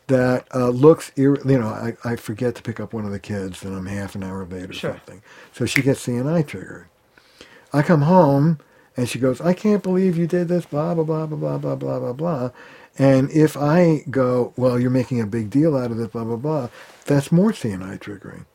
that 0.09 0.47
uh, 0.53 0.69
looks, 0.69 1.11
ir- 1.15 1.39
you 1.45 1.57
know, 1.59 1.67
I, 1.69 1.95
I 2.03 2.15
forget 2.17 2.55
to 2.55 2.61
pick 2.63 2.79
up 2.79 2.93
one 2.93 3.05
of 3.05 3.11
the 3.11 3.19
kids 3.19 3.63
and 3.63 3.75
I'm 3.75 3.85
half 3.87 4.15
an 4.15 4.23
hour 4.23 4.45
late 4.45 4.69
or 4.69 4.73
Sure. 4.73 4.91
something. 4.93 5.21
So 5.53 5.65
she 5.65 5.81
gets 5.81 6.05
CNI 6.05 6.45
triggered. 6.45 6.87
I 7.73 7.81
come 7.83 8.01
home 8.01 8.59
and 8.97 9.07
she 9.07 9.19
goes, 9.19 9.39
I 9.39 9.53
can't 9.53 9.83
believe 9.83 10.17
you 10.17 10.27
did 10.27 10.47
this, 10.49 10.65
blah, 10.65 10.93
blah, 10.93 11.03
blah, 11.03 11.25
blah, 11.25 11.37
blah, 11.37 11.57
blah, 11.57 11.75
blah, 11.75 11.99
blah, 11.99 12.13
blah. 12.13 12.49
And 12.97 13.31
if 13.31 13.55
I 13.55 14.03
go, 14.09 14.53
well, 14.57 14.79
you're 14.79 14.89
making 14.89 15.21
a 15.21 15.27
big 15.27 15.49
deal 15.49 15.77
out 15.77 15.91
of 15.91 15.97
this, 15.97 16.09
blah, 16.09 16.25
blah, 16.25 16.35
blah, 16.35 16.69
that's 17.05 17.31
more 17.31 17.51
CNI 17.51 17.97
triggering. 17.99 18.45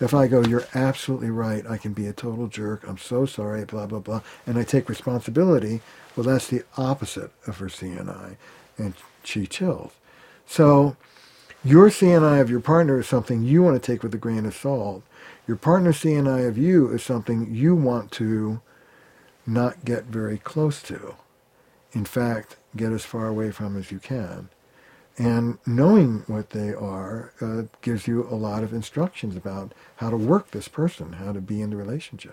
If 0.00 0.12
I 0.12 0.26
go, 0.26 0.42
you're 0.42 0.66
absolutely 0.74 1.30
right, 1.30 1.64
I 1.66 1.78
can 1.78 1.92
be 1.92 2.06
a 2.06 2.12
total 2.12 2.48
jerk, 2.48 2.86
I'm 2.86 2.98
so 2.98 3.24
sorry, 3.26 3.64
blah, 3.64 3.86
blah, 3.86 4.00
blah, 4.00 4.20
and 4.46 4.58
I 4.58 4.64
take 4.64 4.88
responsibility, 4.88 5.80
well, 6.16 6.24
that's 6.24 6.48
the 6.48 6.64
opposite 6.76 7.30
of 7.46 7.58
her 7.58 7.66
CNI. 7.68 8.36
And 8.76 8.94
she 9.22 9.46
chills. 9.46 9.92
So 10.46 10.96
your 11.64 11.90
CNI 11.90 12.40
of 12.40 12.48
your 12.48 12.60
partner 12.60 13.00
is 13.00 13.06
something 13.06 13.42
you 13.42 13.62
want 13.62 13.80
to 13.80 13.92
take 13.92 14.02
with 14.02 14.14
a 14.14 14.18
grain 14.18 14.46
of 14.46 14.54
salt. 14.54 15.02
Your 15.46 15.56
partner's 15.56 16.00
CNI 16.00 16.48
of 16.48 16.56
you 16.56 16.90
is 16.90 17.02
something 17.02 17.54
you 17.54 17.74
want 17.74 18.12
to 18.12 18.60
not 19.46 19.84
get 19.84 20.04
very 20.04 20.38
close 20.38 20.82
to. 20.82 21.16
In 21.92 22.04
fact, 22.04 22.56
get 22.76 22.92
as 22.92 23.04
far 23.04 23.26
away 23.26 23.50
from 23.50 23.76
as 23.76 23.90
you 23.90 23.98
can. 23.98 24.48
And 25.18 25.58
knowing 25.66 26.24
what 26.26 26.50
they 26.50 26.74
are 26.74 27.32
uh, 27.40 27.62
gives 27.80 28.06
you 28.06 28.24
a 28.24 28.34
lot 28.34 28.62
of 28.62 28.72
instructions 28.72 29.34
about 29.34 29.72
how 29.96 30.10
to 30.10 30.16
work 30.16 30.50
this 30.50 30.68
person, 30.68 31.14
how 31.14 31.32
to 31.32 31.40
be 31.40 31.62
in 31.62 31.70
the 31.70 31.76
relationship. 31.76 32.32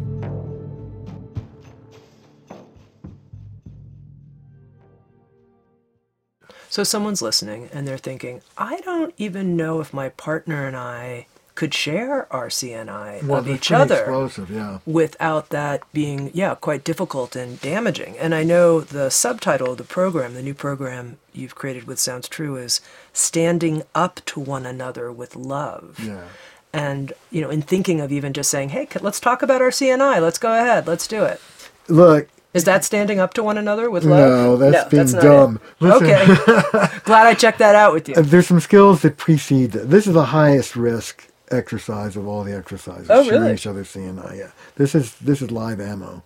So 6.71 6.85
someone's 6.85 7.21
listening 7.21 7.69
and 7.73 7.85
they're 7.85 7.97
thinking, 7.97 8.41
I 8.57 8.79
don't 8.79 9.13
even 9.17 9.57
know 9.57 9.81
if 9.81 9.93
my 9.93 10.07
partner 10.07 10.65
and 10.65 10.77
I 10.77 11.27
could 11.53 11.73
share 11.73 12.31
our 12.33 12.47
CNI 12.47 13.23
Well, 13.23 13.39
of 13.41 13.49
each 13.49 13.73
other 13.73 13.99
Explosive, 13.99 14.49
yeah. 14.49 14.79
without 14.85 15.49
that 15.49 15.83
being, 15.91 16.31
yeah, 16.33 16.55
quite 16.55 16.85
difficult 16.85 17.35
and 17.35 17.59
damaging. 17.59 18.17
And 18.17 18.33
I 18.33 18.43
know 18.43 18.79
the 18.79 19.11
subtitle 19.11 19.73
of 19.73 19.79
the 19.79 19.83
program, 19.83 20.33
the 20.33 20.41
new 20.41 20.53
program 20.53 21.17
you've 21.33 21.55
created 21.55 21.87
with 21.87 21.99
Sounds 21.99 22.29
True, 22.29 22.55
is 22.55 22.79
Standing 23.11 23.83
Up 23.93 24.21
to 24.27 24.39
One 24.39 24.65
Another 24.65 25.11
with 25.11 25.35
Love. 25.35 25.99
Yeah. 26.01 26.23
And, 26.71 27.11
you 27.29 27.41
know, 27.41 27.49
in 27.49 27.63
thinking 27.63 27.99
of 27.99 28.13
even 28.13 28.31
just 28.31 28.49
saying, 28.49 28.69
hey, 28.69 28.87
let's 29.01 29.19
talk 29.19 29.41
about 29.41 29.61
our 29.61 29.71
CNI, 29.71 30.21
let's 30.21 30.39
go 30.39 30.53
ahead, 30.53 30.87
let's 30.87 31.05
do 31.05 31.25
it. 31.25 31.41
Look, 31.89 32.29
Is 32.53 32.65
that 32.65 32.83
standing 32.83 33.19
up 33.19 33.33
to 33.35 33.43
one 33.43 33.57
another 33.57 33.89
with 33.89 34.03
love? 34.03 34.29
no, 34.29 34.57
that's 34.57 34.89
being 34.89 35.09
not 35.11 35.21
dumb. 35.21 35.61
Listen, 35.79 36.03
Okay. 36.07 36.25
Glad 37.05 37.27
I 37.27 37.33
checked 37.33 37.59
that 37.59 37.75
out 37.75 37.93
with 37.93 38.09
you. 38.09 38.15
uh, 38.15 38.21
there's 38.21 38.47
some 38.47 38.59
skills 38.59 39.01
that 39.03 39.17
precede 39.17 39.71
that. 39.71 39.89
This 39.89 40.05
is 40.05 40.13
the 40.13 40.25
highest 40.25 40.75
risk 40.75 41.29
exercise 41.49 42.15
of 42.17 42.27
all 42.27 42.43
the 42.43 42.55
exercises. 42.55 43.07
Oh, 43.09 43.23
sharing 43.23 43.41
really? 43.41 43.53
each 43.53 43.67
other's 43.67 43.87
CNI. 43.93 44.37
Yeah. 44.37 44.51
This 44.75 44.95
is 44.95 45.15
this 45.15 45.41
is 45.41 45.51
live 45.51 45.79
ammo. 45.79 46.23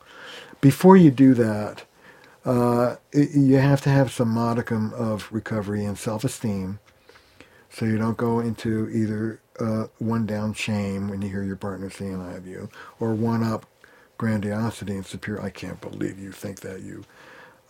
Before 0.62 0.98
you 0.98 1.12
do 1.12 1.34
that, 1.36 1.84
uh, 2.46 2.96
i 3.14 3.18
you 3.34 3.58
have 3.58 3.82
to 3.82 3.90
have 3.90 4.12
some 4.12 4.30
modicum 4.30 4.94
of 4.96 5.28
recovery 5.32 5.86
and 5.86 5.98
self-esteem, 5.98 6.80
so 7.70 7.86
you 7.86 7.98
don't 7.98 8.18
go 8.18 8.40
into 8.40 8.90
either 8.90 9.40
uh, 9.60 9.88
one 10.00 10.26
down 10.26 10.54
shame 10.54 11.08
when 11.10 11.22
you 11.22 11.30
hear 11.30 11.44
your 11.44 11.56
partner 11.56 11.90
CNI 11.90 12.38
of 12.38 12.48
you, 12.48 12.70
or 13.00 13.14
one 13.14 13.44
up 13.44 13.66
grandiosity 14.18 14.93
and 14.93 15.05
superior. 15.05 15.41
I 15.41 15.49
can't 15.49 15.82
believe 15.82 16.20
you 16.20 16.32
think 16.32 16.61
that 16.61 16.82
you. 16.82 17.03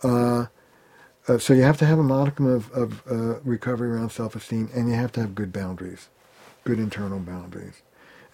Uh, 0.02 0.46
uh, 1.28 1.38
so 1.38 1.54
you 1.54 1.62
have 1.62 1.78
to 1.78 1.86
have 1.86 1.98
a 1.98 2.04
modicum 2.04 2.46
of, 2.46 2.70
of 2.72 3.02
uh, 3.10 3.40
recovery 3.40 3.90
around 3.90 4.10
self-esteem, 4.10 4.70
and 4.74 4.88
you 4.88 4.94
have 4.94 5.12
to 5.12 5.20
have 5.20 5.34
good 5.34 5.52
boundaries, 5.52 6.08
good 6.64 6.78
internal 6.78 7.20
boundaries, 7.20 7.82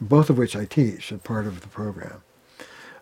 both 0.00 0.30
of 0.30 0.38
which 0.38 0.56
I 0.56 0.66
teach 0.66 1.12
as 1.12 1.20
part 1.20 1.46
of 1.46 1.62
the 1.62 1.68
program. 1.68 2.22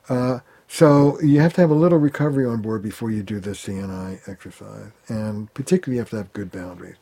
Uh, 0.08 0.40
so 0.68 1.20
you 1.20 1.40
have 1.40 1.54
to 1.54 1.61
have 1.62 1.70
a 1.70 1.74
little 1.74 1.98
recovery 1.98 2.46
on 2.46 2.62
board 2.62 2.82
before 2.82 3.11
you 3.11 3.22
do 3.22 3.40
the 3.40 3.50
CNI 3.50 4.28
exercise, 4.28 4.92
and 5.08 5.52
particularly 5.54 5.96
you 5.96 6.00
have 6.00 6.11
to 6.11 6.16
have 6.18 6.32
good 6.32 6.52
boundaries. 6.52 6.96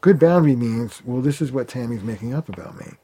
Good 0.00 0.18
boundary 0.20 0.56
means, 0.56 1.02
well, 1.04 1.22
this 1.22 1.40
is 1.42 1.52
what 1.52 1.68
Tami's 1.68 2.04
making 2.04 2.34
up 2.34 2.48
about 2.48 2.78
me. 2.78 2.94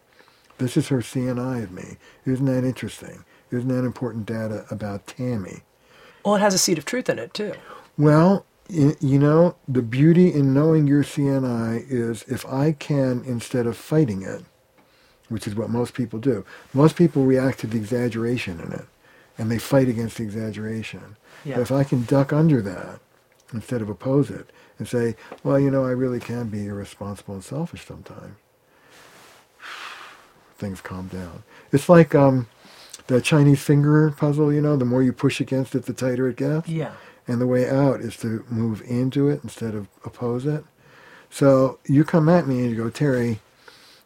This 0.58 0.76
is 0.76 0.88
her 0.88 0.98
CNI 0.98 1.64
of 1.64 1.72
me. 1.72 1.98
Isn't 2.26 2.46
that 2.46 2.64
interesting? 2.64 3.24
Isn't 3.54 3.68
that 3.68 3.84
important 3.84 4.26
data 4.26 4.66
about 4.70 5.06
Tami? 5.06 5.62
Well, 6.24 6.36
it 6.36 6.40
has 6.40 6.54
a 6.54 6.58
seed 6.58 6.78
of 6.78 6.84
truth 6.84 7.08
in 7.08 7.18
it, 7.18 7.34
too. 7.34 7.54
Well, 7.96 8.46
you 8.68 9.18
know, 9.18 9.56
the 9.68 9.82
beauty 9.82 10.32
in 10.32 10.54
knowing 10.54 10.86
your 10.86 11.04
CNI 11.04 11.84
is 11.88 12.24
if 12.24 12.46
I 12.46 12.72
can, 12.72 13.22
instead 13.26 13.66
of 13.66 13.76
fighting 13.76 14.22
it, 14.22 14.42
which 15.28 15.46
is 15.46 15.54
what 15.54 15.70
most 15.70 15.94
people 15.94 16.18
do, 16.18 16.44
most 16.72 16.96
people 16.96 17.24
react 17.24 17.60
to 17.60 17.66
the 17.66 17.76
exaggeration 17.76 18.60
in 18.60 18.72
it 18.72 18.86
and 19.36 19.50
they 19.50 19.58
fight 19.58 19.88
against 19.88 20.16
the 20.16 20.22
exaggeration. 20.22 21.16
Yeah. 21.44 21.56
But 21.56 21.62
if 21.62 21.72
I 21.72 21.84
can 21.84 22.04
duck 22.04 22.32
under 22.32 22.62
that 22.62 23.00
instead 23.52 23.82
of 23.82 23.88
oppose 23.88 24.30
it 24.30 24.50
and 24.78 24.88
say, 24.88 25.16
well, 25.42 25.58
you 25.58 25.70
know, 25.70 25.84
I 25.84 25.90
really 25.90 26.20
can 26.20 26.48
be 26.48 26.66
irresponsible 26.66 27.34
and 27.34 27.44
selfish 27.44 27.86
sometimes, 27.86 28.36
things 30.56 30.80
calm 30.80 31.08
down. 31.08 31.42
It's 31.72 31.88
like 31.88 32.14
um, 32.14 32.48
the 33.06 33.20
Chinese 33.20 33.62
finger 33.62 34.10
puzzle, 34.10 34.52
you 34.52 34.60
know, 34.60 34.76
the 34.76 34.84
more 34.84 35.02
you 35.02 35.12
push 35.12 35.40
against 35.40 35.74
it, 35.74 35.84
the 35.86 35.92
tighter 35.92 36.28
it 36.28 36.36
gets. 36.36 36.68
Yeah. 36.68 36.92
And 37.26 37.40
the 37.40 37.46
way 37.46 37.68
out 37.68 38.00
is 38.00 38.16
to 38.18 38.44
move 38.48 38.82
into 38.86 39.28
it 39.28 39.40
instead 39.42 39.74
of 39.74 39.88
oppose 40.04 40.44
it. 40.46 40.64
So 41.30 41.78
you 41.86 42.04
come 42.04 42.28
at 42.28 42.46
me 42.46 42.60
and 42.60 42.70
you 42.70 42.76
go, 42.76 42.90
Terry, 42.90 43.40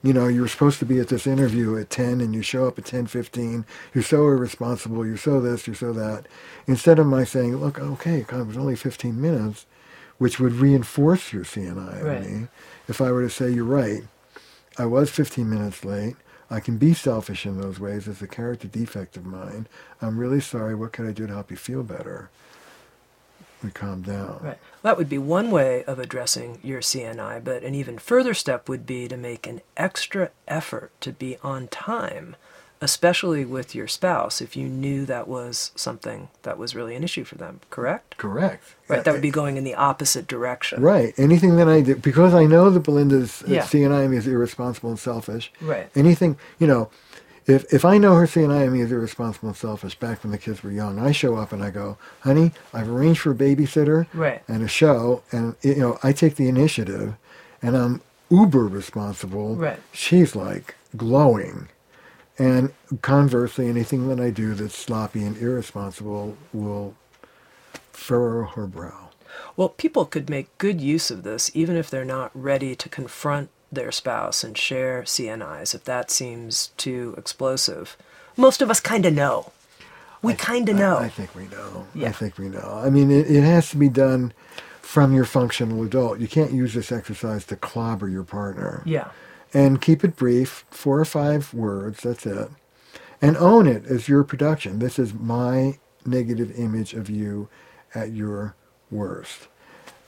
you 0.02 0.12
know, 0.12 0.28
you 0.28 0.40
were 0.40 0.48
supposed 0.48 0.78
to 0.78 0.84
be 0.86 1.00
at 1.00 1.08
this 1.08 1.26
interview 1.26 1.76
at 1.76 1.90
10 1.90 2.20
and 2.20 2.34
you 2.34 2.42
show 2.42 2.66
up 2.68 2.78
at 2.78 2.84
10.15. 2.84 3.64
You're 3.92 4.04
so 4.04 4.22
irresponsible. 4.28 5.04
You're 5.04 5.16
so 5.16 5.40
this, 5.40 5.66
you're 5.66 5.74
so 5.76 5.92
that. 5.92 6.26
Instead 6.66 6.98
of 7.00 7.06
my 7.06 7.24
saying, 7.24 7.56
look, 7.56 7.78
okay, 7.80 8.22
God, 8.22 8.40
it 8.42 8.46
was 8.46 8.56
only 8.56 8.76
15 8.76 9.20
minutes, 9.20 9.66
which 10.18 10.38
would 10.38 10.52
reinforce 10.54 11.32
your 11.32 11.44
CNI 11.44 12.02
Right. 12.02 12.22
me. 12.30 12.46
If 12.86 13.00
I 13.00 13.10
were 13.10 13.22
to 13.22 13.30
say, 13.30 13.50
you're 13.50 13.64
right, 13.64 14.02
I 14.78 14.86
was 14.86 15.10
15 15.10 15.50
minutes 15.50 15.84
late. 15.84 16.14
I 16.50 16.60
can 16.60 16.78
be 16.78 16.94
selfish 16.94 17.44
in 17.44 17.60
those 17.60 17.78
ways. 17.78 18.08
It's 18.08 18.22
a 18.22 18.26
character 18.26 18.68
defect 18.68 19.16
of 19.16 19.26
mine. 19.26 19.66
I'm 20.00 20.18
really 20.18 20.40
sorry. 20.40 20.74
What 20.74 20.92
can 20.92 21.06
I 21.06 21.12
do 21.12 21.26
to 21.26 21.32
help 21.32 21.50
you 21.50 21.56
feel 21.56 21.82
better? 21.82 22.30
We 23.62 23.70
calm 23.70 24.02
down. 24.02 24.40
Right. 24.42 24.58
That 24.82 24.96
would 24.96 25.08
be 25.08 25.18
one 25.18 25.50
way 25.50 25.82
of 25.84 25.98
addressing 25.98 26.60
your 26.62 26.80
CNI, 26.80 27.42
but 27.42 27.64
an 27.64 27.74
even 27.74 27.98
further 27.98 28.32
step 28.32 28.68
would 28.68 28.86
be 28.86 29.08
to 29.08 29.16
make 29.16 29.46
an 29.46 29.60
extra 29.76 30.30
effort 30.46 30.92
to 31.00 31.12
be 31.12 31.36
on 31.42 31.66
time, 31.68 32.36
especially 32.80 33.44
with 33.44 33.74
your 33.74 33.86
spouse, 33.88 34.40
if 34.40 34.56
you 34.56 34.68
knew 34.68 35.04
that 35.06 35.26
was 35.28 35.72
something 35.74 36.28
that 36.42 36.58
was 36.58 36.74
really 36.74 36.94
an 36.94 37.02
issue 37.04 37.24
for 37.24 37.34
them, 37.36 37.60
correct? 37.70 38.16
Correct. 38.18 38.62
Right, 38.88 39.04
that 39.04 39.12
would 39.12 39.22
be 39.22 39.30
going 39.30 39.56
in 39.56 39.64
the 39.64 39.74
opposite 39.74 40.26
direction. 40.26 40.80
Right. 40.82 41.12
Anything 41.18 41.56
that 41.56 41.68
I 41.68 41.80
do, 41.82 41.96
because 41.96 42.34
I 42.34 42.44
know 42.46 42.70
that 42.70 42.80
Belinda's 42.84 43.42
uh, 43.42 43.46
Yeah. 43.48 43.62
CNI 43.62 44.14
is 44.14 44.26
irresponsible 44.26 44.90
and 44.90 44.98
selfish. 44.98 45.52
Right. 45.60 45.90
Anything, 45.94 46.36
you 46.58 46.66
know, 46.66 46.88
if 47.46 47.72
if 47.72 47.84
I 47.84 47.96
know 47.98 48.14
her 48.14 48.26
CNI 48.26 48.78
is 48.78 48.92
irresponsible 48.92 49.48
and 49.48 49.56
selfish 49.56 49.98
back 49.98 50.22
when 50.22 50.30
the 50.32 50.38
kids 50.38 50.62
were 50.62 50.70
young, 50.70 50.98
I 50.98 51.12
show 51.12 51.34
up 51.36 51.50
and 51.52 51.62
I 51.64 51.70
go, 51.70 51.96
honey, 52.20 52.52
I've 52.74 52.88
arranged 52.90 53.20
for 53.22 53.30
a 53.32 53.34
babysitter 53.34 54.06
Right. 54.14 54.42
and 54.48 54.62
a 54.62 54.68
show, 54.68 55.22
and 55.32 55.56
you 55.62 55.76
know, 55.76 55.98
I 56.02 56.12
take 56.12 56.36
the 56.36 56.48
initiative, 56.48 57.14
and 57.62 57.76
I'm 57.76 58.02
uber 58.30 58.66
responsible. 58.66 59.56
Right. 59.56 59.80
She's 59.92 60.36
like 60.36 60.74
glowing. 60.96 61.68
And 62.38 62.72
conversely, 63.02 63.68
anything 63.68 64.08
that 64.08 64.20
I 64.20 64.30
do 64.30 64.54
that's 64.54 64.76
sloppy 64.76 65.24
and 65.24 65.36
irresponsible 65.36 66.36
will 66.52 66.94
furrow 67.92 68.46
her 68.46 68.66
brow. 68.66 69.10
Well, 69.56 69.70
people 69.70 70.04
could 70.04 70.30
make 70.30 70.56
good 70.58 70.80
use 70.80 71.10
of 71.10 71.22
this 71.24 71.50
even 71.54 71.76
if 71.76 71.90
they're 71.90 72.04
not 72.04 72.30
ready 72.34 72.74
to 72.76 72.88
confront 72.88 73.50
their 73.70 73.92
spouse 73.92 74.42
and 74.44 74.56
share 74.56 75.02
CNIs 75.02 75.74
if 75.74 75.84
that 75.84 76.10
seems 76.10 76.68
too 76.76 77.14
explosive. 77.18 77.96
Most 78.36 78.62
of 78.62 78.70
us 78.70 78.80
kind 78.80 79.04
of 79.04 79.12
know. 79.14 79.52
We 80.22 80.34
kind 80.34 80.68
of 80.68 80.76
I- 80.76 80.78
know. 80.78 80.98
I, 80.98 81.08
think 81.08 81.34
we 81.34 81.48
know. 81.48 81.86
Yeah. 81.94 82.08
I 82.08 82.12
think 82.12 82.38
we 82.38 82.48
know. 82.48 82.80
I 82.84 82.88
mean, 82.90 83.10
it, 83.10 83.30
it 83.30 83.42
has 83.42 83.70
to 83.70 83.76
be 83.76 83.88
done 83.88 84.32
from 84.80 85.12
your 85.12 85.24
functional 85.24 85.82
adult. 85.84 86.18
You 86.18 86.28
can't 86.28 86.52
use 86.52 86.72
this 86.72 86.90
exercise 86.90 87.44
to 87.46 87.56
clobber 87.56 88.08
your 88.08 88.24
partner. 88.24 88.82
yeah. 88.86 89.08
And 89.54 89.80
keep 89.80 90.04
it 90.04 90.16
brief, 90.16 90.64
four 90.70 91.00
or 91.00 91.04
five 91.04 91.54
words, 91.54 92.02
that's 92.02 92.26
it. 92.26 92.50
And 93.20 93.36
own 93.36 93.66
it 93.66 93.86
as 93.86 94.08
your 94.08 94.22
production. 94.24 94.78
This 94.78 94.98
is 94.98 95.14
my 95.14 95.78
negative 96.04 96.58
image 96.58 96.94
of 96.94 97.10
you 97.10 97.48
at 97.94 98.12
your 98.12 98.54
worst. 98.90 99.48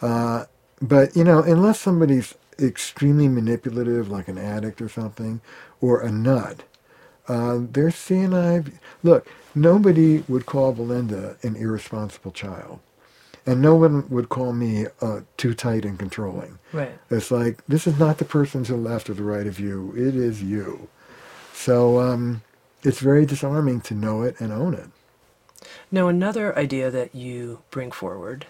Uh, 0.01 0.45
but, 0.81 1.17
you 1.17 1.25
know, 1.25 1.43
unless 1.43 1.81
somebody's 1.81 2.35
extremely 2.59 3.29
manipulative, 3.29 4.11
like 4.11 4.29
an 4.29 4.39
addict 4.39 4.81
or 4.81 4.89
something, 4.89 5.41
or 5.81 6.01
a 6.01 6.13
nut, 6.13 6.63
uh, 7.29 7.59
their 7.71 7.91
CNI. 7.91 8.73
Look, 9.03 9.29
nobody 9.55 10.25
would 10.29 10.47
call 10.47 10.73
Belinda 10.73 11.37
an 11.43 11.57
irresponsible 11.57 12.33
child. 12.33 12.81
And 13.47 13.63
no 13.63 13.75
one 13.75 14.09
would 14.11 14.29
call 14.29 14.53
me 14.53 14.87
uh, 15.01 15.21
too 15.37 15.55
tight 15.55 15.85
and 15.85 15.99
controlling. 15.99 16.59
Right. 16.73 16.93
It's 17.11 17.31
like, 17.31 17.65
this 17.67 17.87
is 17.87 17.99
not 17.99 18.19
the 18.19 18.25
person 18.25 18.65
to 18.65 18.73
the 18.73 18.79
left 18.79 19.09
or 19.09 19.15
the 19.15 19.23
right 19.23 19.47
of 19.47 19.59
you. 19.59 19.93
It 19.97 20.15
is 20.15 20.43
you. 20.43 20.89
So 21.53 22.01
um, 22.01 22.43
it's 22.83 23.01
very 23.01 23.27
disarming 23.27 23.81
to 23.83 23.95
know 23.95 24.23
it 24.23 24.41
and 24.41 24.53
own 24.53 24.75
it. 24.75 24.89
Now, 25.91 26.09
another 26.09 26.57
idea 26.57 26.91
that 26.91 27.15
you 27.15 27.63
bring 27.71 27.91
forward 27.91 28.47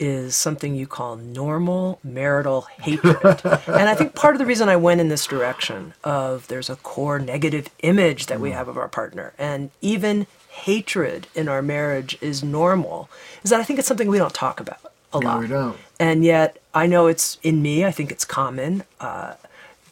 is 0.00 0.34
something 0.34 0.74
you 0.74 0.86
call 0.86 1.16
normal 1.16 2.00
marital 2.02 2.62
hatred. 2.80 3.42
and 3.44 3.88
I 3.88 3.94
think 3.94 4.14
part 4.14 4.34
of 4.34 4.38
the 4.38 4.46
reason 4.46 4.68
I 4.68 4.76
went 4.76 5.00
in 5.00 5.08
this 5.08 5.26
direction 5.26 5.92
of 6.02 6.48
there's 6.48 6.70
a 6.70 6.76
core 6.76 7.18
negative 7.18 7.68
image 7.82 8.26
that 8.26 8.40
we 8.40 8.52
have 8.52 8.66
of 8.66 8.78
our 8.78 8.88
partner 8.88 9.34
and 9.38 9.70
even 9.82 10.26
hatred 10.50 11.26
in 11.34 11.48
our 11.48 11.62
marriage 11.62 12.18
is 12.20 12.42
normal 12.42 13.08
is 13.42 13.50
that 13.50 13.60
I 13.60 13.64
think 13.64 13.78
it's 13.78 13.88
something 13.88 14.08
we 14.08 14.18
don't 14.18 14.34
talk 14.34 14.60
about 14.60 14.78
a 15.12 15.20
No, 15.20 15.26
lot. 15.26 15.40
we 15.40 15.46
don't. 15.46 15.76
And 15.98 16.24
yet 16.24 16.58
I 16.74 16.86
know 16.86 17.06
it's 17.06 17.38
in 17.42 17.62
me, 17.62 17.84
I 17.84 17.90
think 17.90 18.10
it's 18.10 18.24
common. 18.24 18.84
Uh, 19.00 19.34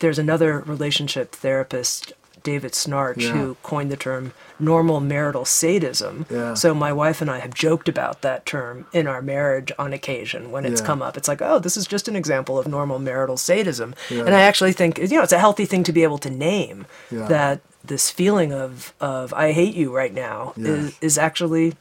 there's 0.01 0.19
another 0.19 0.59
relationship 0.61 1.33
therapist, 1.33 2.13
David 2.43 2.73
Schnarch, 2.73 3.17
Yeah. 3.21 3.31
who 3.33 3.57
coined 3.63 3.91
the 3.91 3.97
term 3.97 4.33
normal 4.61 5.01
marital 5.01 5.45
sadism. 5.45 6.27
Yeah. 6.31 6.55
So 6.55 6.75
my 6.75 6.93
wife 6.93 7.21
and 7.21 7.31
I 7.31 7.39
have 7.39 7.55
joked 7.55 7.89
about 7.89 8.23
that 8.23 8.45
term 8.47 8.87
in 8.93 9.07
our 9.07 9.23
marriage 9.23 9.71
on 9.79 9.93
occasion 9.93 10.51
when 10.51 10.65
it's 10.65 10.81
Yeah. 10.81 10.87
come 10.87 11.03
up. 11.03 11.17
It's 11.17 11.29
like, 11.29 11.41
oh, 11.41 11.59
this 11.59 11.77
is 11.77 11.87
just 11.87 12.09
an 12.09 12.17
example 12.17 12.59
of 12.59 12.67
normal 12.67 12.99
marital 12.99 13.37
sadism. 13.37 13.95
And 14.11 14.35
I 14.35 14.41
actually 14.41 14.73
think, 14.73 14.99
you 14.99 15.17
know, 15.17 15.23
it's 15.23 15.33
a 15.33 15.39
healthy 15.39 15.65
thing 15.65 15.85
to 15.85 15.93
be 15.93 16.03
able 16.03 16.19
to 16.19 16.31
name 16.31 16.87
that 17.11 17.61
this 17.85 18.11
feeling 18.11 18.53
of, 18.53 18.93
of 19.01 19.33
I 19.33 19.53
hate 19.53 19.75
you 19.75 19.95
right 19.95 20.13
now 20.13 20.53
is, 20.57 20.95
is 21.01 21.17
actually 21.19 21.75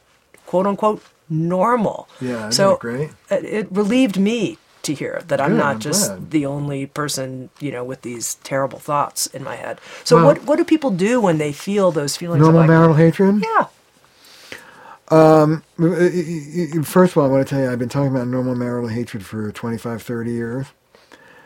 quote 0.46 0.66
unquote 0.66 1.02
normal. 1.28 2.08
Yeah, 2.20 2.38
isn't 2.48 2.52
so 2.52 2.76
great? 2.76 3.10
It, 3.30 3.44
it 3.44 3.68
relieved 3.70 4.18
me 4.18 4.56
to 4.88 4.94
hear 4.94 5.22
that 5.28 5.40
I'm 5.40 5.52
Good, 5.52 5.58
not 5.58 5.78
just 5.80 6.30
the 6.30 6.46
only 6.46 6.86
person, 6.86 7.50
you 7.60 7.72
know, 7.72 7.84
with 7.84 8.02
these 8.02 8.34
terrible 8.44 8.80
thoughts 8.80 9.26
in 9.28 9.44
my 9.44 9.56
head. 9.56 9.80
So 10.04 10.16
Well- 10.16 10.26
what 10.26 10.44
what 10.44 10.56
do 10.56 10.64
people 10.64 10.90
do 10.90 11.20
when 11.20 11.38
they 11.38 11.52
feel 11.52 11.92
those 11.92 12.16
feelings? 12.16 12.40
Normal 12.42 12.62
of 12.62 12.68
like, 12.68 12.70
marital 12.76 12.96
hatred? 12.96 13.42
Yeah. 13.42 13.66
Um, 15.10 15.62
First 16.84 17.12
of 17.12 17.18
all, 17.18 17.24
I 17.26 17.28
want 17.28 17.46
to 17.46 17.54
tell 17.54 17.62
you, 17.64 17.70
I've 17.70 17.78
been 17.78 17.88
talking 17.88 18.14
about 18.14 18.28
normal 18.28 18.54
marital 18.54 18.88
hatred 18.90 19.24
for 19.24 19.50
25, 19.52 20.02
30 20.02 20.32
years. 20.32 20.66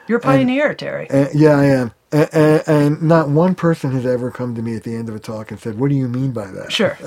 You're 0.09 0.19
a 0.19 0.21
pioneer, 0.23 0.75
Terry. 0.75 1.09
Uh, 1.11 1.29
yeah, 1.33 1.57
I 1.59 1.65
am. 1.67 1.93
And, 2.11 2.29
and, 2.35 2.63
and 2.67 3.03
not 3.03 3.29
one 3.29 3.55
person 3.55 3.93
has 3.93 4.05
ever 4.05 4.31
come 4.33 4.57
to 4.57 4.63
me 4.63 4.75
at 4.77 4.83
the 4.83 4.95
end 4.97 5.09
of 5.09 5.15
a 5.15 5.21
talk 5.21 5.51
and 5.53 5.61
said, 5.61 5.79
What 5.79 5.91
do 5.91 5.95
you 5.97 6.09
mean 6.09 6.33
by 6.33 6.47
that? 6.47 6.73
Sure. 6.73 6.99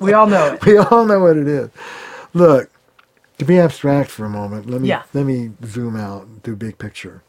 We 0.00 0.12
all 0.12 0.26
know 0.26 0.46
it. 0.54 0.66
We 0.66 0.76
all 0.78 1.04
know 1.06 1.20
what 1.20 1.36
it 1.36 1.46
is. 1.46 1.70
Look, 2.34 2.70
to 3.42 3.46
be 3.52 3.58
abstract 3.58 4.10
for 4.10 4.24
a 4.24 4.30
moment, 4.30 4.68
let 4.68 4.80
me 4.80 4.88
Yeah. 4.88 5.02
let 5.12 5.26
me 5.26 5.52
zoom 5.64 5.96
out, 5.96 6.26
and 6.26 6.42
do 6.42 6.54
big 6.56 6.78
picture. 6.78 7.22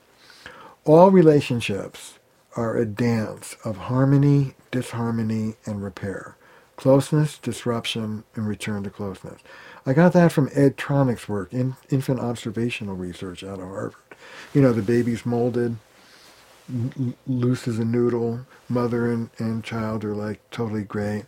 All 0.85 1.11
relationships 1.11 2.19
are 2.55 2.75
a 2.77 2.85
dance 2.85 3.55
of 3.63 3.77
harmony, 3.77 4.53
disharmony, 4.71 5.55
and 5.65 5.83
repair. 5.83 6.35
Closeness, 6.75 7.37
disruption, 7.37 8.23
and 8.35 8.47
return 8.47 8.83
to 8.83 8.89
closeness. 8.89 9.39
I 9.85 9.93
got 9.93 10.13
that 10.13 10.31
from 10.31 10.49
Ed 10.53 10.77
Tronick's 10.77 11.27
work 11.29 11.53
in 11.53 11.75
infant 11.89 12.19
observational 12.19 12.95
research 12.95 13.43
out 13.43 13.59
of 13.59 13.67
Harvard. 13.67 13.95
You 14.53 14.61
know, 14.61 14.73
the 14.73 14.81
baby's 14.81 15.25
molded, 15.25 15.77
loose 17.27 17.67
as 17.67 17.79
a 17.79 17.85
noodle. 17.85 18.45
Mother 18.69 19.11
and, 19.11 19.29
and 19.37 19.63
child 19.63 20.03
are 20.03 20.15
like 20.15 20.39
totally 20.49 20.83
great. 20.83 21.25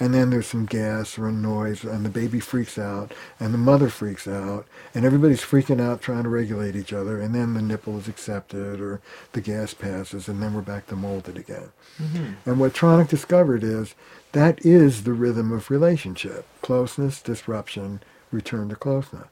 And 0.00 0.14
then 0.14 0.30
there's 0.30 0.46
some 0.46 0.66
gas 0.66 1.18
or 1.18 1.28
a 1.28 1.32
noise, 1.32 1.84
and 1.84 2.04
the 2.04 2.10
baby 2.10 2.40
freaks 2.40 2.78
out, 2.78 3.12
and 3.38 3.52
the 3.52 3.58
mother 3.58 3.88
freaks 3.88 4.26
out, 4.26 4.66
and 4.94 5.04
everybody's 5.04 5.42
freaking 5.42 5.80
out 5.80 6.00
trying 6.00 6.22
to 6.22 6.28
regulate 6.28 6.74
each 6.74 6.92
other. 6.92 7.20
And 7.20 7.34
then 7.34 7.54
the 7.54 7.62
nipple 7.62 7.98
is 7.98 8.08
accepted, 8.08 8.80
or 8.80 9.00
the 9.32 9.40
gas 9.40 9.74
passes, 9.74 10.28
and 10.28 10.42
then 10.42 10.54
we're 10.54 10.62
back 10.62 10.86
to 10.88 10.96
molded 10.96 11.36
again. 11.36 11.70
Mm-hmm. 12.00 12.50
And 12.50 12.60
what 12.60 12.72
Tronick 12.72 13.08
discovered 13.08 13.62
is 13.62 13.94
that 14.32 14.64
is 14.64 15.04
the 15.04 15.12
rhythm 15.12 15.52
of 15.52 15.70
relationship 15.70 16.46
closeness, 16.62 17.22
disruption, 17.22 18.00
return 18.30 18.68
to 18.68 18.76
closeness. 18.76 19.28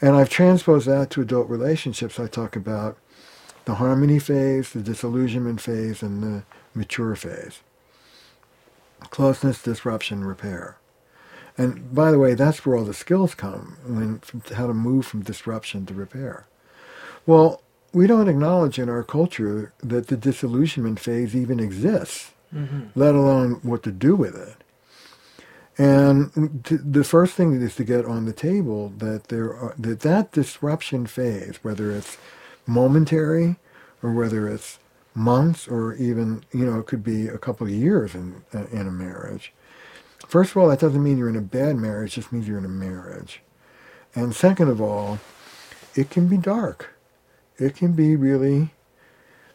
And 0.00 0.14
I've 0.14 0.30
transposed 0.30 0.86
that 0.86 1.10
to 1.10 1.20
adult 1.20 1.48
relationships. 1.48 2.20
I 2.20 2.28
talk 2.28 2.54
about 2.54 2.96
the 3.68 3.74
harmony 3.74 4.18
phase, 4.18 4.70
the 4.70 4.80
disillusionment 4.80 5.60
phase, 5.60 6.02
and 6.02 6.22
the 6.22 6.42
mature 6.72 7.14
phase. 7.14 7.60
Closeness, 9.10 9.62
disruption, 9.62 10.24
repair. 10.24 10.78
And 11.58 11.94
by 11.94 12.10
the 12.10 12.18
way, 12.18 12.32
that's 12.32 12.64
where 12.64 12.78
all 12.78 12.86
the 12.86 12.94
skills 12.94 13.34
come, 13.34 13.76
when 13.86 14.22
how 14.54 14.68
to 14.68 14.72
move 14.72 15.04
from 15.04 15.22
disruption 15.22 15.84
to 15.84 15.92
repair. 15.92 16.46
Well, 17.26 17.60
we 17.92 18.06
don't 18.06 18.30
acknowledge 18.30 18.78
in 18.78 18.88
our 18.88 19.04
culture 19.04 19.74
that 19.82 20.06
the 20.06 20.16
disillusionment 20.16 20.98
phase 20.98 21.36
even 21.36 21.60
exists, 21.60 22.32
mm-hmm. 22.54 22.86
let 22.94 23.14
alone 23.14 23.60
what 23.62 23.82
to 23.82 23.92
do 23.92 24.16
with 24.16 24.34
it. 24.34 24.64
And 25.76 26.64
t- 26.64 26.78
the 26.82 27.04
first 27.04 27.34
thing 27.34 27.52
is 27.60 27.76
to 27.76 27.84
get 27.84 28.06
on 28.06 28.24
the 28.24 28.32
table 28.32 28.94
that 28.96 29.28
there 29.28 29.54
are, 29.54 29.74
that 29.76 30.00
that 30.00 30.32
disruption 30.32 31.06
phase, 31.06 31.58
whether 31.60 31.90
it's 31.90 32.16
momentary 32.68 33.56
or 34.02 34.12
whether 34.12 34.46
it's 34.48 34.78
months 35.14 35.66
or 35.66 35.94
even 35.94 36.44
you 36.52 36.64
know 36.64 36.78
it 36.78 36.86
could 36.86 37.02
be 37.02 37.26
a 37.26 37.38
couple 37.38 37.66
of 37.66 37.72
years 37.72 38.14
in 38.14 38.44
in 38.52 38.86
a 38.86 38.92
marriage. 38.92 39.52
First 40.26 40.50
of 40.50 40.58
all, 40.58 40.68
that 40.68 40.80
doesn't 40.80 41.02
mean 41.02 41.18
you're 41.18 41.28
in 41.28 41.36
a 41.36 41.40
bad 41.40 41.76
marriage; 41.76 42.12
it 42.12 42.20
just 42.20 42.32
means 42.32 42.46
you're 42.46 42.58
in 42.58 42.64
a 42.64 42.68
marriage. 42.68 43.40
And 44.14 44.34
second 44.34 44.68
of 44.68 44.80
all, 44.80 45.18
it 45.94 46.10
can 46.10 46.28
be 46.28 46.36
dark. 46.36 46.94
It 47.56 47.74
can 47.74 47.92
be 47.92 48.14
really. 48.16 48.74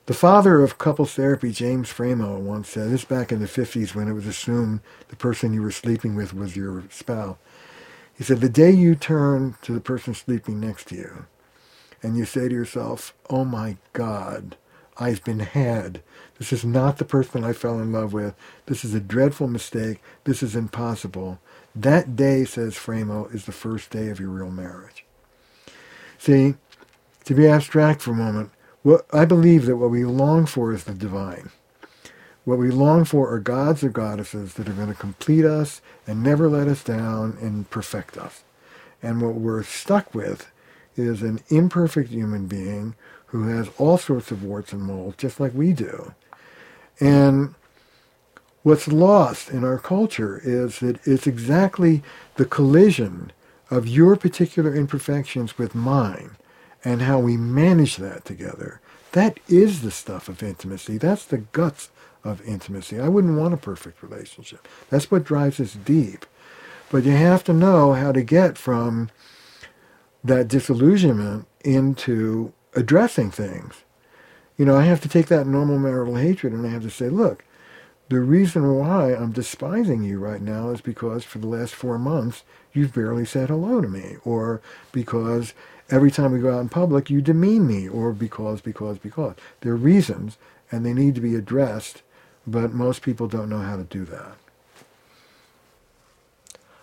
The 0.05 0.13
father 0.13 0.61
of 0.61 0.77
couples 0.77 1.13
therapy, 1.13 1.53
James 1.53 1.87
Framo, 1.87 2.37
once 2.37 2.67
said 2.67 2.91
this 2.91 3.05
back 3.05 3.31
in 3.31 3.39
the 3.39 3.45
50s 3.45 3.95
when 3.95 4.09
it 4.09 4.13
was 4.13 4.27
assumed 4.27 4.81
the 5.07 5.15
person 5.15 5.53
you 5.53 5.61
were 5.61 5.71
sleeping 5.71 6.13
with 6.13 6.33
was 6.33 6.57
your 6.57 6.83
spouse. 6.89 7.37
He 8.13 8.25
said, 8.25 8.41
The 8.41 8.49
day 8.49 8.71
you 8.71 8.95
turn 8.95 9.55
to 9.61 9.71
the 9.71 9.79
person 9.79 10.13
sleeping 10.13 10.59
next 10.59 10.89
to 10.89 10.95
you 10.95 11.25
and 12.03 12.17
you 12.17 12.25
say 12.25 12.47
to 12.47 12.53
yourself, 12.53 13.15
Oh 13.29 13.45
my 13.45 13.77
God, 13.93 14.57
I've 14.97 15.23
been 15.23 15.39
had. 15.39 16.03
This 16.37 16.53
is 16.53 16.65
not 16.65 16.97
the 16.97 17.05
person 17.05 17.43
I 17.43 17.53
fell 17.53 17.79
in 17.79 17.91
love 17.91 18.13
with. 18.13 18.35
This 18.67 18.85
is 18.85 18.93
a 18.93 18.99
dreadful 18.99 19.47
mistake. 19.47 20.01
This 20.25 20.43
is 20.43 20.55
impossible. 20.55 21.39
That 21.75 22.15
day, 22.15 22.45
says 22.45 22.75
Framo, 22.75 23.33
is 23.33 23.45
the 23.45 23.51
first 23.51 23.89
day 23.89 24.09
of 24.09 24.19
your 24.19 24.29
real 24.29 24.51
marriage. 24.51 25.05
See, 26.19 26.55
to 27.25 27.33
be 27.33 27.47
abstract 27.47 28.01
for 28.01 28.11
a 28.11 28.15
moment, 28.15 28.51
what 28.83 29.05
I 29.13 29.25
believe 29.25 29.65
that 29.65 29.77
what 29.77 29.89
we 29.89 30.03
long 30.03 30.45
for 30.45 30.73
is 30.73 30.83
the 30.83 30.93
divine. 30.93 31.49
What 32.43 32.59
we 32.59 32.69
long 32.69 33.05
for 33.05 33.33
are 33.33 33.39
gods 33.39 33.83
or 33.83 33.89
goddesses 33.89 34.55
that 34.55 34.67
are 34.67 34.73
going 34.73 34.89
to 34.89 34.93
complete 34.93 35.45
us 35.45 35.81
and 36.05 36.21
never 36.21 36.49
let 36.49 36.67
us 36.67 36.83
down 36.83 37.37
and 37.41 37.69
perfect 37.69 38.17
us. 38.17 38.43
And 39.01 39.21
what 39.21 39.35
we're 39.35 39.63
stuck 39.63 40.13
with 40.13 40.51
is 40.95 41.21
an 41.21 41.39
imperfect 41.49 42.09
human 42.09 42.47
being 42.47 42.95
who 43.27 43.47
has 43.47 43.69
all 43.77 43.97
sorts 43.97 44.31
of 44.31 44.43
warts 44.43 44.73
and 44.73 44.83
moles, 44.83 45.15
just 45.17 45.39
like 45.39 45.53
we 45.53 45.73
do. 45.73 46.13
And 46.99 47.55
what's 48.61 48.87
lost 48.87 49.49
in 49.49 49.63
our 49.63 49.79
culture 49.79 50.39
is 50.43 50.79
that 50.79 51.05
it's 51.05 51.27
exactly 51.27 52.03
the 52.35 52.45
collision 52.45 53.31
of 53.71 53.87
your 53.87 54.15
particular 54.15 54.75
imperfections 54.75 55.57
with 55.57 55.73
mine 55.73 56.35
and 56.83 57.01
how 57.01 57.19
we 57.19 57.37
manage 57.37 57.97
that 57.97 58.25
together. 58.25 58.79
That 59.13 59.39
is 59.47 59.81
the 59.81 59.91
stuff 59.91 60.29
of 60.29 60.43
intimacy. 60.43 60.97
That's 60.97 61.25
the 61.25 61.39
guts 61.39 61.89
of 62.23 62.45
intimacy. 62.47 62.99
I 62.99 63.07
wouldn't 63.07 63.37
want 63.37 63.53
a 63.53 63.57
perfect 63.57 64.01
relationship. 64.01 64.67
That's 64.89 65.09
what 65.09 65.23
drives 65.23 65.59
us 65.59 65.73
deep. 65.73 66.25
But 66.89 67.03
you 67.03 67.11
have 67.11 67.43
to 67.45 67.53
know 67.53 67.93
how 67.93 68.11
to 68.11 68.21
get 68.21 68.57
from 68.57 69.09
that 70.23 70.47
disillusionment 70.47 71.47
into 71.63 72.53
addressing 72.75 73.31
things. 73.31 73.83
You 74.57 74.65
know, 74.65 74.75
I 74.77 74.83
have 74.83 75.01
to 75.01 75.09
take 75.09 75.27
that 75.27 75.47
normal 75.47 75.79
marital 75.79 76.15
hatred 76.15 76.53
and 76.53 76.65
I 76.65 76.69
have 76.69 76.83
to 76.83 76.89
say, 76.89 77.09
look, 77.09 77.43
the 78.09 78.19
reason 78.19 78.77
why 78.77 79.13
I'm 79.13 79.31
despising 79.31 80.03
you 80.03 80.19
right 80.19 80.41
now 80.41 80.69
is 80.69 80.81
because 80.81 81.23
for 81.23 81.39
the 81.39 81.47
last 81.47 81.73
four 81.73 81.97
months 81.97 82.43
you've 82.71 82.93
barely 82.93 83.25
said 83.25 83.49
hello 83.49 83.81
to 83.81 83.87
me, 83.87 84.17
or 84.23 84.61
because 84.91 85.53
every 85.89 86.11
time 86.11 86.31
we 86.31 86.39
go 86.39 86.55
out 86.55 86.61
in 86.61 86.69
public 86.69 87.09
you 87.09 87.21
demean 87.21 87.65
me, 87.67 87.87
or 87.87 88.11
because, 88.11 88.61
because, 88.61 88.97
because. 88.97 89.35
There 89.61 89.73
are 89.73 89.77
reasons 89.77 90.37
and 90.71 90.85
they 90.85 90.93
need 90.93 91.15
to 91.15 91.21
be 91.21 91.35
addressed, 91.35 92.01
but 92.45 92.73
most 92.73 93.01
people 93.01 93.27
don't 93.27 93.49
know 93.49 93.59
how 93.59 93.77
to 93.77 93.83
do 93.83 94.05
that. 94.05 94.35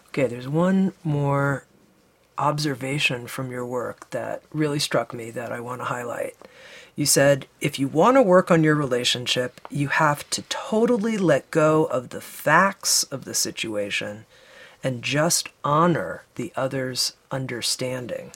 Okay, 0.09 0.27
there's 0.27 0.49
one 0.49 0.93
more 1.05 1.65
observation 2.41 3.27
from 3.27 3.51
your 3.51 3.67
work 3.67 4.09
that 4.11 4.43
really 4.53 4.79
struck 4.79 5.13
me 5.13 5.31
that 5.31 5.53
I 5.53 5.61
want 5.61 5.81
to 5.83 5.87
highlight. 5.87 6.35
You 6.97 7.07
said 7.07 7.47
if 7.61 7.79
you 7.79 7.87
want 7.87 8.17
to 8.17 8.23
work 8.23 8.51
on 8.51 8.65
your 8.65 8.75
relationship, 8.75 9.61
you 9.71 9.89
have 9.89 10.29
to 10.31 10.43
totally 10.49 11.17
let 11.17 11.51
go 11.51 11.85
of 11.85 12.09
the 12.09 12.21
facts 12.21 13.05
of 13.05 13.25
the 13.25 13.35
situation 13.35 14.27
and 14.83 15.03
just 15.03 15.49
honor 15.63 16.25
the 16.35 16.53
other's 16.57 17.15
understanding. 17.31 18.33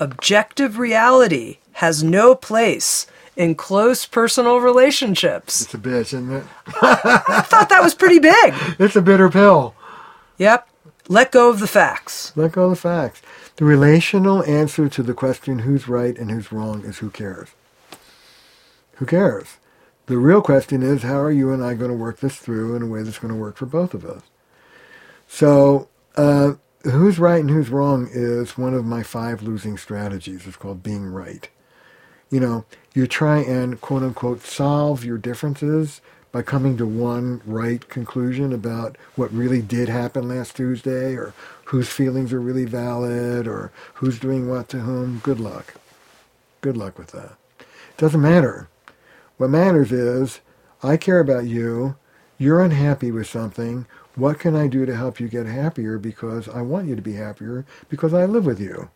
Objective 0.00 0.78
reality 0.78 1.58
has 1.74 2.02
no 2.02 2.34
place 2.34 3.06
in 3.36 3.54
close 3.54 4.04
personal 4.06 4.58
relationships. 4.58 5.62
It's 5.62 5.74
a 5.74 5.78
bitch, 5.78 6.12
isn't 6.14 6.32
it? 6.32 6.44
I 6.82 7.42
thought 7.46 7.68
that 7.68 7.82
was 7.82 7.94
pretty 7.94 8.18
big. 8.18 8.54
It's 8.78 8.96
a 8.96 9.02
bitter 9.02 9.30
pill. 9.30 9.74
Yep. 10.38 10.68
Let 11.10 11.32
go 11.32 11.48
of 11.48 11.60
the 11.60 11.66
facts. 11.66 12.32
Let 12.36 12.52
go 12.52 12.64
of 12.64 12.70
the 12.70 12.76
facts. 12.76 13.22
The 13.56 13.64
relational 13.64 14.44
answer 14.44 14.90
to 14.90 15.02
the 15.02 15.14
question 15.14 15.60
who's 15.60 15.88
right 15.88 16.16
and 16.18 16.30
who's 16.30 16.52
wrong 16.52 16.84
is 16.84 16.98
who 16.98 17.08
cares. 17.08 17.48
Who 18.96 19.06
cares? 19.06 19.56
The 20.04 20.18
real 20.18 20.42
question 20.42 20.82
is 20.82 21.02
how 21.02 21.18
are 21.18 21.32
you 21.32 21.50
and 21.50 21.64
I 21.64 21.72
going 21.74 21.90
to 21.90 21.96
work 21.96 22.20
this 22.20 22.36
through 22.36 22.76
in 22.76 22.82
a 22.82 22.86
way 22.86 23.02
that's 23.02 23.18
going 23.18 23.32
to 23.32 23.40
work 23.40 23.56
for 23.56 23.64
both 23.64 23.94
of 23.94 24.04
us? 24.04 24.22
So, 25.26 25.88
uh, 26.16 26.54
who's 26.84 27.18
right 27.18 27.40
and 27.40 27.50
who's 27.50 27.70
wrong 27.70 28.08
is 28.12 28.58
one 28.58 28.74
of 28.74 28.84
my 28.84 29.02
five 29.02 29.42
losing 29.42 29.78
strategies. 29.78 30.46
It's 30.46 30.56
called 30.56 30.82
being 30.82 31.06
right. 31.06 31.48
You 32.30 32.40
know, 32.40 32.64
you 32.94 33.06
try 33.06 33.38
and 33.38 33.80
quote 33.80 34.02
unquote 34.02 34.42
solve 34.42 35.04
your 35.04 35.18
differences 35.18 36.02
by 36.30 36.42
coming 36.42 36.76
to 36.76 36.86
one 36.86 37.40
right 37.46 37.88
conclusion 37.88 38.52
about 38.52 38.96
what 39.16 39.32
really 39.32 39.62
did 39.62 39.88
happen 39.88 40.28
last 40.28 40.56
Tuesday 40.56 41.14
or 41.14 41.32
whose 41.66 41.88
feelings 41.88 42.32
are 42.32 42.40
really 42.40 42.64
valid 42.64 43.46
or 43.46 43.72
who's 43.94 44.18
doing 44.18 44.48
what 44.48 44.68
to 44.68 44.80
whom. 44.80 45.20
Good 45.20 45.40
luck. 45.40 45.74
Good 46.60 46.76
luck 46.76 46.98
with 46.98 47.12
that. 47.12 47.36
It 47.60 47.96
doesn't 47.96 48.20
matter. 48.20 48.68
What 49.36 49.50
matters 49.50 49.92
is 49.92 50.40
I 50.82 50.96
care 50.96 51.20
about 51.20 51.46
you. 51.46 51.96
You're 52.36 52.62
unhappy 52.62 53.10
with 53.10 53.26
something. 53.26 53.86
What 54.14 54.38
can 54.38 54.54
I 54.56 54.66
do 54.66 54.84
to 54.84 54.96
help 54.96 55.20
you 55.20 55.28
get 55.28 55.46
happier 55.46 55.98
because 55.98 56.48
I 56.48 56.62
want 56.62 56.88
you 56.88 56.96
to 56.96 57.02
be 57.02 57.14
happier 57.14 57.64
because 57.88 58.12
I 58.12 58.24
live 58.26 58.46
with 58.46 58.60
you? 58.60 58.90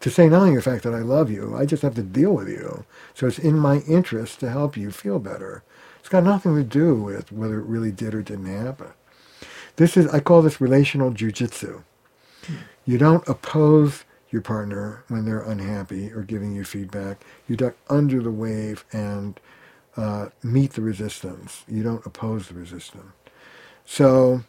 To 0.00 0.10
say 0.10 0.28
nothing 0.28 0.56
of 0.56 0.64
the 0.64 0.70
fact 0.70 0.84
that 0.84 0.94
I 0.94 0.98
love 0.98 1.30
you, 1.30 1.56
I 1.56 1.64
just 1.64 1.82
have 1.82 1.94
to 1.94 2.02
deal 2.02 2.32
with 2.32 2.48
you. 2.48 2.84
So 3.14 3.26
it's 3.26 3.38
in 3.38 3.58
my 3.58 3.78
interest 3.80 4.40
to 4.40 4.50
help 4.50 4.76
you 4.76 4.90
feel 4.90 5.18
better. 5.18 5.62
It's 6.04 6.10
got 6.10 6.24
nothing 6.24 6.54
to 6.54 6.62
do 6.62 6.94
with 7.00 7.32
whether 7.32 7.58
it 7.58 7.64
really 7.64 7.90
did 7.90 8.14
or 8.14 8.20
didn't 8.20 8.44
happen. 8.44 8.88
This 9.76 9.96
is, 9.96 10.06
I 10.08 10.20
call 10.20 10.42
this 10.42 10.60
relational 10.60 11.10
jujitsu. 11.10 11.82
You 12.84 12.98
don't 12.98 13.26
oppose 13.26 14.04
your 14.28 14.42
partner 14.42 15.02
when 15.08 15.24
they're 15.24 15.40
unhappy 15.40 16.12
or 16.12 16.20
giving 16.20 16.54
you 16.54 16.62
feedback. 16.62 17.24
You 17.48 17.56
duck 17.56 17.76
under 17.88 18.20
the 18.20 18.30
wave 18.30 18.84
and 18.92 19.40
uh, 19.96 20.28
meet 20.42 20.74
the 20.74 20.82
resistance. 20.82 21.64
You 21.66 21.82
don't 21.82 22.04
oppose 22.04 22.48
the 22.48 22.54
resistance. 22.54 23.14
So 23.86 24.44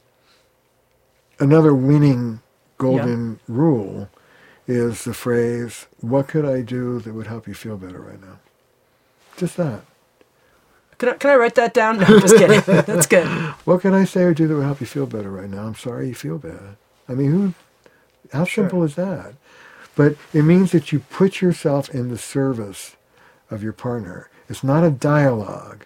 another 1.39 1.74
winning 1.74 2.41
golden 2.78 3.39
yeah. 3.47 3.56
rule 3.56 4.10
is 4.68 5.06
the 5.06 5.14
phrase, 5.14 5.86
what 6.01 6.28
could 6.28 6.43
I 6.43 6.64
do 6.64 6.99
that 6.99 7.14
would 7.14 7.28
help 7.28 7.47
you 7.47 7.53
feel 7.53 7.78
better 7.78 8.01
right 8.01 8.20
now? 8.20 8.39
Just 9.38 9.56
that. 9.56 9.86
Can 10.98 11.10
I, 11.10 11.14
can 11.14 11.30
I 11.30 11.36
write 11.36 11.56
that 11.56 11.74
down? 11.74 12.00
No, 12.00 12.06
I'm 12.08 12.22
just 12.22 12.38
kidding. 12.38 12.62
That's 12.66 13.08
good. 13.08 13.28
What 13.66 13.82
can 13.82 13.93
I 13.93 14.06
say 14.06 14.24
or 14.24 14.34
do 14.34 14.48
that 14.48 14.56
would 14.56 14.64
help 14.64 14.80
you 14.80 14.88
feel 14.88 15.06
better 15.06 15.30
right 15.32 15.50
now? 15.50 15.66
I'm 15.66 15.76
sorry 15.76 16.08
you 16.08 16.16
feel 16.16 16.38
bad. 16.38 16.78
I 17.10 17.14
mean, 17.14 17.32
who? 17.32 17.54
How 18.32 18.46
sure. 18.46 18.64
simple 18.64 18.84
is 18.84 18.96
that? 18.96 19.34
But 19.96 20.16
it 20.34 20.43
means 20.43 20.72
that 20.72 20.91
you 20.91 21.00
put 21.00 21.41
yourself 21.41 21.89
in 21.89 22.10
the 22.10 22.18
service 22.18 22.96
of 23.50 23.64
your 23.64 23.74
partner. 23.74 24.30
It's 24.50 24.64
not 24.64 24.84
a 24.84 24.91
dialogue. 24.91 25.86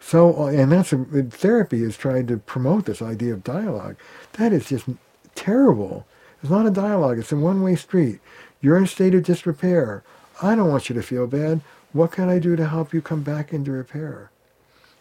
So, 0.00 0.44
uh, 0.44 0.46
and 0.46 0.72
that's 0.72 0.92
a, 0.92 0.96
therapy 0.96 1.82
is 1.82 1.96
trying 1.96 2.26
to 2.26 2.38
promote 2.38 2.86
this 2.86 3.00
idea 3.00 3.32
of 3.32 3.44
dialogue. 3.44 3.96
That 4.32 4.52
is 4.52 4.68
just 4.68 4.86
terrible. 5.34 6.06
It's 6.42 6.50
not 6.50 6.66
a 6.66 6.70
dialogue. 6.70 7.18
It's 7.18 7.32
a 7.32 7.36
one-way 7.36 7.76
street. 7.76 8.20
You're 8.60 8.76
in 8.76 8.84
a 8.84 8.88
state 8.88 9.14
of 9.14 9.22
disrepair. 9.22 10.02
I 10.42 10.56
don't 10.56 10.70
want 10.70 10.88
you 10.88 10.94
to 10.96 11.02
feel 11.02 11.26
bad. 11.26 11.60
What 11.92 12.10
can 12.10 12.28
I 12.28 12.38
do 12.40 12.56
to 12.56 12.66
help 12.66 12.92
you 12.92 13.00
come 13.00 13.22
back 13.22 13.52
into 13.52 13.70
repair? 13.70 14.31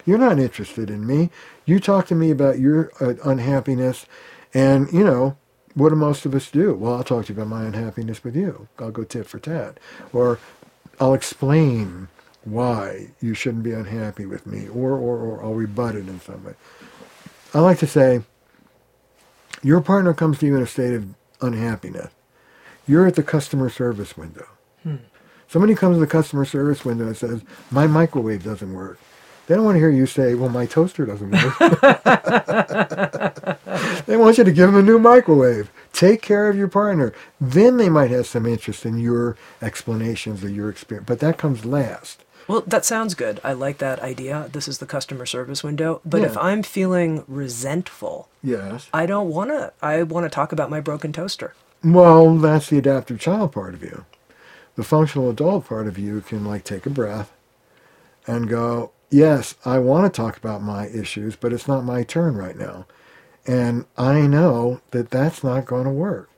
You're 0.05 0.17
not 0.17 0.39
interested 0.39 0.89
in 0.89 1.05
me. 1.05 1.29
You 1.65 1.79
talk 1.79 2.07
to 2.07 2.15
me 2.15 2.31
about 2.31 2.59
your 2.59 2.91
uh, 2.99 3.15
unhappiness, 3.23 4.05
and, 4.53 4.91
you 4.91 5.03
know, 5.03 5.37
what 5.73 5.89
do 5.89 5.95
most 5.95 6.25
of 6.25 6.35
us 6.35 6.51
do? 6.51 6.73
Well, 6.73 6.95
I'll 6.95 7.03
talk 7.03 7.25
to 7.25 7.33
you 7.33 7.39
about 7.39 7.49
my 7.49 7.65
unhappiness 7.65 8.23
with 8.23 8.35
you. 8.35 8.67
I'll 8.77 8.91
go 8.91 9.03
tit 9.03 9.27
for 9.27 9.39
tat. 9.39 9.79
Or 10.11 10.39
I'll 10.99 11.13
explain 11.13 12.09
why 12.43 13.11
you 13.21 13.33
shouldn't 13.33 13.63
be 13.63 13.71
unhappy 13.71 14.25
with 14.25 14.45
me, 14.45 14.67
or, 14.67 14.91
or, 14.91 15.17
or 15.17 15.43
I'll 15.43 15.53
rebut 15.53 15.95
it 15.95 16.09
in 16.09 16.19
some 16.19 16.43
way. 16.43 16.55
I 17.53 17.59
like 17.59 17.79
to 17.79 17.87
say, 17.87 18.21
your 19.63 19.79
partner 19.79 20.13
comes 20.13 20.39
to 20.39 20.47
you 20.47 20.55
in 20.57 20.63
a 20.63 20.67
state 20.67 20.93
of 20.93 21.05
unhappiness. 21.39 22.11
You're 22.87 23.05
at 23.05 23.15
the 23.15 23.23
customer 23.23 23.69
service 23.69 24.17
window. 24.17 24.47
Hmm. 24.83 24.95
Somebody 25.47 25.75
comes 25.75 25.97
to 25.97 25.99
the 25.99 26.07
customer 26.07 26.45
service 26.45 26.83
window 26.83 27.05
and 27.07 27.15
says, 27.15 27.43
my 27.69 27.85
microwave 27.85 28.43
doesn't 28.43 28.73
work. 28.73 28.99
They 29.51 29.57
don't 29.57 29.65
want 29.65 29.75
to 29.75 29.79
hear 29.79 29.91
you 29.91 30.05
say, 30.05 30.33
well, 30.33 30.47
my 30.47 30.65
toaster 30.65 31.05
doesn't 31.05 31.29
work. 31.29 31.59
they 34.05 34.15
want 34.15 34.37
you 34.37 34.45
to 34.45 34.51
give 34.53 34.71
them 34.71 34.77
a 34.77 34.81
new 34.81 34.97
microwave. 34.97 35.69
Take 35.91 36.21
care 36.21 36.47
of 36.47 36.55
your 36.55 36.69
partner. 36.69 37.11
Then 37.41 37.75
they 37.75 37.89
might 37.89 38.11
have 38.11 38.27
some 38.27 38.45
interest 38.45 38.85
in 38.85 38.97
your 38.97 39.35
explanations 39.61 40.41
or 40.41 40.47
your 40.47 40.69
experience. 40.69 41.05
But 41.05 41.19
that 41.19 41.37
comes 41.37 41.65
last. 41.65 42.23
Well, 42.47 42.63
that 42.65 42.85
sounds 42.85 43.13
good. 43.13 43.41
I 43.43 43.51
like 43.51 43.79
that 43.79 43.99
idea. 43.99 44.47
This 44.53 44.69
is 44.69 44.77
the 44.77 44.85
customer 44.85 45.25
service 45.25 45.65
window. 45.65 45.99
But 46.05 46.21
yeah. 46.21 46.27
if 46.27 46.37
I'm 46.37 46.63
feeling 46.63 47.25
resentful, 47.27 48.29
yes, 48.41 48.87
I 48.93 49.05
don't 49.05 49.27
want 49.27 49.49
to. 49.49 49.73
I 49.81 50.03
want 50.03 50.23
to 50.23 50.29
talk 50.29 50.53
about 50.53 50.69
my 50.69 50.79
broken 50.79 51.11
toaster. 51.11 51.55
Well, 51.83 52.37
that's 52.37 52.69
the 52.69 52.77
adaptive 52.77 53.19
child 53.19 53.51
part 53.51 53.73
of 53.73 53.83
you. 53.83 54.05
The 54.77 54.85
functional 54.85 55.29
adult 55.29 55.67
part 55.67 55.87
of 55.87 55.99
you 55.99 56.21
can 56.21 56.45
like 56.45 56.63
take 56.63 56.85
a 56.85 56.89
breath 56.89 57.33
and 58.25 58.47
go, 58.47 58.91
"Yes, 59.11 59.55
I 59.65 59.79
want 59.79 60.11
to 60.11 60.17
talk 60.17 60.37
about 60.37 60.63
my 60.63 60.87
issues, 60.87 61.35
but 61.37 61.53
it's 61.53 61.67
not 61.67 61.85
my 61.85 62.03
turn 62.03 62.35
right 62.37 62.57
now." 62.57 62.87
And 63.47 63.85
I 63.97 64.21
know 64.21 64.81
that 64.91 65.11
that's 65.11 65.43
not 65.43 65.65
going 65.65 65.85
to 65.85 65.91
work. 65.91 66.29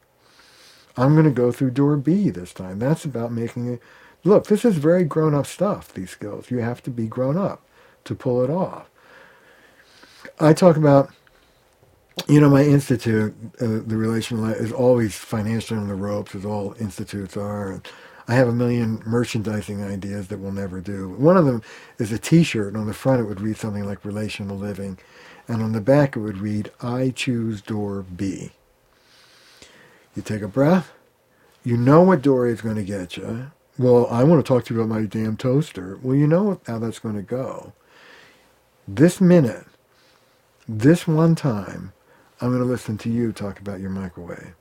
I'm 0.98 1.14
going 1.14 1.26
to 1.26 1.32
go 1.32 1.52
through 1.52 1.72
door 1.72 1.98
B 1.98 2.30
this 2.30 2.54
time. 2.54 2.80
That's 2.80 3.06
about 3.06 3.32
making 3.32 3.74
it 3.74 3.82
Look, 4.24 4.48
this 4.48 4.64
is 4.64 4.78
very 4.78 5.04
grown 5.04 5.34
up 5.34 5.46
stuff, 5.46 5.94
these 5.94 6.12
skills. 6.12 6.50
You 6.50 6.60
have 6.60 6.82
to 6.84 6.90
be 6.90 7.08
grown 7.08 7.38
up 7.38 7.62
to 8.06 8.16
pull 8.16 8.44
it 8.44 8.50
off. 8.50 8.90
I 10.40 10.54
talk 10.54 10.78
about, 10.78 11.12
you 12.28 12.40
know, 12.40 12.50
my 12.50 12.64
institute, 12.64 13.36
uh, 13.62 13.82
the 13.86 13.98
relational 13.98 14.46
is 14.48 14.72
always 14.72 15.16
financially 15.16 15.80
on 15.80 15.88
the 15.90 15.96
ropes, 15.96 16.36
as 16.36 16.46
all 16.46 16.76
institutes 16.80 17.36
are. 17.36 17.72
And 17.74 17.88
I 18.28 18.36
have 18.36 18.48
a 18.48 18.54
million 18.54 19.02
merchandising 19.06 19.84
ideas 19.84 20.30
that 20.30 20.40
we'll 20.40 20.52
never 20.52 20.80
do. 20.80 21.10
One 21.10 21.38
of 21.38 21.46
them 21.46 21.62
is 21.98 22.12
a 22.12 22.18
T-shirt, 22.18 22.70
and 22.70 22.78
on 22.78 22.88
the 22.88 22.94
front 22.94 23.22
it 23.22 23.26
would 23.26 23.42
read 23.42 23.58
something 23.58 23.86
like 23.86 24.06
"Relational 24.06 24.58
Living," 24.58 24.98
and 25.48 25.62
on 25.62 25.74
the 25.74 25.82
back 25.82 26.16
it 26.16 26.20
would 26.20 26.38
read 26.38 26.72
"I 26.82 27.10
choose 27.10 27.62
door 27.62 28.04
B." 28.04 28.52
You 30.16 30.22
take 30.22 30.42
a 30.42 30.48
breath. 30.48 30.94
You 31.64 31.78
know 31.78 32.02
what 32.02 32.22
door 32.22 32.48
is 32.48 32.62
going 32.62 32.76
to 32.76 32.84
get 32.84 33.18
you. 33.18 33.52
Well, 33.78 34.08
I 34.08 34.24
want 34.24 34.46
to 34.46 34.48
talk 34.48 34.66
to 34.66 34.74
you 34.74 34.82
about 34.82 34.96
my 34.96 35.06
damn 35.06 35.36
toaster. 35.36 35.98
Well, 36.02 36.16
you 36.16 36.28
know 36.28 36.62
how 36.68 36.80
that's 36.80 37.00
going 37.00 37.16
to 37.16 37.22
go. 37.22 37.74
This 38.88 39.20
minute, 39.20 39.66
this 40.68 41.08
one 41.08 41.36
time, 41.36 41.94
I'm 42.40 42.50
going 42.50 42.62
to 42.62 42.68
listen 42.68 42.98
to 43.00 43.10
you 43.10 43.32
talk 43.32 43.60
about 43.60 43.80
your 43.80 43.90
microwave. 43.90 44.54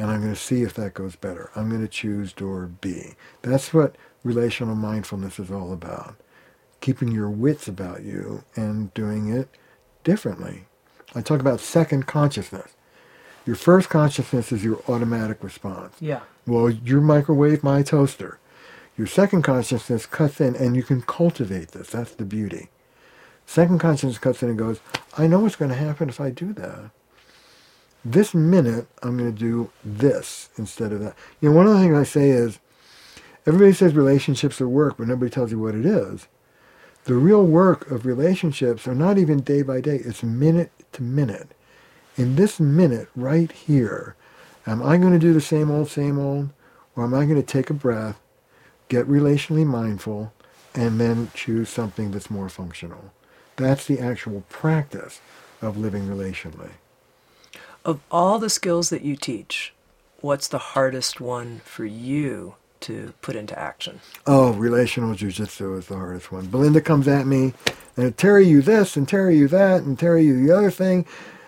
And 0.00 0.10
I'm 0.10 0.22
going 0.22 0.32
to 0.32 0.40
see 0.40 0.62
if 0.62 0.72
that 0.74 0.94
goes 0.94 1.14
better. 1.14 1.50
I'm 1.54 1.68
going 1.68 1.82
to 1.82 1.86
choose 1.86 2.32
door 2.32 2.70
B. 2.80 3.16
That's 3.42 3.74
what 3.74 3.96
relational 4.24 4.74
mindfulness 4.74 5.38
is 5.38 5.50
all 5.50 5.74
about. 5.74 6.16
Keeping 6.80 7.12
your 7.12 7.28
wits 7.28 7.68
about 7.68 8.02
you 8.02 8.42
and 8.56 8.94
doing 8.94 9.28
it 9.28 9.50
differently. 10.02 10.64
I 11.14 11.20
talk 11.20 11.38
about 11.38 11.60
second 11.60 12.06
consciousness. 12.06 12.72
Your 13.44 13.56
first 13.56 13.90
consciousness 13.90 14.52
is 14.52 14.64
your 14.64 14.82
automatic 14.88 15.44
response. 15.44 15.94
Yeah. 16.00 16.20
Well, 16.46 16.70
your 16.70 17.02
microwave, 17.02 17.62
my 17.62 17.82
toaster. 17.82 18.38
Your 18.96 19.06
second 19.06 19.42
consciousness 19.42 20.06
cuts 20.06 20.40
in, 20.40 20.56
and 20.56 20.76
you 20.76 20.82
can 20.82 21.02
cultivate 21.02 21.72
this. 21.72 21.90
That's 21.90 22.12
the 22.12 22.24
beauty. 22.24 22.70
Second 23.44 23.80
consciousness 23.80 24.18
cuts 24.18 24.42
in 24.42 24.48
and 24.48 24.58
goes, 24.58 24.80
I 25.18 25.26
know 25.26 25.40
what's 25.40 25.56
going 25.56 25.72
to 25.72 25.76
happen 25.76 26.08
if 26.08 26.22
I 26.22 26.30
do 26.30 26.54
that. 26.54 26.90
This 28.04 28.34
minute, 28.34 28.86
I'm 29.02 29.18
going 29.18 29.32
to 29.32 29.38
do 29.38 29.70
this 29.84 30.48
instead 30.56 30.92
of 30.92 31.00
that. 31.00 31.14
You 31.40 31.50
know, 31.50 31.56
one 31.56 31.66
of 31.66 31.74
the 31.74 31.80
things 31.80 31.96
I 31.96 32.04
say 32.04 32.30
is, 32.30 32.58
everybody 33.46 33.72
says 33.72 33.94
relationships 33.94 34.60
are 34.60 34.68
work, 34.68 34.96
but 34.96 35.08
nobody 35.08 35.30
tells 35.30 35.50
you 35.50 35.58
what 35.58 35.74
it 35.74 35.84
is. 35.84 36.26
The 37.04 37.14
real 37.14 37.44
work 37.44 37.90
of 37.90 38.06
relationships 38.06 38.86
are 38.86 38.94
not 38.94 39.18
even 39.18 39.40
day 39.40 39.62
by 39.62 39.80
day. 39.80 39.96
It's 39.96 40.22
minute 40.22 40.72
to 40.92 41.02
minute. 41.02 41.50
In 42.16 42.36
this 42.36 42.60
minute, 42.60 43.08
right 43.14 43.50
here, 43.50 44.16
Am 44.66 44.82
I 44.82 44.98
going 44.98 45.12
to 45.12 45.18
do 45.18 45.32
the 45.32 45.40
same 45.40 45.70
old, 45.70 45.88
same 45.88 46.18
old? 46.18 46.50
Or 46.94 47.04
am 47.04 47.14
I 47.14 47.24
going 47.24 47.40
to 47.40 47.42
take 47.42 47.70
a 47.70 47.74
breath, 47.74 48.20
get 48.88 49.08
relationally 49.08 49.66
mindful, 49.66 50.32
and 50.74 51.00
then 51.00 51.30
choose 51.34 51.68
something 51.68 52.10
that's 52.10 52.30
more 52.30 52.48
functional? 52.48 53.12
That's 53.56 53.86
the 53.86 53.98
actual 53.98 54.44
practice 54.48 55.20
of 55.62 55.78
living 55.78 56.08
relationally. 56.08 56.72
Of 57.90 58.00
all 58.08 58.38
the 58.38 58.48
skills 58.48 58.90
that 58.90 59.02
you 59.02 59.16
teach, 59.16 59.72
what's 60.20 60.46
the 60.46 60.58
hardest 60.58 61.20
one 61.20 61.60
for 61.64 61.84
you 61.84 62.54
to 62.82 63.14
put 63.20 63.34
into 63.34 63.58
action? 63.58 63.98
Oh, 64.28 64.52
relational 64.52 65.16
jujitsu 65.16 65.76
is 65.76 65.88
the 65.88 65.96
hardest 65.96 66.30
one. 66.30 66.46
Belinda 66.46 66.80
comes 66.80 67.08
at 67.08 67.26
me 67.26 67.52
and 67.96 68.16
Terry 68.16 68.46
you 68.46 68.62
this 68.62 68.96
and 68.96 69.08
Terry 69.08 69.36
you 69.36 69.48
that 69.48 69.82
and 69.82 69.98
Terry 69.98 70.22
you 70.22 70.46
the 70.46 70.56
other 70.56 70.70
thing. 70.70 71.04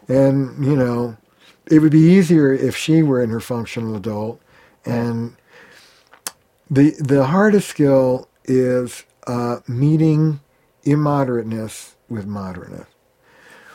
And, 0.08 0.66
you 0.66 0.74
know, 0.74 1.16
it 1.70 1.78
would 1.78 1.92
be 1.92 2.00
easier 2.00 2.52
if 2.52 2.76
she 2.76 3.04
were 3.04 3.22
in 3.22 3.30
her 3.30 3.38
functional 3.38 3.94
adult. 3.94 4.40
And 4.84 5.36
the 6.68 6.96
the 6.98 7.26
hardest 7.26 7.68
skill 7.68 8.28
is 8.46 9.04
uh, 9.28 9.60
meeting 9.68 10.40
immoderateness 10.82 11.94
with 12.08 12.26
moderateness. 12.26 12.86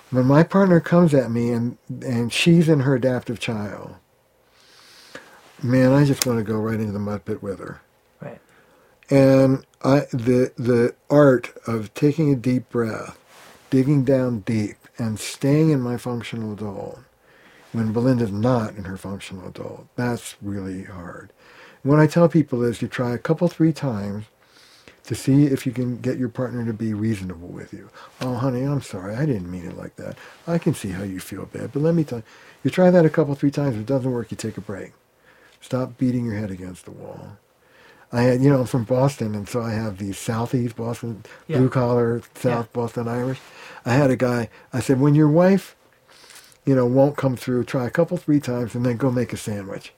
When 0.09 0.25
my 0.25 0.43
partner 0.43 0.79
comes 0.79 1.13
at 1.13 1.31
me 1.31 1.51
and, 1.51 1.77
and 2.01 2.31
she's 2.31 2.69
in 2.69 2.81
her 2.81 2.95
adaptive 2.95 3.39
child, 3.39 3.95
man, 5.61 5.91
I 5.91 6.05
just 6.05 6.25
want 6.25 6.39
to 6.39 6.43
go 6.43 6.57
right 6.57 6.79
into 6.79 6.93
the 6.93 6.99
mud 6.99 7.25
pit 7.25 7.43
with 7.43 7.59
her. 7.59 7.81
Right. 8.21 8.39
And 9.09 9.65
I, 9.83 10.01
the 10.11 10.53
the 10.57 10.95
art 11.09 11.53
of 11.67 11.93
taking 11.93 12.31
a 12.31 12.35
deep 12.35 12.69
breath, 12.69 13.19
digging 13.69 14.03
down 14.05 14.39
deep, 14.41 14.77
and 14.97 15.19
staying 15.19 15.71
in 15.71 15.81
my 15.81 15.97
functional 15.97 16.53
adult 16.53 16.99
when 17.71 17.93
Belinda's 17.93 18.31
not 18.31 18.75
in 18.75 18.85
her 18.85 18.97
functional 18.97 19.47
adult, 19.49 19.87
that's 19.95 20.35
really 20.41 20.83
hard. 20.83 21.31
what 21.83 21.99
I 21.99 22.07
tell 22.07 22.27
people 22.27 22.63
is 22.63 22.81
you 22.81 22.87
try 22.87 23.13
a 23.13 23.17
couple, 23.19 23.47
three 23.47 23.73
times 23.73 24.25
to 25.07 25.15
see 25.15 25.45
if 25.45 25.65
you 25.65 25.71
can 25.71 25.97
get 25.97 26.17
your 26.17 26.29
partner 26.29 26.65
to 26.65 26.73
be 26.73 26.93
reasonable 26.93 27.47
with 27.47 27.73
you. 27.73 27.89
Oh, 28.21 28.35
honey, 28.35 28.63
I'm 28.63 28.81
sorry. 28.81 29.15
I 29.15 29.25
didn't 29.25 29.49
mean 29.49 29.65
it 29.65 29.77
like 29.77 29.95
that. 29.95 30.17
I 30.45 30.57
can 30.57 30.73
see 30.73 30.89
how 30.89 31.03
you 31.03 31.19
feel 31.21 31.45
bad. 31.45 31.71
But 31.71 31.81
let 31.81 31.95
me 31.95 32.03
tell 32.03 32.19
you, 32.19 32.23
you 32.63 32.69
try 32.71 32.91
that 32.91 33.05
a 33.05 33.09
couple, 33.09 33.33
three 33.33 33.49
times. 33.51 33.75
If 33.75 33.81
it 33.81 33.85
doesn't 33.87 34.11
work, 34.11 34.31
you 34.31 34.37
take 34.37 34.57
a 34.57 34.61
break. 34.61 34.91
Stop 35.61 35.97
beating 35.97 36.25
your 36.25 36.35
head 36.35 36.51
against 36.51 36.83
the 36.85 36.91
wall. 36.91 37.37
I 38.11 38.21
had, 38.23 38.41
you 38.41 38.49
know, 38.49 38.59
I'm 38.59 38.65
from 38.67 38.83
Boston, 38.83 39.33
and 39.33 39.47
so 39.47 39.61
I 39.61 39.71
have 39.71 39.97
the 39.97 40.11
Southeast 40.13 40.75
Boston, 40.75 41.23
Yeah. 41.47 41.57
blue 41.59 41.69
collar, 41.69 42.21
South 42.35 42.65
Yeah. 42.65 42.73
Boston 42.73 43.07
Irish. 43.07 43.39
I 43.85 43.93
had 43.93 44.11
a 44.11 44.15
guy, 44.17 44.49
I 44.73 44.81
said, 44.81 44.99
when 44.99 45.15
your 45.15 45.27
wife, 45.29 45.75
you 46.65 46.75
know, 46.75 46.85
won't 46.85 47.15
come 47.17 47.35
through, 47.37 47.63
try 47.63 47.85
a 47.85 47.89
couple, 47.89 48.17
three 48.17 48.39
times, 48.41 48.75
and 48.75 48.85
then 48.85 48.97
go 48.97 49.09
make 49.09 49.31
a 49.31 49.37
sandwich. 49.37 49.93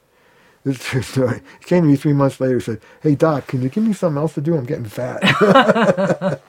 A 0.66 0.74
true 0.74 1.02
story. 1.02 1.42
He 1.60 1.66
came 1.66 1.84
to 1.84 1.90
me 1.90 1.96
three 1.96 2.14
months 2.14 2.40
later 2.40 2.56
and 2.56 2.64
said, 2.64 2.82
Hey, 3.02 3.16
Doc, 3.16 3.48
can 3.48 3.62
you 3.62 3.70
give 3.70 3.84
me 3.84 3.94
something 3.94 4.22
else 4.22 4.34
to 4.34 4.42
do? 4.42 4.56
I'm 4.56 4.66
getting 4.66 4.86
fat. 4.86 5.22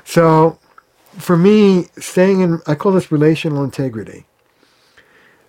so 0.04 0.58
for 1.18 1.36
me, 1.36 1.86
staying 1.98 2.40
in, 2.40 2.60
I 2.66 2.74
call 2.74 2.92
this 2.92 3.12
relational 3.12 3.62
integrity. 3.64 4.26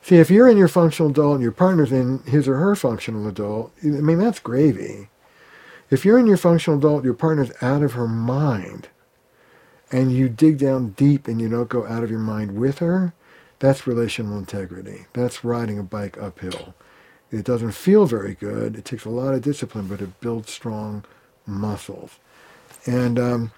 See, 0.01 0.17
if 0.17 0.29
you're 0.29 0.49
in 0.49 0.57
your 0.57 0.67
functional 0.67 1.11
adult 1.11 1.35
and 1.35 1.43
your 1.43 1.53
partner's 1.53 1.93
in 1.93 2.19
his 2.23 2.47
or 2.47 2.57
her 2.57 2.75
functional 2.75 3.25
adult, 3.27 3.71
I 3.81 3.87
mean, 3.87 4.19
that's 4.19 4.39
gravy. 4.39 5.07
If 5.89 6.03
you're 6.03 6.19
in 6.19 6.27
your 6.27 6.37
functional 6.37 6.77
adult, 6.77 7.05
your 7.05 7.13
partner's 7.13 7.51
out 7.61 7.83
of 7.83 7.93
her 7.93 8.07
mind, 8.07 8.89
and 9.91 10.11
you 10.11 10.27
dig 10.27 10.57
down 10.57 10.89
deep 10.89 11.27
and 11.27 11.39
you 11.39 11.47
don't 11.47 11.69
go 11.69 11.85
out 11.85 12.03
of 12.03 12.09
your 12.09 12.19
mind 12.19 12.59
with 12.59 12.79
her, 12.79 13.13
that's 13.59 13.87
relational 13.87 14.37
integrity. 14.37 15.05
That's 15.13 15.45
riding 15.45 15.79
a 15.79 15.83
bike 15.83 16.17
uphill. 16.17 16.73
It 17.33 17.45
doesn't 17.45 17.71
feel 17.71 18.05
very 18.05 18.35
good. 18.35 18.75
It 18.75 18.85
takes 18.85 19.05
a 19.05 19.09
lot 19.09 19.33
of 19.33 19.41
discipline, 19.41 19.87
but 19.87 20.01
it 20.01 20.21
builds 20.21 20.51
strong 20.51 21.03
muscles. 21.47 22.19
And 22.85 23.17
um, 23.17 23.51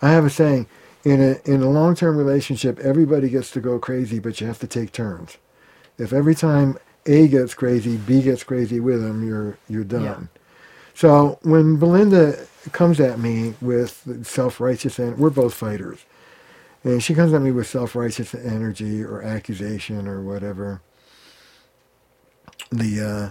I 0.00 0.10
have 0.12 0.24
a 0.24 0.30
saying: 0.30 0.68
in 1.04 1.20
a 1.20 1.40
in 1.44 1.62
a 1.62 1.68
long 1.68 1.96
term 1.96 2.16
relationship, 2.16 2.78
everybody 2.78 3.28
gets 3.28 3.50
to 3.52 3.60
go 3.60 3.80
crazy, 3.80 4.20
but 4.20 4.40
you 4.40 4.46
have 4.46 4.60
to 4.60 4.68
take 4.68 4.92
turns. 4.92 5.36
If 5.98 6.12
every 6.12 6.36
time 6.36 6.78
A 7.06 7.26
gets 7.26 7.54
crazy, 7.54 7.96
B 7.96 8.22
gets 8.22 8.44
crazy 8.44 8.78
with 8.78 9.04
him, 9.04 9.26
you're 9.26 9.58
you're 9.68 9.84
done. 9.84 10.02
Yeah. 10.02 10.40
So 10.94 11.40
when 11.42 11.76
Belinda 11.76 12.46
comes 12.70 13.00
at 13.00 13.18
me 13.18 13.54
with 13.60 14.26
self-righteous, 14.26 14.98
and 14.98 15.18
we're 15.18 15.30
both 15.30 15.54
fighters, 15.54 16.04
and 16.84 17.02
she 17.02 17.14
comes 17.14 17.32
at 17.32 17.42
me 17.42 17.50
with 17.50 17.66
self-righteous 17.66 18.34
energy 18.34 19.02
or 19.02 19.22
accusation 19.22 20.06
or 20.06 20.20
whatever, 20.20 20.82
the 22.70 23.00
uh, 23.02 23.30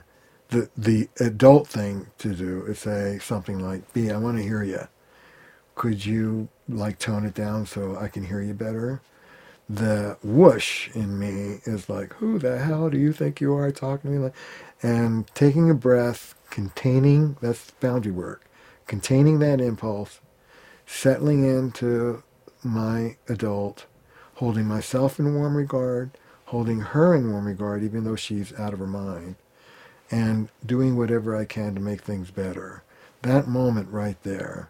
the 0.49 0.69
the 0.77 1.09
adult 1.19 1.67
thing 1.67 2.07
to 2.19 2.35
do 2.35 2.65
is 2.67 2.79
say 2.79 3.19
something 3.19 3.59
like, 3.59 3.91
"B, 3.93 4.11
I 4.11 4.17
want 4.17 4.37
to 4.37 4.43
hear 4.43 4.63
you. 4.63 4.87
Could 5.75 6.05
you 6.05 6.49
like 6.69 6.99
tone 6.99 7.25
it 7.25 7.35
down 7.35 7.65
so 7.67 7.97
I 7.97 8.09
can 8.09 8.25
hear 8.25 8.41
you 8.41 8.53
better?" 8.53 9.01
The 9.69 10.17
whoosh 10.23 10.89
in 10.95 11.19
me 11.19 11.61
is 11.65 11.89
like, 11.89 12.13
"Who 12.15 12.39
the 12.39 12.59
hell 12.59 12.89
do 12.89 12.97
you 12.99 13.13
think 13.13 13.41
you 13.41 13.55
are 13.55 13.71
talking 13.71 14.11
to 14.11 14.17
me 14.17 14.23
like?" 14.25 14.35
And 14.83 15.27
taking 15.35 15.69
a 15.69 15.75
breath, 15.75 16.35
containing 16.51 17.37
that's 17.41 17.71
boundary 17.81 18.13
work, 18.13 18.43
containing 18.87 19.39
that 19.39 19.61
impulse, 19.61 20.21
settling 20.87 21.43
into 21.45 22.23
my 22.63 23.17
adult, 23.29 23.85
holding 24.35 24.65
myself 24.67 25.19
in 25.19 25.35
warm 25.35 25.57
regard, 25.57 26.11
holding 26.47 26.79
her 26.79 27.13
in 27.13 27.29
warm 27.29 27.45
regard, 27.45 27.83
even 27.83 28.03
though 28.03 28.15
she's 28.15 28.53
out 28.57 28.73
of 28.73 28.79
her 28.79 28.87
mind, 28.87 29.35
and 30.09 30.47
doing 30.65 30.95
whatever 30.95 31.35
I 31.35 31.45
can 31.45 31.75
to 31.75 31.81
make 31.81 32.01
things 32.01 32.31
better. 32.31 32.83
That 33.21 33.47
moment 33.47 33.89
right 33.91 34.21
there, 34.23 34.69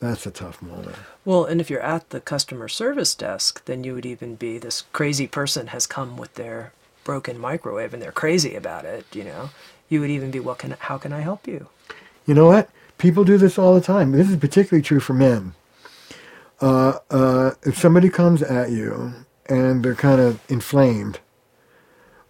that's 0.00 0.26
a 0.26 0.32
tough 0.32 0.60
moment. 0.60 0.96
Well, 1.24 1.44
and 1.44 1.60
if 1.60 1.70
you're 1.70 1.80
at 1.80 2.10
the 2.10 2.20
customer 2.20 2.66
service 2.66 3.14
desk, 3.14 3.64
then 3.66 3.84
you 3.84 3.94
would 3.94 4.06
even 4.06 4.34
be 4.34 4.58
this 4.58 4.82
crazy 4.92 5.28
person 5.28 5.68
has 5.68 5.86
come 5.86 6.16
with 6.16 6.34
their 6.34 6.72
broken 7.04 7.38
microwave 7.38 7.94
and 7.94 8.02
they're 8.02 8.10
crazy 8.10 8.56
about 8.56 8.84
it, 8.84 9.06
you 9.14 9.22
know. 9.22 9.50
You 9.88 10.00
would 10.00 10.10
even 10.10 10.32
be, 10.32 10.40
well, 10.40 10.56
can 10.56 10.72
how 10.78 10.98
can 10.98 11.12
I 11.12 11.20
help 11.20 11.46
you? 11.46 11.68
You 12.26 12.34
know 12.34 12.46
what? 12.46 12.70
People 12.98 13.22
do 13.22 13.38
this 13.38 13.58
all 13.58 13.74
the 13.74 13.80
time. 13.80 14.10
This 14.10 14.30
is 14.30 14.36
particularly 14.36 14.82
true 14.82 15.00
for 15.00 15.12
men. 15.12 15.54
Uh, 16.60 16.98
uh, 17.10 17.52
if 17.62 17.78
somebody 17.78 18.08
comes 18.08 18.42
at 18.42 18.70
you 18.70 19.14
and 19.48 19.84
they're 19.84 19.94
kind 19.94 20.20
of 20.20 20.40
inflamed, 20.48 21.20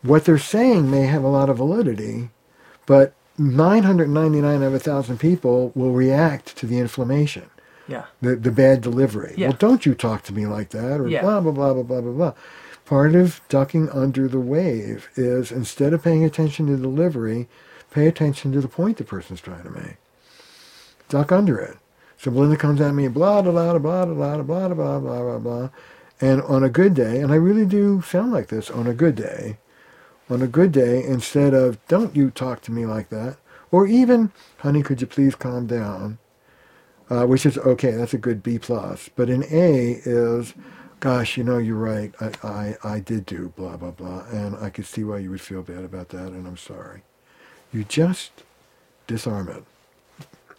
what 0.02 0.24
they're 0.24 0.38
saying 0.38 0.90
may 0.90 1.02
have 1.06 1.22
a 1.24 1.28
lot 1.28 1.48
of 1.48 1.56
validity, 1.58 2.30
but 2.86 3.14
999 3.38 4.62
out 4.62 4.66
of 4.66 4.74
a 4.74 4.78
thousand 4.78 5.18
people 5.18 5.72
will 5.74 5.92
react 5.92 6.56
to 6.56 6.66
the 6.66 6.78
inflammation, 6.78 7.48
Yeah. 7.88 8.04
the, 8.20 8.36
the 8.36 8.50
bad 8.50 8.80
delivery. 8.80 9.34
Yeah. 9.36 9.48
Well, 9.48 9.56
don't 9.58 9.86
you 9.86 9.94
talk 9.94 10.22
to 10.24 10.34
me 10.34 10.46
like 10.46 10.70
that, 10.70 11.00
or 11.00 11.08
Yeah. 11.08 11.22
blah, 11.22 11.40
blah, 11.40 11.52
blah, 11.52 11.72
blah, 11.74 11.82
blah, 11.82 12.00
blah, 12.00 12.12
blah. 12.12 12.32
Part 12.84 13.14
of 13.14 13.40
ducking 13.48 13.88
under 13.90 14.28
the 14.28 14.40
wave 14.40 15.08
is 15.16 15.50
instead 15.50 15.92
of 15.94 16.02
paying 16.04 16.22
attention 16.22 16.66
to 16.66 16.76
delivery, 16.76 17.48
pay 17.90 18.06
attention 18.06 18.52
to 18.52 18.60
the 18.60 18.68
point 18.68 18.98
the 18.98 19.04
person's 19.04 19.40
trying 19.40 19.62
to 19.62 19.70
make. 19.70 19.96
Duck 21.08 21.32
under 21.32 21.58
it. 21.58 21.78
So 22.18 22.30
Belinda 22.30 22.56
comes 22.58 22.80
at 22.80 22.94
me, 22.94 23.08
blah, 23.08 23.40
blah, 23.42 23.52
blah, 23.52 23.78
blah, 23.78 24.04
blah, 24.04 24.42
blah, 24.42 24.42
blah, 24.42 24.68
blah, 24.68 24.98
blah, 25.00 25.22
blah, 25.22 25.38
blah. 25.38 25.68
And 26.24 26.40
on 26.40 26.64
a 26.64 26.70
good 26.70 26.94
day, 26.94 27.20
and 27.20 27.30
I 27.30 27.34
really 27.34 27.66
do 27.66 28.00
sound 28.00 28.32
like 28.32 28.46
this 28.46 28.70
on 28.70 28.86
a 28.86 28.94
good 28.94 29.14
day, 29.14 29.58
on 30.30 30.40
a 30.40 30.46
good 30.46 30.72
day, 30.72 31.04
instead 31.04 31.52
of, 31.52 31.86
don't 31.86 32.16
you 32.16 32.30
talk 32.30 32.62
to 32.62 32.72
me 32.72 32.86
like 32.86 33.10
that, 33.10 33.36
or 33.70 33.86
even, 33.86 34.32
honey, 34.60 34.82
could 34.82 35.02
you 35.02 35.06
please 35.06 35.34
calm 35.34 35.66
down, 35.66 36.16
uh, 37.10 37.26
which 37.26 37.44
is, 37.44 37.58
okay, 37.58 37.90
that's 37.90 38.14
a 38.14 38.18
good 38.26 38.42
B+. 38.42 38.58
plus. 38.58 39.10
But 39.14 39.28
an 39.28 39.44
A 39.50 40.00
is, 40.06 40.54
gosh, 40.98 41.36
you 41.36 41.44
know, 41.44 41.58
you're 41.58 41.76
right, 41.76 42.14
I, 42.18 42.30
I, 42.42 42.94
I 42.94 43.00
did 43.00 43.26
do 43.26 43.52
blah, 43.54 43.76
blah, 43.76 43.90
blah, 43.90 44.24
and 44.30 44.56
I 44.56 44.70
could 44.70 44.86
see 44.86 45.04
why 45.04 45.18
you 45.18 45.28
would 45.28 45.42
feel 45.42 45.60
bad 45.60 45.84
about 45.84 46.08
that, 46.08 46.28
and 46.28 46.46
I'm 46.46 46.56
sorry. 46.56 47.02
You 47.70 47.84
just 47.84 48.32
disarm 49.06 49.50
it. 49.50 49.62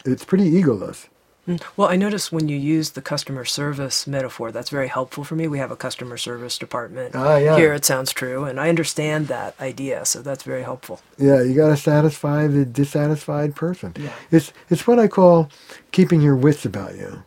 It's 0.05 0.25
pretty 0.25 0.51
egoless. 0.51 1.07
Mm. 1.47 1.61
Well, 1.77 1.87
I 1.87 1.95
notice 1.95 2.31
when 2.31 2.49
you 2.49 2.57
use 2.57 2.91
the 2.91 3.01
customer 3.01 3.45
service 3.45 4.07
metaphor, 4.07 4.51
that's 4.51 4.69
very 4.71 4.87
helpful 4.87 5.23
for 5.23 5.35
me. 5.35 5.47
We 5.47 5.59
have 5.59 5.69
a 5.71 5.75
customer 5.75 6.17
service 6.17 6.57
department 6.57 7.15
Ah, 7.15 7.37
yeah. 7.37 7.55
here 7.55 7.73
It 7.73 7.85
Sounds 7.85 8.11
True, 8.11 8.45
and 8.45 8.59
I 8.59 8.69
understand 8.69 9.27
that 9.27 9.59
idea, 9.61 10.05
so 10.05 10.21
that's 10.21 10.43
very 10.43 10.63
helpful. 10.63 11.01
Yeah, 11.17 11.43
you 11.43 11.53
got 11.53 11.67
to 11.67 11.77
satisfy 11.77 12.47
the 12.47 12.65
dissatisfied 12.65 13.55
person. 13.55 13.93
Yeah. 13.97 14.09
It's 14.31 14.53
it's 14.69 14.87
what 14.87 14.97
I 14.97 15.07
call 15.07 15.49
keeping 15.91 16.21
your 16.21 16.35
wits 16.35 16.65
about 16.65 16.95
you. 16.95 17.23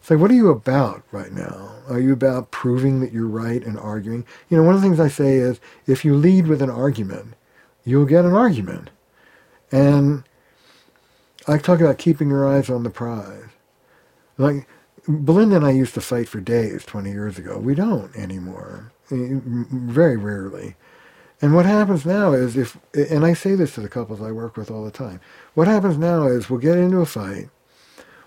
It's 0.00 0.10
like, 0.10 0.20
what 0.20 0.30
are 0.30 0.34
you 0.34 0.50
about 0.50 1.02
right 1.12 1.32
now? 1.32 1.70
Are 1.88 1.98
you 1.98 2.12
about 2.12 2.50
proving 2.50 3.00
that 3.00 3.12
you're 3.12 3.26
right 3.26 3.64
and 3.64 3.78
arguing? 3.78 4.26
You 4.50 4.58
know, 4.58 4.62
one 4.62 4.74
of 4.74 4.82
the 4.82 4.86
things 4.86 5.00
I 5.00 5.08
say 5.08 5.36
is, 5.36 5.58
if 5.86 6.04
you 6.04 6.14
lead 6.14 6.46
with 6.46 6.60
an 6.60 6.68
argument, 6.68 7.32
you'll 7.86 8.04
get 8.04 8.26
an 8.26 8.34
argument. 8.34 8.90
And 9.72 10.24
I 11.46 11.58
talk 11.58 11.80
about 11.80 11.98
keeping 11.98 12.28
your 12.30 12.46
eyes 12.48 12.70
on 12.70 12.82
the 12.84 12.90
prize. 12.90 13.50
Like 14.38 14.66
Belinda 15.08 15.56
and 15.56 15.66
I 15.66 15.70
used 15.70 15.94
to 15.94 16.00
fight 16.00 16.28
for 16.28 16.40
days 16.40 16.84
20 16.84 17.10
years 17.10 17.38
ago. 17.38 17.58
We 17.58 17.74
don't 17.74 18.14
anymore. 18.16 18.92
Eh, 19.10 19.40
Very 19.44 20.16
rarely. 20.16 20.76
And 21.42 21.54
what 21.54 21.66
happens 21.66 22.06
now 22.06 22.32
is 22.32 22.56
if, 22.56 22.78
and 22.94 23.24
I 23.26 23.34
say 23.34 23.54
this 23.54 23.74
to 23.74 23.80
the 23.82 23.88
couples 23.88 24.22
I 24.22 24.32
work 24.32 24.56
with 24.56 24.70
all 24.70 24.84
the 24.84 24.90
time, 24.90 25.20
what 25.54 25.68
happens 25.68 25.98
now 25.98 26.26
is 26.26 26.48
we'll 26.48 26.60
get 26.60 26.78
into 26.78 26.98
a 27.00 27.06
fight, 27.06 27.50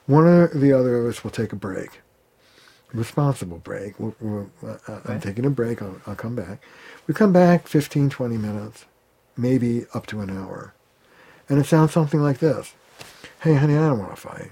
one 0.05 0.25
or 0.25 0.47
the 0.49 0.73
other 0.73 0.97
of 0.99 1.07
us 1.07 1.23
will 1.23 1.31
take 1.31 1.51
a 1.53 1.55
break. 1.57 2.01
responsible 2.93 3.57
break. 3.59 3.99
We're, 3.99 4.13
we're, 4.21 4.45
uh, 4.87 4.99
I'm 5.05 5.19
taking 5.21 5.45
a 5.45 5.49
break. 5.49 5.81
I'll, 5.81 5.99
I'll 6.05 6.15
come 6.15 6.35
back. 6.35 6.61
We 7.07 7.13
come 7.13 7.33
back 7.33 7.67
15, 7.67 8.09
20 8.09 8.37
minutes, 8.37 8.85
maybe 9.35 9.85
up 9.93 10.05
to 10.07 10.21
an 10.21 10.29
hour. 10.29 10.73
And 11.49 11.59
it 11.59 11.65
sounds 11.65 11.91
something 11.93 12.21
like 12.21 12.39
this. 12.39 12.73
Hey, 13.47 13.53
honey, 13.53 13.77
I 13.77 13.87
don't 13.87 13.99
want 13.99 14.13
to 14.13 14.17
fight. 14.17 14.51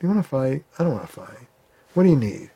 You 0.00 0.08
want 0.08 0.22
to 0.22 0.26
fight? 0.26 0.64
I 0.78 0.82
don't 0.82 0.94
want 0.94 1.06
to 1.06 1.12
fight. 1.12 1.46
What 1.92 2.04
do 2.04 2.08
you 2.08 2.16
need? 2.16 2.50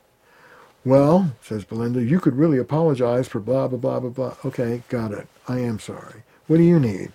Well, 0.82 1.34
says 1.42 1.64
Belinda, 1.64 2.02
you 2.02 2.20
could 2.20 2.36
really 2.36 2.56
apologize 2.56 3.28
for 3.28 3.38
blah, 3.38 3.68
blah, 3.68 3.76
blah, 3.76 4.00
blah, 4.00 4.08
blah. 4.08 4.34
Okay, 4.46 4.82
got 4.88 5.12
it. 5.12 5.28
I 5.46 5.58
am 5.58 5.78
sorry. 5.78 6.22
What 6.46 6.56
do 6.56 6.62
you 6.62 6.80
need? 6.80 7.12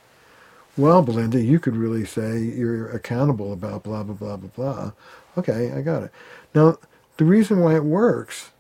Well, 0.78 1.02
Belinda, 1.02 1.42
you 1.42 1.60
could 1.60 1.76
really 1.76 2.06
say 2.06 2.38
you're 2.38 2.88
accountable 2.92 3.54
about 3.54 3.82
blah, 3.82 4.04
blah, 4.04 4.14
blah, 4.14 4.38
blah, 4.38 4.50
blah. 4.50 4.92
Okay, 5.36 5.72
I 5.72 5.82
got 5.82 6.04
it. 6.04 6.12
Now, 6.54 6.78
the 7.18 7.26
reason 7.26 7.62
why 7.62 7.76
it 7.76 7.84
works, 7.84 8.52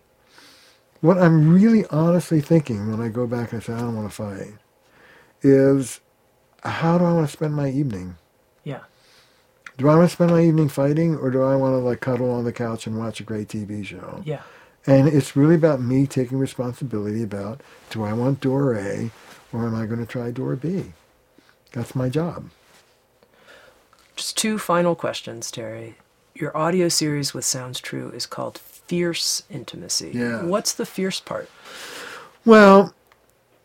what 1.01 1.19
I'm 1.19 1.53
really 1.53 1.85
honestly 1.91 2.41
thinking 2.41 2.89
when 2.89 2.99
I 2.99 3.09
go 3.09 3.27
back 3.27 3.51
and 3.51 3.61
I 3.61 3.63
say, 3.63 3.73
I 3.73 3.81
don't 3.81 3.95
want 3.95 4.09
to 4.09 4.15
fight, 4.15 4.55
is 5.43 5.99
how 6.63 6.97
do 6.97 7.05
I 7.05 7.13
want 7.13 7.27
to 7.27 7.31
spend 7.31 7.53
my 7.53 7.69
evening? 7.69 8.15
Do 9.79 9.87
I 9.87 9.95
want 9.95 10.09
to 10.09 10.13
spend 10.13 10.31
my 10.31 10.43
evening 10.43 10.67
fighting 10.67 11.15
or 11.15 11.31
do 11.31 11.41
I 11.41 11.55
want 11.55 11.71
to 11.71 11.77
like 11.77 12.01
cuddle 12.01 12.31
on 12.31 12.43
the 12.43 12.51
couch 12.51 12.85
and 12.85 12.99
watch 12.99 13.21
a 13.21 13.23
great 13.23 13.47
TV 13.47 13.85
show? 13.85 14.21
Yeah. 14.25 14.41
And 14.85 15.07
it's 15.07 15.37
really 15.37 15.55
about 15.55 15.79
me 15.79 16.05
taking 16.05 16.37
responsibility 16.37 17.23
about 17.23 17.61
do 17.89 18.03
I 18.03 18.11
want 18.11 18.41
door 18.41 18.75
A 18.75 19.09
or 19.53 19.65
am 19.65 19.75
I 19.75 19.85
going 19.85 20.01
to 20.01 20.05
try 20.05 20.31
door 20.31 20.57
B? 20.57 20.91
That's 21.71 21.95
my 21.95 22.09
job. 22.09 22.49
Just 24.17 24.37
two 24.37 24.57
final 24.57 24.95
questions, 24.95 25.49
Terry. 25.49 25.95
Your 26.35 26.55
audio 26.57 26.89
series 26.89 27.33
with 27.33 27.45
Sounds 27.45 27.79
True 27.79 28.11
is 28.11 28.25
called 28.25 28.57
Fierce 28.57 29.43
Intimacy. 29.49 30.11
Yeah. 30.13 30.43
What's 30.43 30.73
the 30.73 30.85
fierce 30.85 31.21
part? 31.21 31.49
Well, 32.43 32.93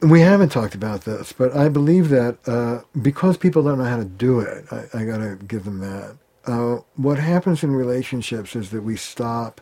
we 0.04 0.20
haven't 0.20 0.50
talked 0.50 0.74
about 0.74 1.02
this, 1.02 1.32
but 1.32 1.56
I 1.56 1.68
believe 1.68 2.10
that 2.10 2.38
uh, 2.48 2.82
because 3.00 3.36
people 3.36 3.62
don't 3.62 3.78
know 3.78 3.84
how 3.84 3.98
to 3.98 4.04
do 4.04 4.40
it, 4.40 4.66
I, 4.72 5.00
I 5.00 5.04
got 5.04 5.18
to 5.18 5.36
give 5.48 5.64
them 5.64 5.80
that. 5.80 6.16
Uh, 6.46 6.80
what 6.96 7.18
happens 7.18 7.62
in 7.62 7.72
relationships 7.72 8.56
is 8.56 8.70
that 8.70 8.82
we 8.82 8.96
stop 8.96 9.60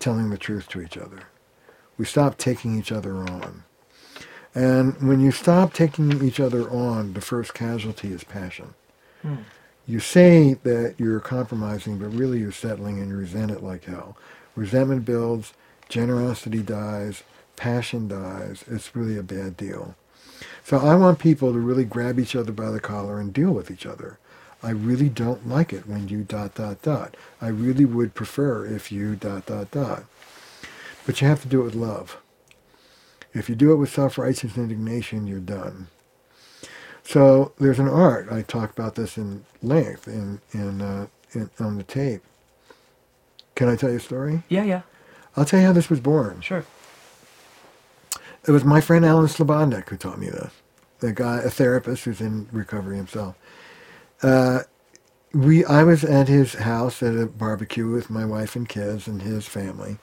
telling 0.00 0.30
the 0.30 0.38
truth 0.38 0.68
to 0.70 0.82
each 0.82 0.96
other. 0.98 1.20
We 1.98 2.04
stop 2.04 2.38
taking 2.38 2.78
each 2.78 2.92
other 2.92 3.14
on. 3.16 3.64
And 4.54 4.96
when 5.08 5.20
you 5.20 5.32
stop 5.32 5.72
taking 5.72 6.24
each 6.24 6.40
other 6.40 6.68
on, 6.70 7.14
the 7.14 7.20
first 7.20 7.54
casualty 7.54 8.12
is 8.12 8.24
passion. 8.24 8.74
You 9.86 10.00
say 10.00 10.54
that 10.64 10.96
you're 10.98 11.20
compromising, 11.20 11.98
but 11.98 12.08
really 12.08 12.40
you're 12.40 12.52
settling 12.52 13.00
and 13.00 13.10
you 13.10 13.16
resent 13.16 13.50
it 13.50 13.62
like 13.62 13.84
hell. 13.84 14.16
Resentment 14.56 15.04
builds, 15.04 15.54
generosity 15.88 16.62
dies, 16.62 17.22
passion 17.56 18.08
dies. 18.08 18.64
It's 18.68 18.94
really 18.96 19.16
a 19.16 19.22
bad 19.22 19.56
deal. 19.56 19.94
So 20.64 20.78
I 20.78 20.94
want 20.96 21.18
people 21.18 21.52
to 21.52 21.58
really 21.58 21.84
grab 21.84 22.18
each 22.18 22.34
other 22.34 22.52
by 22.52 22.70
the 22.70 22.80
collar 22.80 23.20
and 23.20 23.32
deal 23.32 23.52
with 23.52 23.70
each 23.70 23.86
other. 23.86 24.18
I 24.62 24.70
really 24.70 25.10
don't 25.10 25.46
like 25.46 25.72
it 25.72 25.86
when 25.86 26.08
you 26.08 26.22
dot 26.22 26.54
dot 26.54 26.80
dot. 26.82 27.16
I 27.40 27.48
really 27.48 27.84
would 27.84 28.14
prefer 28.14 28.64
if 28.64 28.90
you 28.90 29.14
dot 29.14 29.46
dot 29.46 29.70
dot. 29.70 30.04
But 31.04 31.20
you 31.20 31.28
have 31.28 31.42
to 31.42 31.48
do 31.48 31.60
it 31.60 31.64
with 31.64 31.74
love. 31.74 32.16
If 33.34 33.48
you 33.48 33.54
do 33.54 33.72
it 33.72 33.76
with 33.76 33.92
self-righteous 33.92 34.56
indignation, 34.56 35.26
you're 35.26 35.40
done. 35.40 35.88
So 37.02 37.52
there's 37.58 37.78
an 37.78 37.88
art. 37.88 38.28
I 38.30 38.40
talk 38.40 38.70
about 38.70 38.94
this 38.94 39.18
in 39.18 39.44
length 39.62 40.08
in 40.08 40.40
in, 40.52 40.80
uh, 40.80 41.08
in 41.32 41.50
on 41.60 41.76
the 41.76 41.82
tape. 41.82 42.22
Can 43.54 43.68
I 43.68 43.76
tell 43.76 43.90
you 43.90 43.96
a 43.96 44.00
story? 44.00 44.44
Yeah, 44.48 44.64
yeah. 44.64 44.82
I'll 45.36 45.44
tell 45.44 45.60
you 45.60 45.66
how 45.66 45.72
this 45.72 45.90
was 45.90 46.00
born. 46.00 46.40
Sure. 46.40 46.64
It 48.46 48.50
was 48.52 48.64
my 48.64 48.80
friend 48.80 49.04
Alan 49.04 49.26
Slobodnik 49.26 49.88
who 49.88 49.96
taught 49.96 50.18
me 50.18 50.28
this. 50.28 50.52
A 51.02 51.12
guy, 51.12 51.38
a 51.38 51.50
therapist 51.50 52.04
who's 52.04 52.20
in 52.20 52.48
recovery 52.52 52.96
himself. 52.96 53.36
Uh, 54.22 54.60
we, 55.32 55.64
I 55.64 55.82
was 55.82 56.04
at 56.04 56.28
his 56.28 56.54
house 56.54 57.02
at 57.02 57.14
a 57.14 57.26
barbecue 57.26 57.90
with 57.90 58.10
my 58.10 58.24
wife 58.24 58.54
and 58.54 58.68
kids 58.68 59.06
and 59.06 59.22
his 59.22 59.46
family. 59.46 59.98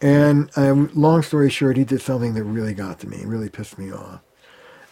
And 0.00 0.50
uh, 0.56 0.74
long 0.94 1.22
story 1.22 1.48
short, 1.50 1.76
he 1.76 1.84
did 1.84 2.02
something 2.02 2.34
that 2.34 2.44
really 2.44 2.74
got 2.74 3.00
to 3.00 3.08
me, 3.08 3.24
really 3.24 3.48
pissed 3.48 3.78
me 3.78 3.92
off. 3.92 4.20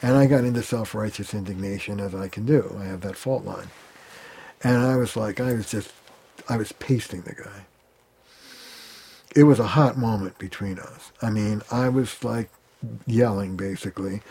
And 0.00 0.16
I 0.16 0.26
got 0.26 0.44
into 0.44 0.62
self-righteous 0.62 1.34
indignation 1.34 2.00
as 2.00 2.14
I 2.14 2.28
can 2.28 2.46
do. 2.46 2.76
I 2.80 2.84
have 2.84 3.02
that 3.02 3.16
fault 3.16 3.44
line. 3.44 3.68
And 4.64 4.78
I 4.78 4.96
was 4.96 5.16
like, 5.16 5.38
I 5.40 5.52
was 5.52 5.70
just, 5.70 5.92
I 6.48 6.56
was 6.56 6.72
pasting 6.72 7.22
the 7.22 7.34
guy 7.34 7.66
it 9.34 9.44
was 9.44 9.58
a 9.58 9.68
hot 9.68 9.96
moment 9.96 10.38
between 10.38 10.78
us. 10.78 11.12
I 11.20 11.30
mean, 11.30 11.62
I 11.70 11.88
was 11.88 12.22
like 12.24 12.50
yelling 13.06 13.56
basically. 13.56 14.22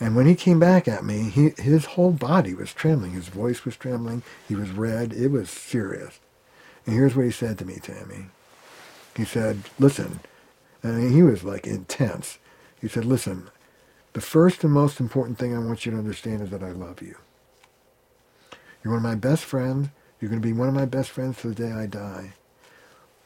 And 0.00 0.14
when 0.14 0.26
he 0.26 0.34
came 0.34 0.60
back 0.60 0.86
at 0.86 1.04
me, 1.04 1.28
he, 1.28 1.50
his 1.58 1.84
whole 1.84 2.12
body 2.12 2.54
was 2.54 2.72
trembling. 2.72 3.12
His 3.12 3.28
voice 3.28 3.64
was 3.64 3.76
trembling. 3.76 4.22
He 4.46 4.54
was 4.54 4.70
red. 4.70 5.12
It 5.12 5.28
was 5.28 5.50
serious. 5.50 6.20
And 6.86 6.94
here's 6.94 7.16
what 7.16 7.24
he 7.24 7.32
said 7.32 7.58
to 7.58 7.64
me, 7.64 7.74
Tami. 7.74 8.28
He 9.16 9.24
said, 9.24 9.64
listen, 9.78 10.20
and 10.82 11.12
he 11.12 11.22
was 11.22 11.42
like 11.42 11.66
intense. 11.66 12.38
He 12.80 12.86
said, 12.86 13.04
listen, 13.04 13.50
the 14.12 14.20
first 14.20 14.62
and 14.62 14.72
most 14.72 15.00
important 15.00 15.38
thing 15.38 15.54
I 15.54 15.58
want 15.58 15.84
you 15.84 15.92
to 15.92 15.98
understand 15.98 16.42
is 16.42 16.50
that 16.50 16.62
I 16.62 16.70
love 16.70 17.02
you. 17.02 17.16
You're 18.82 18.94
one 18.94 19.04
of 19.04 19.10
my 19.10 19.16
best 19.16 19.44
friends. 19.44 19.88
You're 20.20 20.30
going 20.30 20.40
to 20.40 20.46
be 20.46 20.52
one 20.52 20.68
of 20.68 20.74
my 20.74 20.86
best 20.86 21.10
friends 21.10 21.40
to 21.40 21.48
the 21.48 21.54
day 21.54 21.72
I 21.72 21.86
die. 21.86 22.34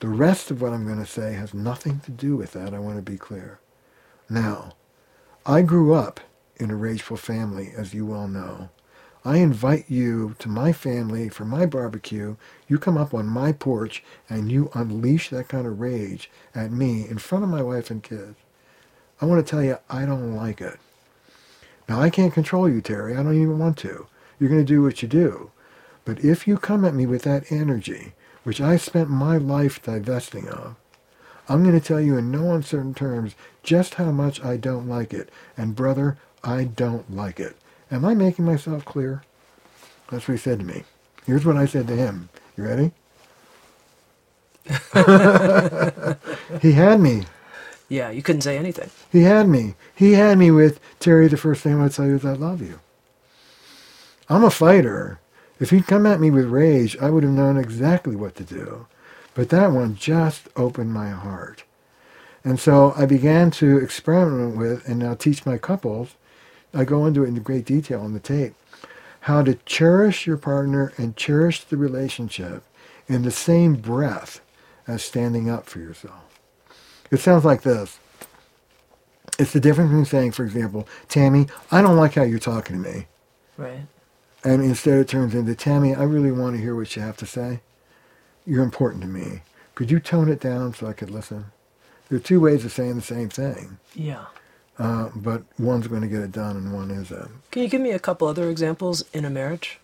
The 0.02 0.08
rest 0.08 0.50
of 0.50 0.60
what 0.60 0.72
I'm 0.72 0.84
going 0.84 0.98
to 0.98 1.06
say 1.06 1.34
has 1.34 1.54
nothing 1.54 2.00
to 2.00 2.10
do 2.10 2.34
with 2.34 2.54
that. 2.54 2.74
I 2.74 2.80
want 2.80 2.96
to 2.96 3.08
be 3.08 3.16
clear. 3.16 3.60
Now, 4.28 4.72
I 5.46 5.62
grew 5.62 5.94
up 5.94 6.18
in 6.56 6.72
a 6.72 6.74
rageful 6.74 7.16
family, 7.16 7.72
as 7.76 7.94
you 7.94 8.04
well 8.04 8.26
know. 8.26 8.70
I 9.24 9.36
invite 9.36 9.84
you 9.88 10.34
to 10.40 10.48
my 10.48 10.72
family 10.72 11.28
for 11.28 11.44
my 11.44 11.66
barbecue. 11.66 12.34
You 12.66 12.80
come 12.80 12.96
up 12.96 13.14
on 13.14 13.28
my 13.28 13.52
porch 13.52 14.02
and 14.28 14.50
you 14.50 14.72
unleash 14.74 15.28
that 15.28 15.46
kind 15.46 15.68
of 15.68 15.78
rage 15.78 16.28
at 16.52 16.72
me 16.72 17.08
in 17.08 17.18
front 17.18 17.44
of 17.44 17.50
my 17.50 17.62
wife 17.62 17.88
and 17.88 18.02
kids. 18.02 18.34
I 19.20 19.26
want 19.26 19.46
to 19.46 19.48
tell 19.48 19.62
you, 19.62 19.78
I 19.88 20.04
don't 20.04 20.34
like 20.34 20.60
it. 20.60 20.80
Now, 21.88 22.00
I 22.00 22.10
can't 22.10 22.34
control 22.34 22.68
you, 22.68 22.80
Terry. 22.80 23.12
I 23.12 23.22
don't 23.22 23.40
even 23.40 23.60
want 23.60 23.78
to. 23.78 24.08
You're 24.40 24.50
going 24.50 24.66
to 24.66 24.74
do 24.74 24.82
what 24.82 25.00
you 25.00 25.06
do. 25.06 25.52
But 26.04 26.24
if 26.24 26.48
you 26.48 26.56
come 26.56 26.84
at 26.84 26.92
me 26.92 27.06
with 27.06 27.22
that 27.22 27.52
energy, 27.52 28.14
which 28.44 28.60
I 28.60 28.76
spent 28.76 29.08
my 29.10 29.36
life 29.36 29.82
divesting 29.82 30.48
of, 30.48 30.76
I'm 31.48 31.62
going 31.64 31.78
to 31.78 31.86
tell 31.86 32.00
you 32.00 32.16
in 32.16 32.30
no 32.30 32.52
uncertain 32.52 32.94
terms 32.94 33.34
just 33.62 33.94
how 33.94 34.10
much 34.10 34.42
I 34.44 34.56
don't 34.56 34.88
like 34.88 35.12
it. 35.12 35.28
And 35.56 35.76
brother, 35.76 36.16
I 36.44 36.64
don't 36.64 37.14
like 37.14 37.40
it. 37.40 37.56
Am 37.90 38.04
I 38.04 38.14
making 38.14 38.44
myself 38.44 38.84
clear? 38.84 39.22
That's 40.10 40.26
what 40.28 40.34
he 40.34 40.38
said 40.38 40.60
to 40.60 40.64
me. 40.64 40.84
Here's 41.26 41.44
what 41.44 41.56
I 41.56 41.66
said 41.66 41.86
to 41.88 41.96
him. 41.96 42.28
You 42.56 42.64
ready? 42.64 42.92
he 46.60 46.72
had 46.72 47.00
me. 47.00 47.24
Yeah, 47.88 48.10
you 48.10 48.22
couldn't 48.22 48.42
say 48.42 48.56
anything. 48.56 48.90
He 49.10 49.22
had 49.22 49.48
me. 49.48 49.74
He 49.94 50.12
had 50.12 50.38
me 50.38 50.50
with 50.50 50.80
Terry. 50.98 51.28
The 51.28 51.36
first 51.36 51.62
thing 51.62 51.74
I 51.74 51.82
would 51.82 51.92
tell 51.92 52.06
you 52.06 52.14
is 52.14 52.24
I 52.24 52.32
love 52.32 52.62
you. 52.62 52.80
I'm 54.28 54.44
a 54.44 54.50
fighter. 54.50 55.20
If 55.62 55.70
he'd 55.70 55.86
come 55.86 56.06
at 56.06 56.18
me 56.18 56.28
with 56.28 56.46
rage, 56.46 56.96
I 57.00 57.08
would 57.08 57.22
have 57.22 57.30
known 57.30 57.56
exactly 57.56 58.16
what 58.16 58.34
to 58.34 58.42
do. 58.42 58.88
But 59.32 59.50
that 59.50 59.70
one 59.70 59.94
just 59.94 60.48
opened 60.56 60.92
my 60.92 61.10
heart. 61.10 61.62
And 62.42 62.58
so 62.58 62.92
I 62.96 63.06
began 63.06 63.52
to 63.52 63.78
experiment 63.78 64.56
with 64.56 64.88
and 64.88 64.98
now 64.98 65.14
teach 65.14 65.46
my 65.46 65.58
couples. 65.58 66.16
I 66.74 66.84
go 66.84 67.06
into 67.06 67.22
it 67.22 67.28
in 67.28 67.36
great 67.36 67.64
detail 67.64 68.00
on 68.00 68.12
the 68.12 68.18
tape. 68.18 68.54
How 69.20 69.44
to 69.44 69.54
cherish 69.64 70.26
your 70.26 70.36
partner 70.36 70.92
and 70.98 71.16
cherish 71.16 71.62
the 71.62 71.76
relationship 71.76 72.64
in 73.06 73.22
the 73.22 73.30
same 73.30 73.76
breath 73.76 74.40
as 74.88 75.04
standing 75.04 75.48
up 75.48 75.66
for 75.66 75.78
yourself. 75.78 76.40
It 77.12 77.18
sounds 77.18 77.44
like 77.44 77.62
this. 77.62 78.00
It's 79.38 79.52
the 79.52 79.60
difference 79.60 79.90
between 79.90 80.06
saying, 80.06 80.32
for 80.32 80.42
example, 80.42 80.88
Tami, 81.08 81.48
I 81.70 81.82
don't 81.82 81.96
like 81.96 82.14
how 82.14 82.24
you're 82.24 82.40
talking 82.40 82.82
to 82.82 82.90
me. 82.90 83.06
Right. 83.56 83.86
And 84.44 84.62
instead 84.62 84.98
it 84.98 85.08
turns 85.08 85.34
into, 85.34 85.52
Tami, 85.54 85.96
I 85.96 86.02
really 86.02 86.32
want 86.32 86.56
to 86.56 86.62
hear 86.62 86.74
what 86.74 86.94
you 86.96 87.02
have 87.02 87.16
to 87.18 87.26
say. 87.26 87.60
You're 88.44 88.64
important 88.64 89.02
to 89.02 89.08
me. 89.08 89.42
Could 89.74 89.90
you 89.90 90.00
tone 90.00 90.28
it 90.28 90.40
down 90.40 90.74
so 90.74 90.86
I 90.88 90.92
could 90.92 91.10
listen? 91.10 91.46
There 92.08 92.16
are 92.16 92.20
two 92.22 92.40
ways 92.40 92.64
of 92.64 92.72
saying 92.72 92.96
the 92.96 93.02
same 93.02 93.28
thing, 93.28 93.78
Yeah. 93.94 94.24
uh, 94.78 95.10
but 95.14 95.44
one's 95.58 95.86
going 95.86 96.02
to 96.02 96.08
get 96.08 96.20
it 96.20 96.32
done 96.32 96.56
and 96.56 96.72
one 96.72 96.90
isn't. 96.90 97.30
Can 97.50 97.62
you 97.62 97.68
give 97.68 97.80
me 97.80 97.92
a 97.92 97.98
couple 97.98 98.26
other 98.28 98.50
examples 98.50 99.04
in 99.14 99.24
a 99.24 99.30
marriage? 99.30 99.78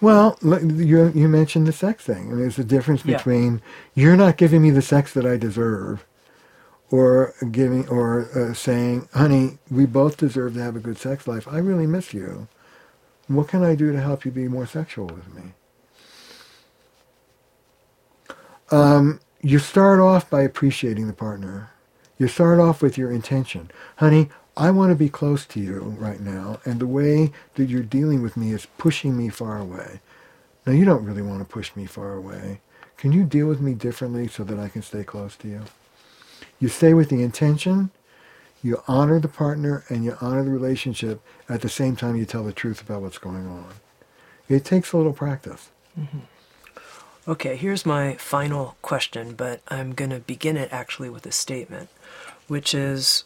Well, 0.00 0.38
you, 0.42 1.10
you 1.14 1.28
mentioned 1.28 1.66
the 1.66 1.72
sex 1.72 2.04
thing. 2.04 2.26
I 2.26 2.30
mean, 2.30 2.38
there's 2.40 2.58
a 2.58 2.64
difference 2.64 3.04
Yeah. 3.04 3.16
between 3.16 3.62
you're 3.94 4.16
not 4.16 4.36
giving 4.36 4.60
me 4.62 4.70
the 4.70 4.82
sex 4.82 5.12
that 5.14 5.24
I 5.24 5.36
deserve 5.36 6.04
or 6.90 7.34
giving 7.50 7.88
or 7.88 8.28
uh, 8.38 8.54
saying, 8.54 9.08
honey, 9.14 9.58
we 9.70 9.86
both 9.86 10.16
deserve 10.16 10.54
to 10.54 10.62
have 10.62 10.76
a 10.76 10.80
good 10.80 10.98
sex 10.98 11.26
life. 11.26 11.48
I 11.48 11.58
really 11.58 11.86
miss 11.86 12.12
you. 12.12 12.46
What 13.26 13.48
can 13.48 13.62
I 13.62 13.74
do 13.74 13.92
to 13.92 14.00
help 14.00 14.24
you 14.24 14.30
be 14.30 14.48
more 14.48 14.66
sexual 14.66 15.06
with 15.06 15.34
me? 15.34 15.52
Um, 18.70 19.20
you 19.40 19.58
start 19.58 20.00
off 20.00 20.28
by 20.28 20.42
appreciating 20.42 21.06
the 21.06 21.12
partner. 21.12 21.70
You 22.18 22.28
start 22.28 22.60
off 22.60 22.82
with 22.82 22.98
your 22.98 23.10
intention. 23.10 23.70
Honey, 23.96 24.30
I 24.56 24.70
want 24.70 24.90
to 24.90 24.96
be 24.96 25.08
close 25.08 25.46
to 25.46 25.60
you 25.60 25.80
right 25.98 26.20
now, 26.20 26.60
and 26.64 26.78
the 26.78 26.86
way 26.86 27.32
that 27.54 27.68
you're 27.68 27.82
dealing 27.82 28.22
with 28.22 28.36
me 28.36 28.52
is 28.52 28.66
pushing 28.78 29.16
me 29.16 29.28
far 29.28 29.58
away. 29.58 30.00
Now, 30.66 30.72
you 30.72 30.84
don't 30.84 31.04
really 31.04 31.22
want 31.22 31.40
to 31.40 31.44
push 31.52 31.74
me 31.74 31.86
far 31.86 32.14
away. 32.14 32.60
Can 32.96 33.12
you 33.12 33.24
deal 33.24 33.48
with 33.48 33.60
me 33.60 33.74
differently 33.74 34.28
so 34.28 34.44
that 34.44 34.58
I 34.58 34.68
can 34.68 34.82
stay 34.82 35.02
close 35.02 35.36
to 35.36 35.48
you? 35.48 35.62
You 36.60 36.68
stay 36.68 36.94
with 36.94 37.08
the 37.08 37.22
intention, 37.22 37.90
you 38.64 38.82
honor 38.88 39.20
the 39.20 39.28
partner, 39.28 39.84
and 39.88 40.04
you 40.04 40.16
honor 40.20 40.42
the 40.42 40.50
relationship 40.50 41.20
at 41.48 41.60
the 41.60 41.68
same 41.68 41.94
time 41.94 42.16
you 42.16 42.24
tell 42.24 42.42
the 42.42 42.52
truth 42.52 42.80
about 42.80 43.02
what's 43.02 43.18
going 43.18 43.46
on. 43.46 43.66
It 44.48 44.64
takes 44.64 44.92
a 44.92 44.96
little 44.96 45.12
practice. 45.12 45.70
Mm-hmm. 45.98 46.20
Okay, 47.26 47.56
here's 47.56 47.86
my 47.86 48.14
final 48.14 48.76
question, 48.82 49.34
but 49.34 49.60
I'm 49.68 49.92
going 49.92 50.10
to 50.10 50.18
begin 50.18 50.56
it 50.56 50.72
actually 50.72 51.10
with 51.10 51.26
a 51.26 51.32
statement, 51.32 51.90
which 52.48 52.74
is 52.74 53.24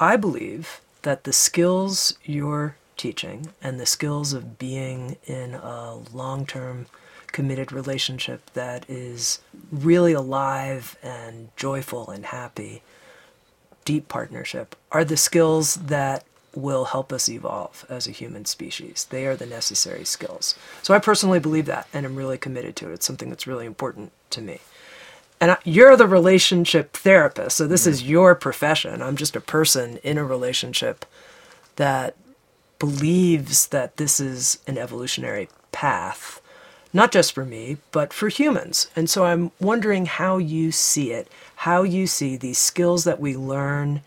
I 0.00 0.16
believe 0.16 0.80
that 1.02 1.24
the 1.24 1.32
skills 1.32 2.18
you're 2.24 2.76
teaching 2.96 3.48
and 3.62 3.78
the 3.78 3.86
skills 3.86 4.32
of 4.32 4.58
being 4.58 5.16
in 5.26 5.54
a 5.54 5.94
long 6.12 6.46
term 6.46 6.86
committed 7.28 7.70
relationship 7.70 8.50
that 8.54 8.88
is 8.88 9.40
really 9.70 10.12
alive 10.12 10.96
and 11.02 11.48
joyful 11.56 12.10
and 12.10 12.26
happy, 12.26 12.82
deep 13.88 14.06
partnership, 14.06 14.76
are 14.92 15.02
the 15.02 15.16
skills 15.16 15.76
that 15.76 16.22
will 16.54 16.84
help 16.84 17.10
us 17.10 17.26
evolve 17.26 17.86
as 17.88 18.06
a 18.06 18.10
human 18.10 18.44
species. 18.44 19.06
They 19.08 19.26
are 19.26 19.34
the 19.34 19.46
necessary 19.46 20.04
skills. 20.04 20.54
So 20.82 20.92
I 20.92 20.98
personally 20.98 21.40
believe 21.40 21.64
that 21.64 21.88
and 21.94 22.04
I'm 22.04 22.14
really 22.14 22.36
committed 22.36 22.76
to 22.76 22.90
it. 22.90 22.92
It's 22.92 23.06
something 23.06 23.30
that's 23.30 23.46
really 23.46 23.64
important 23.64 24.12
to 24.28 24.42
me. 24.42 24.58
And 25.40 25.56
you're 25.64 25.96
the 25.96 26.06
relationship 26.06 26.92
therapist, 26.92 27.56
so 27.56 27.66
this 27.66 27.86
is 27.86 28.02
mm-hmm. 28.02 28.10
your 28.10 28.34
profession. 28.34 29.00
I'm 29.00 29.16
just 29.16 29.34
a 29.34 29.40
person 29.40 29.96
in 30.02 30.18
a 30.18 30.24
relationship 30.24 31.06
that 31.76 32.14
believes 32.78 33.68
that 33.68 33.96
this 33.96 34.20
is 34.20 34.58
an 34.66 34.76
evolutionary 34.76 35.48
path, 35.72 36.42
not 36.92 37.10
just 37.10 37.32
for 37.32 37.46
me, 37.46 37.78
but 37.90 38.12
for 38.12 38.28
humans. 38.28 38.90
And 38.94 39.08
so 39.08 39.24
I'm 39.24 39.50
wondering 39.58 40.04
how 40.04 40.36
you 40.36 40.72
see 40.72 41.12
it, 41.12 41.32
how 41.62 41.82
you 41.82 42.06
see 42.06 42.36
these 42.36 42.56
skills 42.56 43.02
that 43.02 43.18
we 43.18 43.36
learn 43.36 44.00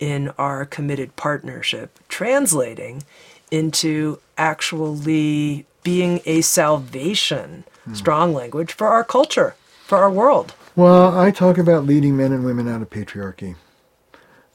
in 0.00 0.30
our 0.38 0.64
committed 0.64 1.14
partnership 1.16 1.98
translating 2.08 3.02
into 3.50 4.18
actually 4.38 5.66
being 5.82 6.20
a 6.24 6.40
salvation, 6.40 7.64
hmm. 7.84 7.92
strong 7.92 8.32
language 8.32 8.72
for 8.72 8.88
our 8.88 9.04
culture, 9.04 9.54
for 9.84 9.98
our 9.98 10.10
world. 10.10 10.54
Well, 10.74 11.18
I 11.18 11.30
talk 11.30 11.58
about 11.58 11.84
leading 11.84 12.16
men 12.16 12.32
and 12.32 12.42
women 12.42 12.68
out 12.68 12.80
of 12.80 12.88
patriarchy. 12.88 13.56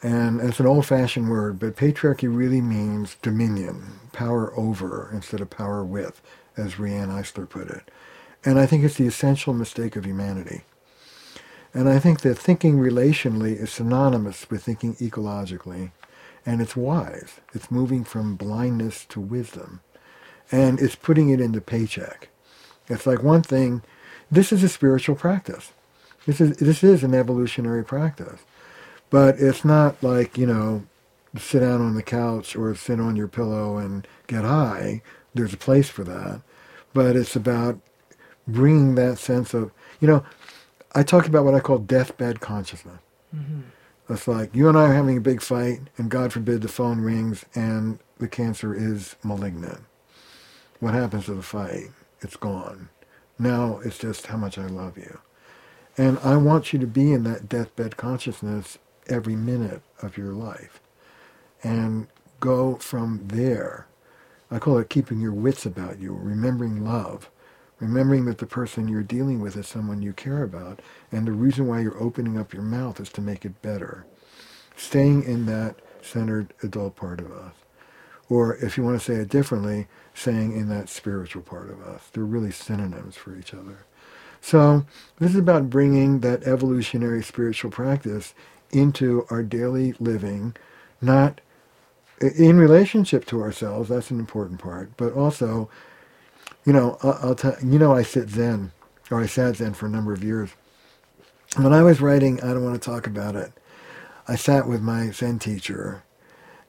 And 0.02 0.42
it's 0.42 0.60
an 0.60 0.66
old 0.66 0.88
fashioned 0.88 1.30
word, 1.30 1.60
but 1.60 1.76
patriarchy 1.76 2.36
really 2.36 2.62
means 2.62 3.16
dominion, 3.22 4.00
power 4.12 4.58
over 4.58 5.12
instead 5.14 5.42
of 5.42 5.52
power 5.52 5.84
with, 5.84 6.20
as 6.58 6.80
Riane 6.80 7.10
Eisler 7.10 7.48
put 7.48 7.70
it. 7.70 7.92
And 8.44 8.58
I 8.58 8.66
think 8.66 8.84
it's 8.84 8.96
the 8.98 9.06
essential 9.06 9.54
mistake 9.54 9.96
of 9.96 10.06
humanity. 10.06 10.64
And 11.74 11.88
I 11.88 12.00
think 12.00 12.22
that 12.22 12.38
thinking 12.38 12.78
relationally 12.78 13.56
is 13.56 13.72
synonymous 13.72 14.50
with 14.50 14.64
thinking 14.64 14.96
ecologically. 14.96 15.92
And 16.46 16.62
it's 16.62 16.76
wise. 16.76 17.40
It's 17.54 17.70
moving 17.70 18.04
from 18.04 18.36
blindness 18.36 19.06
to 19.06 19.20
wisdom. 19.20 19.82
And 20.52 20.80
it's 20.80 20.96
putting 20.96 21.30
it 21.30 21.40
into 21.40 21.62
paycheck. 21.62 22.30
It's 22.88 23.06
like 23.06 23.22
one 23.22 23.44
thing, 23.44 23.84
this 24.32 24.52
is 24.52 24.64
a 24.64 24.70
spiritual 24.70 25.16
practice. 25.16 25.74
This 26.26 26.42
is, 26.42 26.58
this 26.58 26.84
is 26.84 27.04
an 27.04 27.14
evolutionary 27.14 27.84
practice. 27.84 28.42
But 29.10 29.40
it's 29.40 29.64
not 29.64 30.02
like, 30.02 30.38
you 30.38 30.48
know, 30.48 30.86
sit 31.38 31.60
down 31.60 31.82
on 31.82 31.96
the 31.96 32.04
couch 32.04 32.56
or 32.56 32.74
sit 32.74 33.00
on 33.00 33.16
your 33.16 33.28
pillow 33.28 33.78
and 33.78 34.08
get 34.28 34.44
high. 34.44 35.02
There's 35.36 35.54
a 35.54 35.58
place 35.58 35.90
for 35.90 36.04
that. 36.04 36.42
But 36.94 37.16
it's 37.16 37.36
about 37.36 37.80
bringing 38.48 38.96
that 38.96 39.20
sense 39.20 39.54
of, 39.54 39.72
you 40.00 40.08
know, 40.08 40.24
I 40.94 41.04
talk 41.04 41.28
about 41.28 41.46
what 41.46 41.54
I 41.54 41.60
call 41.60 41.78
deathbed 41.78 42.40
consciousness. 42.40 43.00
Mm-hmm. 43.36 43.62
It's 44.10 44.28
like 44.28 44.56
you 44.56 44.68
and 44.68 44.78
I 44.78 44.90
are 44.90 44.94
having 44.94 45.18
a 45.18 45.22
big 45.22 45.42
fight, 45.42 45.82
and 45.98 46.10
God 46.10 46.34
forbid 46.34 46.62
the 46.62 46.68
phone 46.68 47.00
rings 47.02 47.46
and 47.54 48.00
the 48.18 48.28
cancer 48.28 48.74
is 48.74 49.16
malignant. 49.24 49.82
What 50.80 50.96
happens 50.96 51.26
to 51.26 51.36
the 51.36 51.44
fight? 51.44 51.90
It's 52.22 52.36
gone. 52.36 52.90
Now 53.38 53.80
it's 53.86 54.00
just 54.00 54.28
how 54.28 54.38
much 54.38 54.58
I 54.58 54.66
love 54.66 54.98
you. 54.98 55.20
And 55.98 56.18
I 56.20 56.38
want 56.38 56.74
you 56.74 56.80
to 56.80 56.88
be 56.88 57.14
in 57.14 57.24
that 57.24 57.48
deathbed 57.48 57.98
consciousness 57.98 58.78
every 59.08 59.36
minute 59.36 59.82
of 60.02 60.18
your 60.18 60.34
life 60.34 60.80
and 61.64 62.08
go 62.40 62.76
from 62.76 63.22
there. 63.28 63.86
I 64.50 64.60
call 64.60 64.78
it 64.78 64.90
keeping 64.90 65.20
your 65.20 65.34
wits 65.34 65.66
about 65.66 66.00
you, 66.00 66.14
remembering 66.14 66.84
love 66.84 67.30
remembering 67.80 68.26
that 68.26 68.38
the 68.38 68.46
person 68.46 68.88
you're 68.88 69.04
dealing 69.04 69.40
with 69.40 69.56
is 69.56 69.68
someone 69.68 70.02
you 70.02 70.14
care 70.14 70.44
about, 70.44 70.82
and 71.12 71.26
the 71.26 71.32
reason 71.32 71.68
why 71.68 71.80
you're 71.80 72.02
opening 72.02 72.38
up 72.38 72.54
your 72.54 72.64
mouth 72.64 73.00
is 73.00 73.10
to 73.10 73.22
make 73.22 73.46
it 73.46 73.62
better. 73.62 74.06
Staying 74.76 75.24
in 75.24 75.46
that 75.46 75.76
centered 76.02 76.54
adult 76.64 76.96
part 76.96 77.20
of 77.20 77.32
us. 77.32 77.54
Or 78.30 78.56
if 78.58 78.78
you 78.78 78.84
want 78.84 79.00
to 79.00 79.04
say 79.04 79.20
it 79.20 79.30
differently, 79.30 79.88
saying 80.14 80.52
in 80.52 80.70
that 80.70 80.90
spiritual 80.90 81.42
part 81.42 81.70
of 81.70 81.82
us. 81.82 82.10
They're 82.12 82.24
really 82.24 82.52
synonyms 82.52 83.16
for 83.16 83.36
each 83.36 83.54
other. 83.54 83.86
So 84.42 84.86
this 85.20 85.32
is 85.32 85.38
about 85.38 85.70
bringing 85.70 86.20
that 86.20 86.44
evolutionary 86.44 87.24
spiritual 87.24 87.72
practice 87.72 88.34
into 88.72 89.26
our 89.30 89.44
daily 89.44 89.94
living, 90.00 90.56
not 91.02 91.42
in 92.22 92.58
relationship 92.58 93.26
to 93.26 93.42
ourselves, 93.42 93.90
that's 93.90 94.12
an 94.12 94.20
important 94.20 94.60
part, 94.60 94.92
but 94.98 95.14
also 95.14 95.70
you 96.66 96.74
know, 96.74 96.98
I'll, 97.02 97.36
tell 97.36 97.56
you 97.64 97.80
know, 97.80 97.94
I 97.94 98.04
sit 98.04 98.30
Zen, 98.30 98.72
or 99.10 99.22
I 99.22 99.26
sat 99.26 99.58
Zen 99.58 99.74
for 99.74 99.86
a 99.86 99.90
number 99.90 100.14
of 100.14 100.24
years. 100.24 100.52
When 101.56 101.74
I 101.74 101.82
was 101.82 102.02
writing, 102.02 102.42
I 102.42 102.54
don't 102.54 102.64
want 102.64 102.82
to 102.82 102.90
talk 102.90 103.08
about 103.08 103.36
it. 103.36 103.52
I 104.28 104.36
sat 104.36 104.68
with 104.68 104.82
my 104.82 105.10
Zen 105.10 105.40
teacher, 105.40 106.04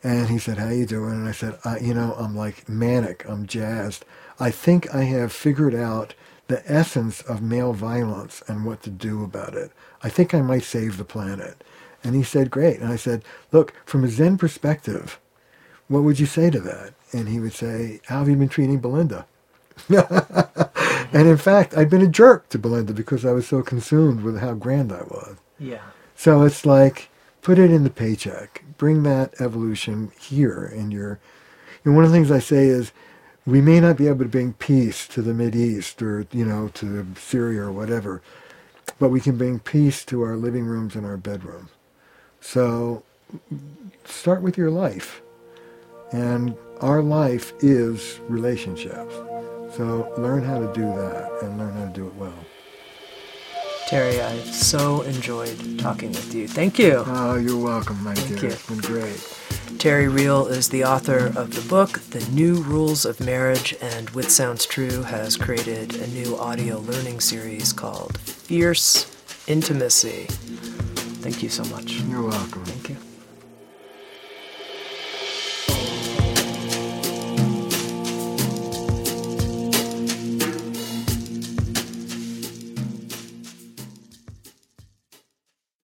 and 0.02 0.28
he 0.28 0.38
said, 0.38 0.56
"How 0.56 0.70
you 0.70 0.86
doing?" 0.86 1.12
And 1.12 1.28
I 1.28 1.32
said, 1.32 1.58
I, 1.64 1.78
"You 1.78 1.92
know, 1.92 2.14
I'm 2.18 2.34
like 2.34 2.68
manic. 2.68 3.26
I'm 3.28 3.46
jazzed. 3.46 4.06
I 4.38 4.50
think 4.50 4.94
I 4.94 5.02
have 5.02 5.32
figured 5.32 5.74
out 5.74 6.14
the 6.48 6.62
essence 6.70 7.20
of 7.20 7.42
male 7.42 7.74
violence 7.74 8.42
and 8.48 8.64
what 8.64 8.82
to 8.84 8.90
do 8.90 9.22
about 9.22 9.54
it. 9.54 9.72
I 10.02 10.08
think 10.08 10.32
I 10.32 10.40
might 10.40 10.62
save 10.62 10.96
the 10.96 11.04
planet." 11.04 11.62
And 12.02 12.14
he 12.14 12.22
said, 12.22 12.50
"Great." 12.50 12.80
And 12.80 12.90
I 12.90 12.96
said, 12.96 13.22
"Look, 13.52 13.74
from 13.84 14.04
a 14.04 14.08
Zen 14.08 14.38
perspective, 14.38 15.20
what 15.88 16.02
would 16.02 16.18
you 16.18 16.26
say 16.26 16.48
to 16.48 16.60
that?" 16.60 16.94
And 17.12 17.28
he 17.28 17.38
would 17.38 17.52
say, 17.52 18.00
"How 18.06 18.20
have 18.20 18.28
you 18.30 18.36
been 18.36 18.48
treating 18.48 18.78
Belinda?" 18.78 19.26
and 21.12 21.28
in 21.28 21.36
fact, 21.36 21.76
I'd 21.76 21.90
been 21.90 22.02
a 22.02 22.08
jerk 22.08 22.48
to 22.50 22.58
Belinda 22.58 22.92
because 22.92 23.24
I 23.24 23.32
was 23.32 23.46
so 23.46 23.62
consumed 23.62 24.22
with 24.22 24.38
how 24.38 24.54
grand 24.54 24.92
I 24.92 25.02
was. 25.02 25.36
Yeah. 25.58 25.82
So 26.16 26.42
it's 26.42 26.66
like, 26.66 27.08
put 27.42 27.58
it 27.58 27.70
in 27.70 27.84
the 27.84 27.90
paycheck. 27.90 28.64
Bring 28.78 29.02
that 29.04 29.34
evolution 29.40 30.12
here 30.20 30.70
in 30.74 30.90
your. 30.90 31.18
And 31.84 31.94
one 31.94 32.04
of 32.04 32.10
the 32.10 32.16
things 32.16 32.30
I 32.30 32.38
say 32.38 32.66
is, 32.66 32.92
we 33.46 33.60
may 33.60 33.80
not 33.80 33.96
be 33.96 34.06
able 34.06 34.24
to 34.24 34.28
bring 34.28 34.52
peace 34.54 35.08
to 35.08 35.22
the 35.22 35.34
Mid 35.34 35.56
East 35.56 36.02
or 36.02 36.26
you 36.30 36.44
know 36.44 36.68
to 36.74 37.06
Syria 37.16 37.62
or 37.62 37.72
whatever, 37.72 38.22
but 38.98 39.08
we 39.08 39.20
can 39.20 39.36
bring 39.36 39.58
peace 39.58 40.04
to 40.06 40.22
our 40.22 40.36
living 40.36 40.64
rooms 40.64 40.94
and 40.94 41.06
our 41.06 41.16
bedrooms. 41.16 41.70
So 42.40 43.02
start 44.04 44.42
with 44.42 44.56
your 44.58 44.70
life, 44.70 45.22
and 46.12 46.56
our 46.80 47.02
life 47.02 47.52
is 47.60 48.20
relationships. 48.28 49.14
So 49.72 50.12
learn 50.18 50.42
how 50.42 50.58
to 50.58 50.72
do 50.72 50.82
that 50.82 51.38
and 51.42 51.58
learn 51.58 51.72
how 51.72 51.86
to 51.86 51.92
do 51.92 52.06
it 52.06 52.14
well. 52.16 52.34
Terry, 53.86 54.20
I 54.20 54.38
so 54.42 55.02
enjoyed 55.02 55.78
talking 55.78 56.10
with 56.10 56.32
you. 56.34 56.46
Thank 56.46 56.78
you. 56.78 57.02
Oh, 57.06 57.36
you're 57.36 57.62
welcome, 57.62 58.02
my 58.04 58.14
Thank 58.14 58.40
dear. 58.40 58.50
You. 58.50 58.54
It's 58.54 58.68
been 58.68 58.78
great. 58.78 59.36
Terry 59.80 60.08
Real 60.08 60.46
is 60.46 60.68
the 60.68 60.84
author 60.84 61.26
of 61.36 61.54
the 61.54 61.66
book, 61.68 62.00
The 62.10 62.24
New 62.30 62.56
Rules 62.62 63.04
of 63.04 63.18
Marriage, 63.18 63.74
and 63.80 64.10
With 64.10 64.30
Sounds 64.30 64.66
True 64.66 65.02
has 65.02 65.36
created 65.36 65.96
a 65.96 66.06
new 66.08 66.36
audio 66.36 66.78
learning 66.78 67.20
series 67.20 67.72
called 67.72 68.18
Fierce 68.18 69.10
Intimacy. 69.48 70.26
Thank 71.22 71.42
you 71.42 71.48
so 71.48 71.64
much. 71.64 71.92
You're 72.02 72.22
welcome. 72.22 72.64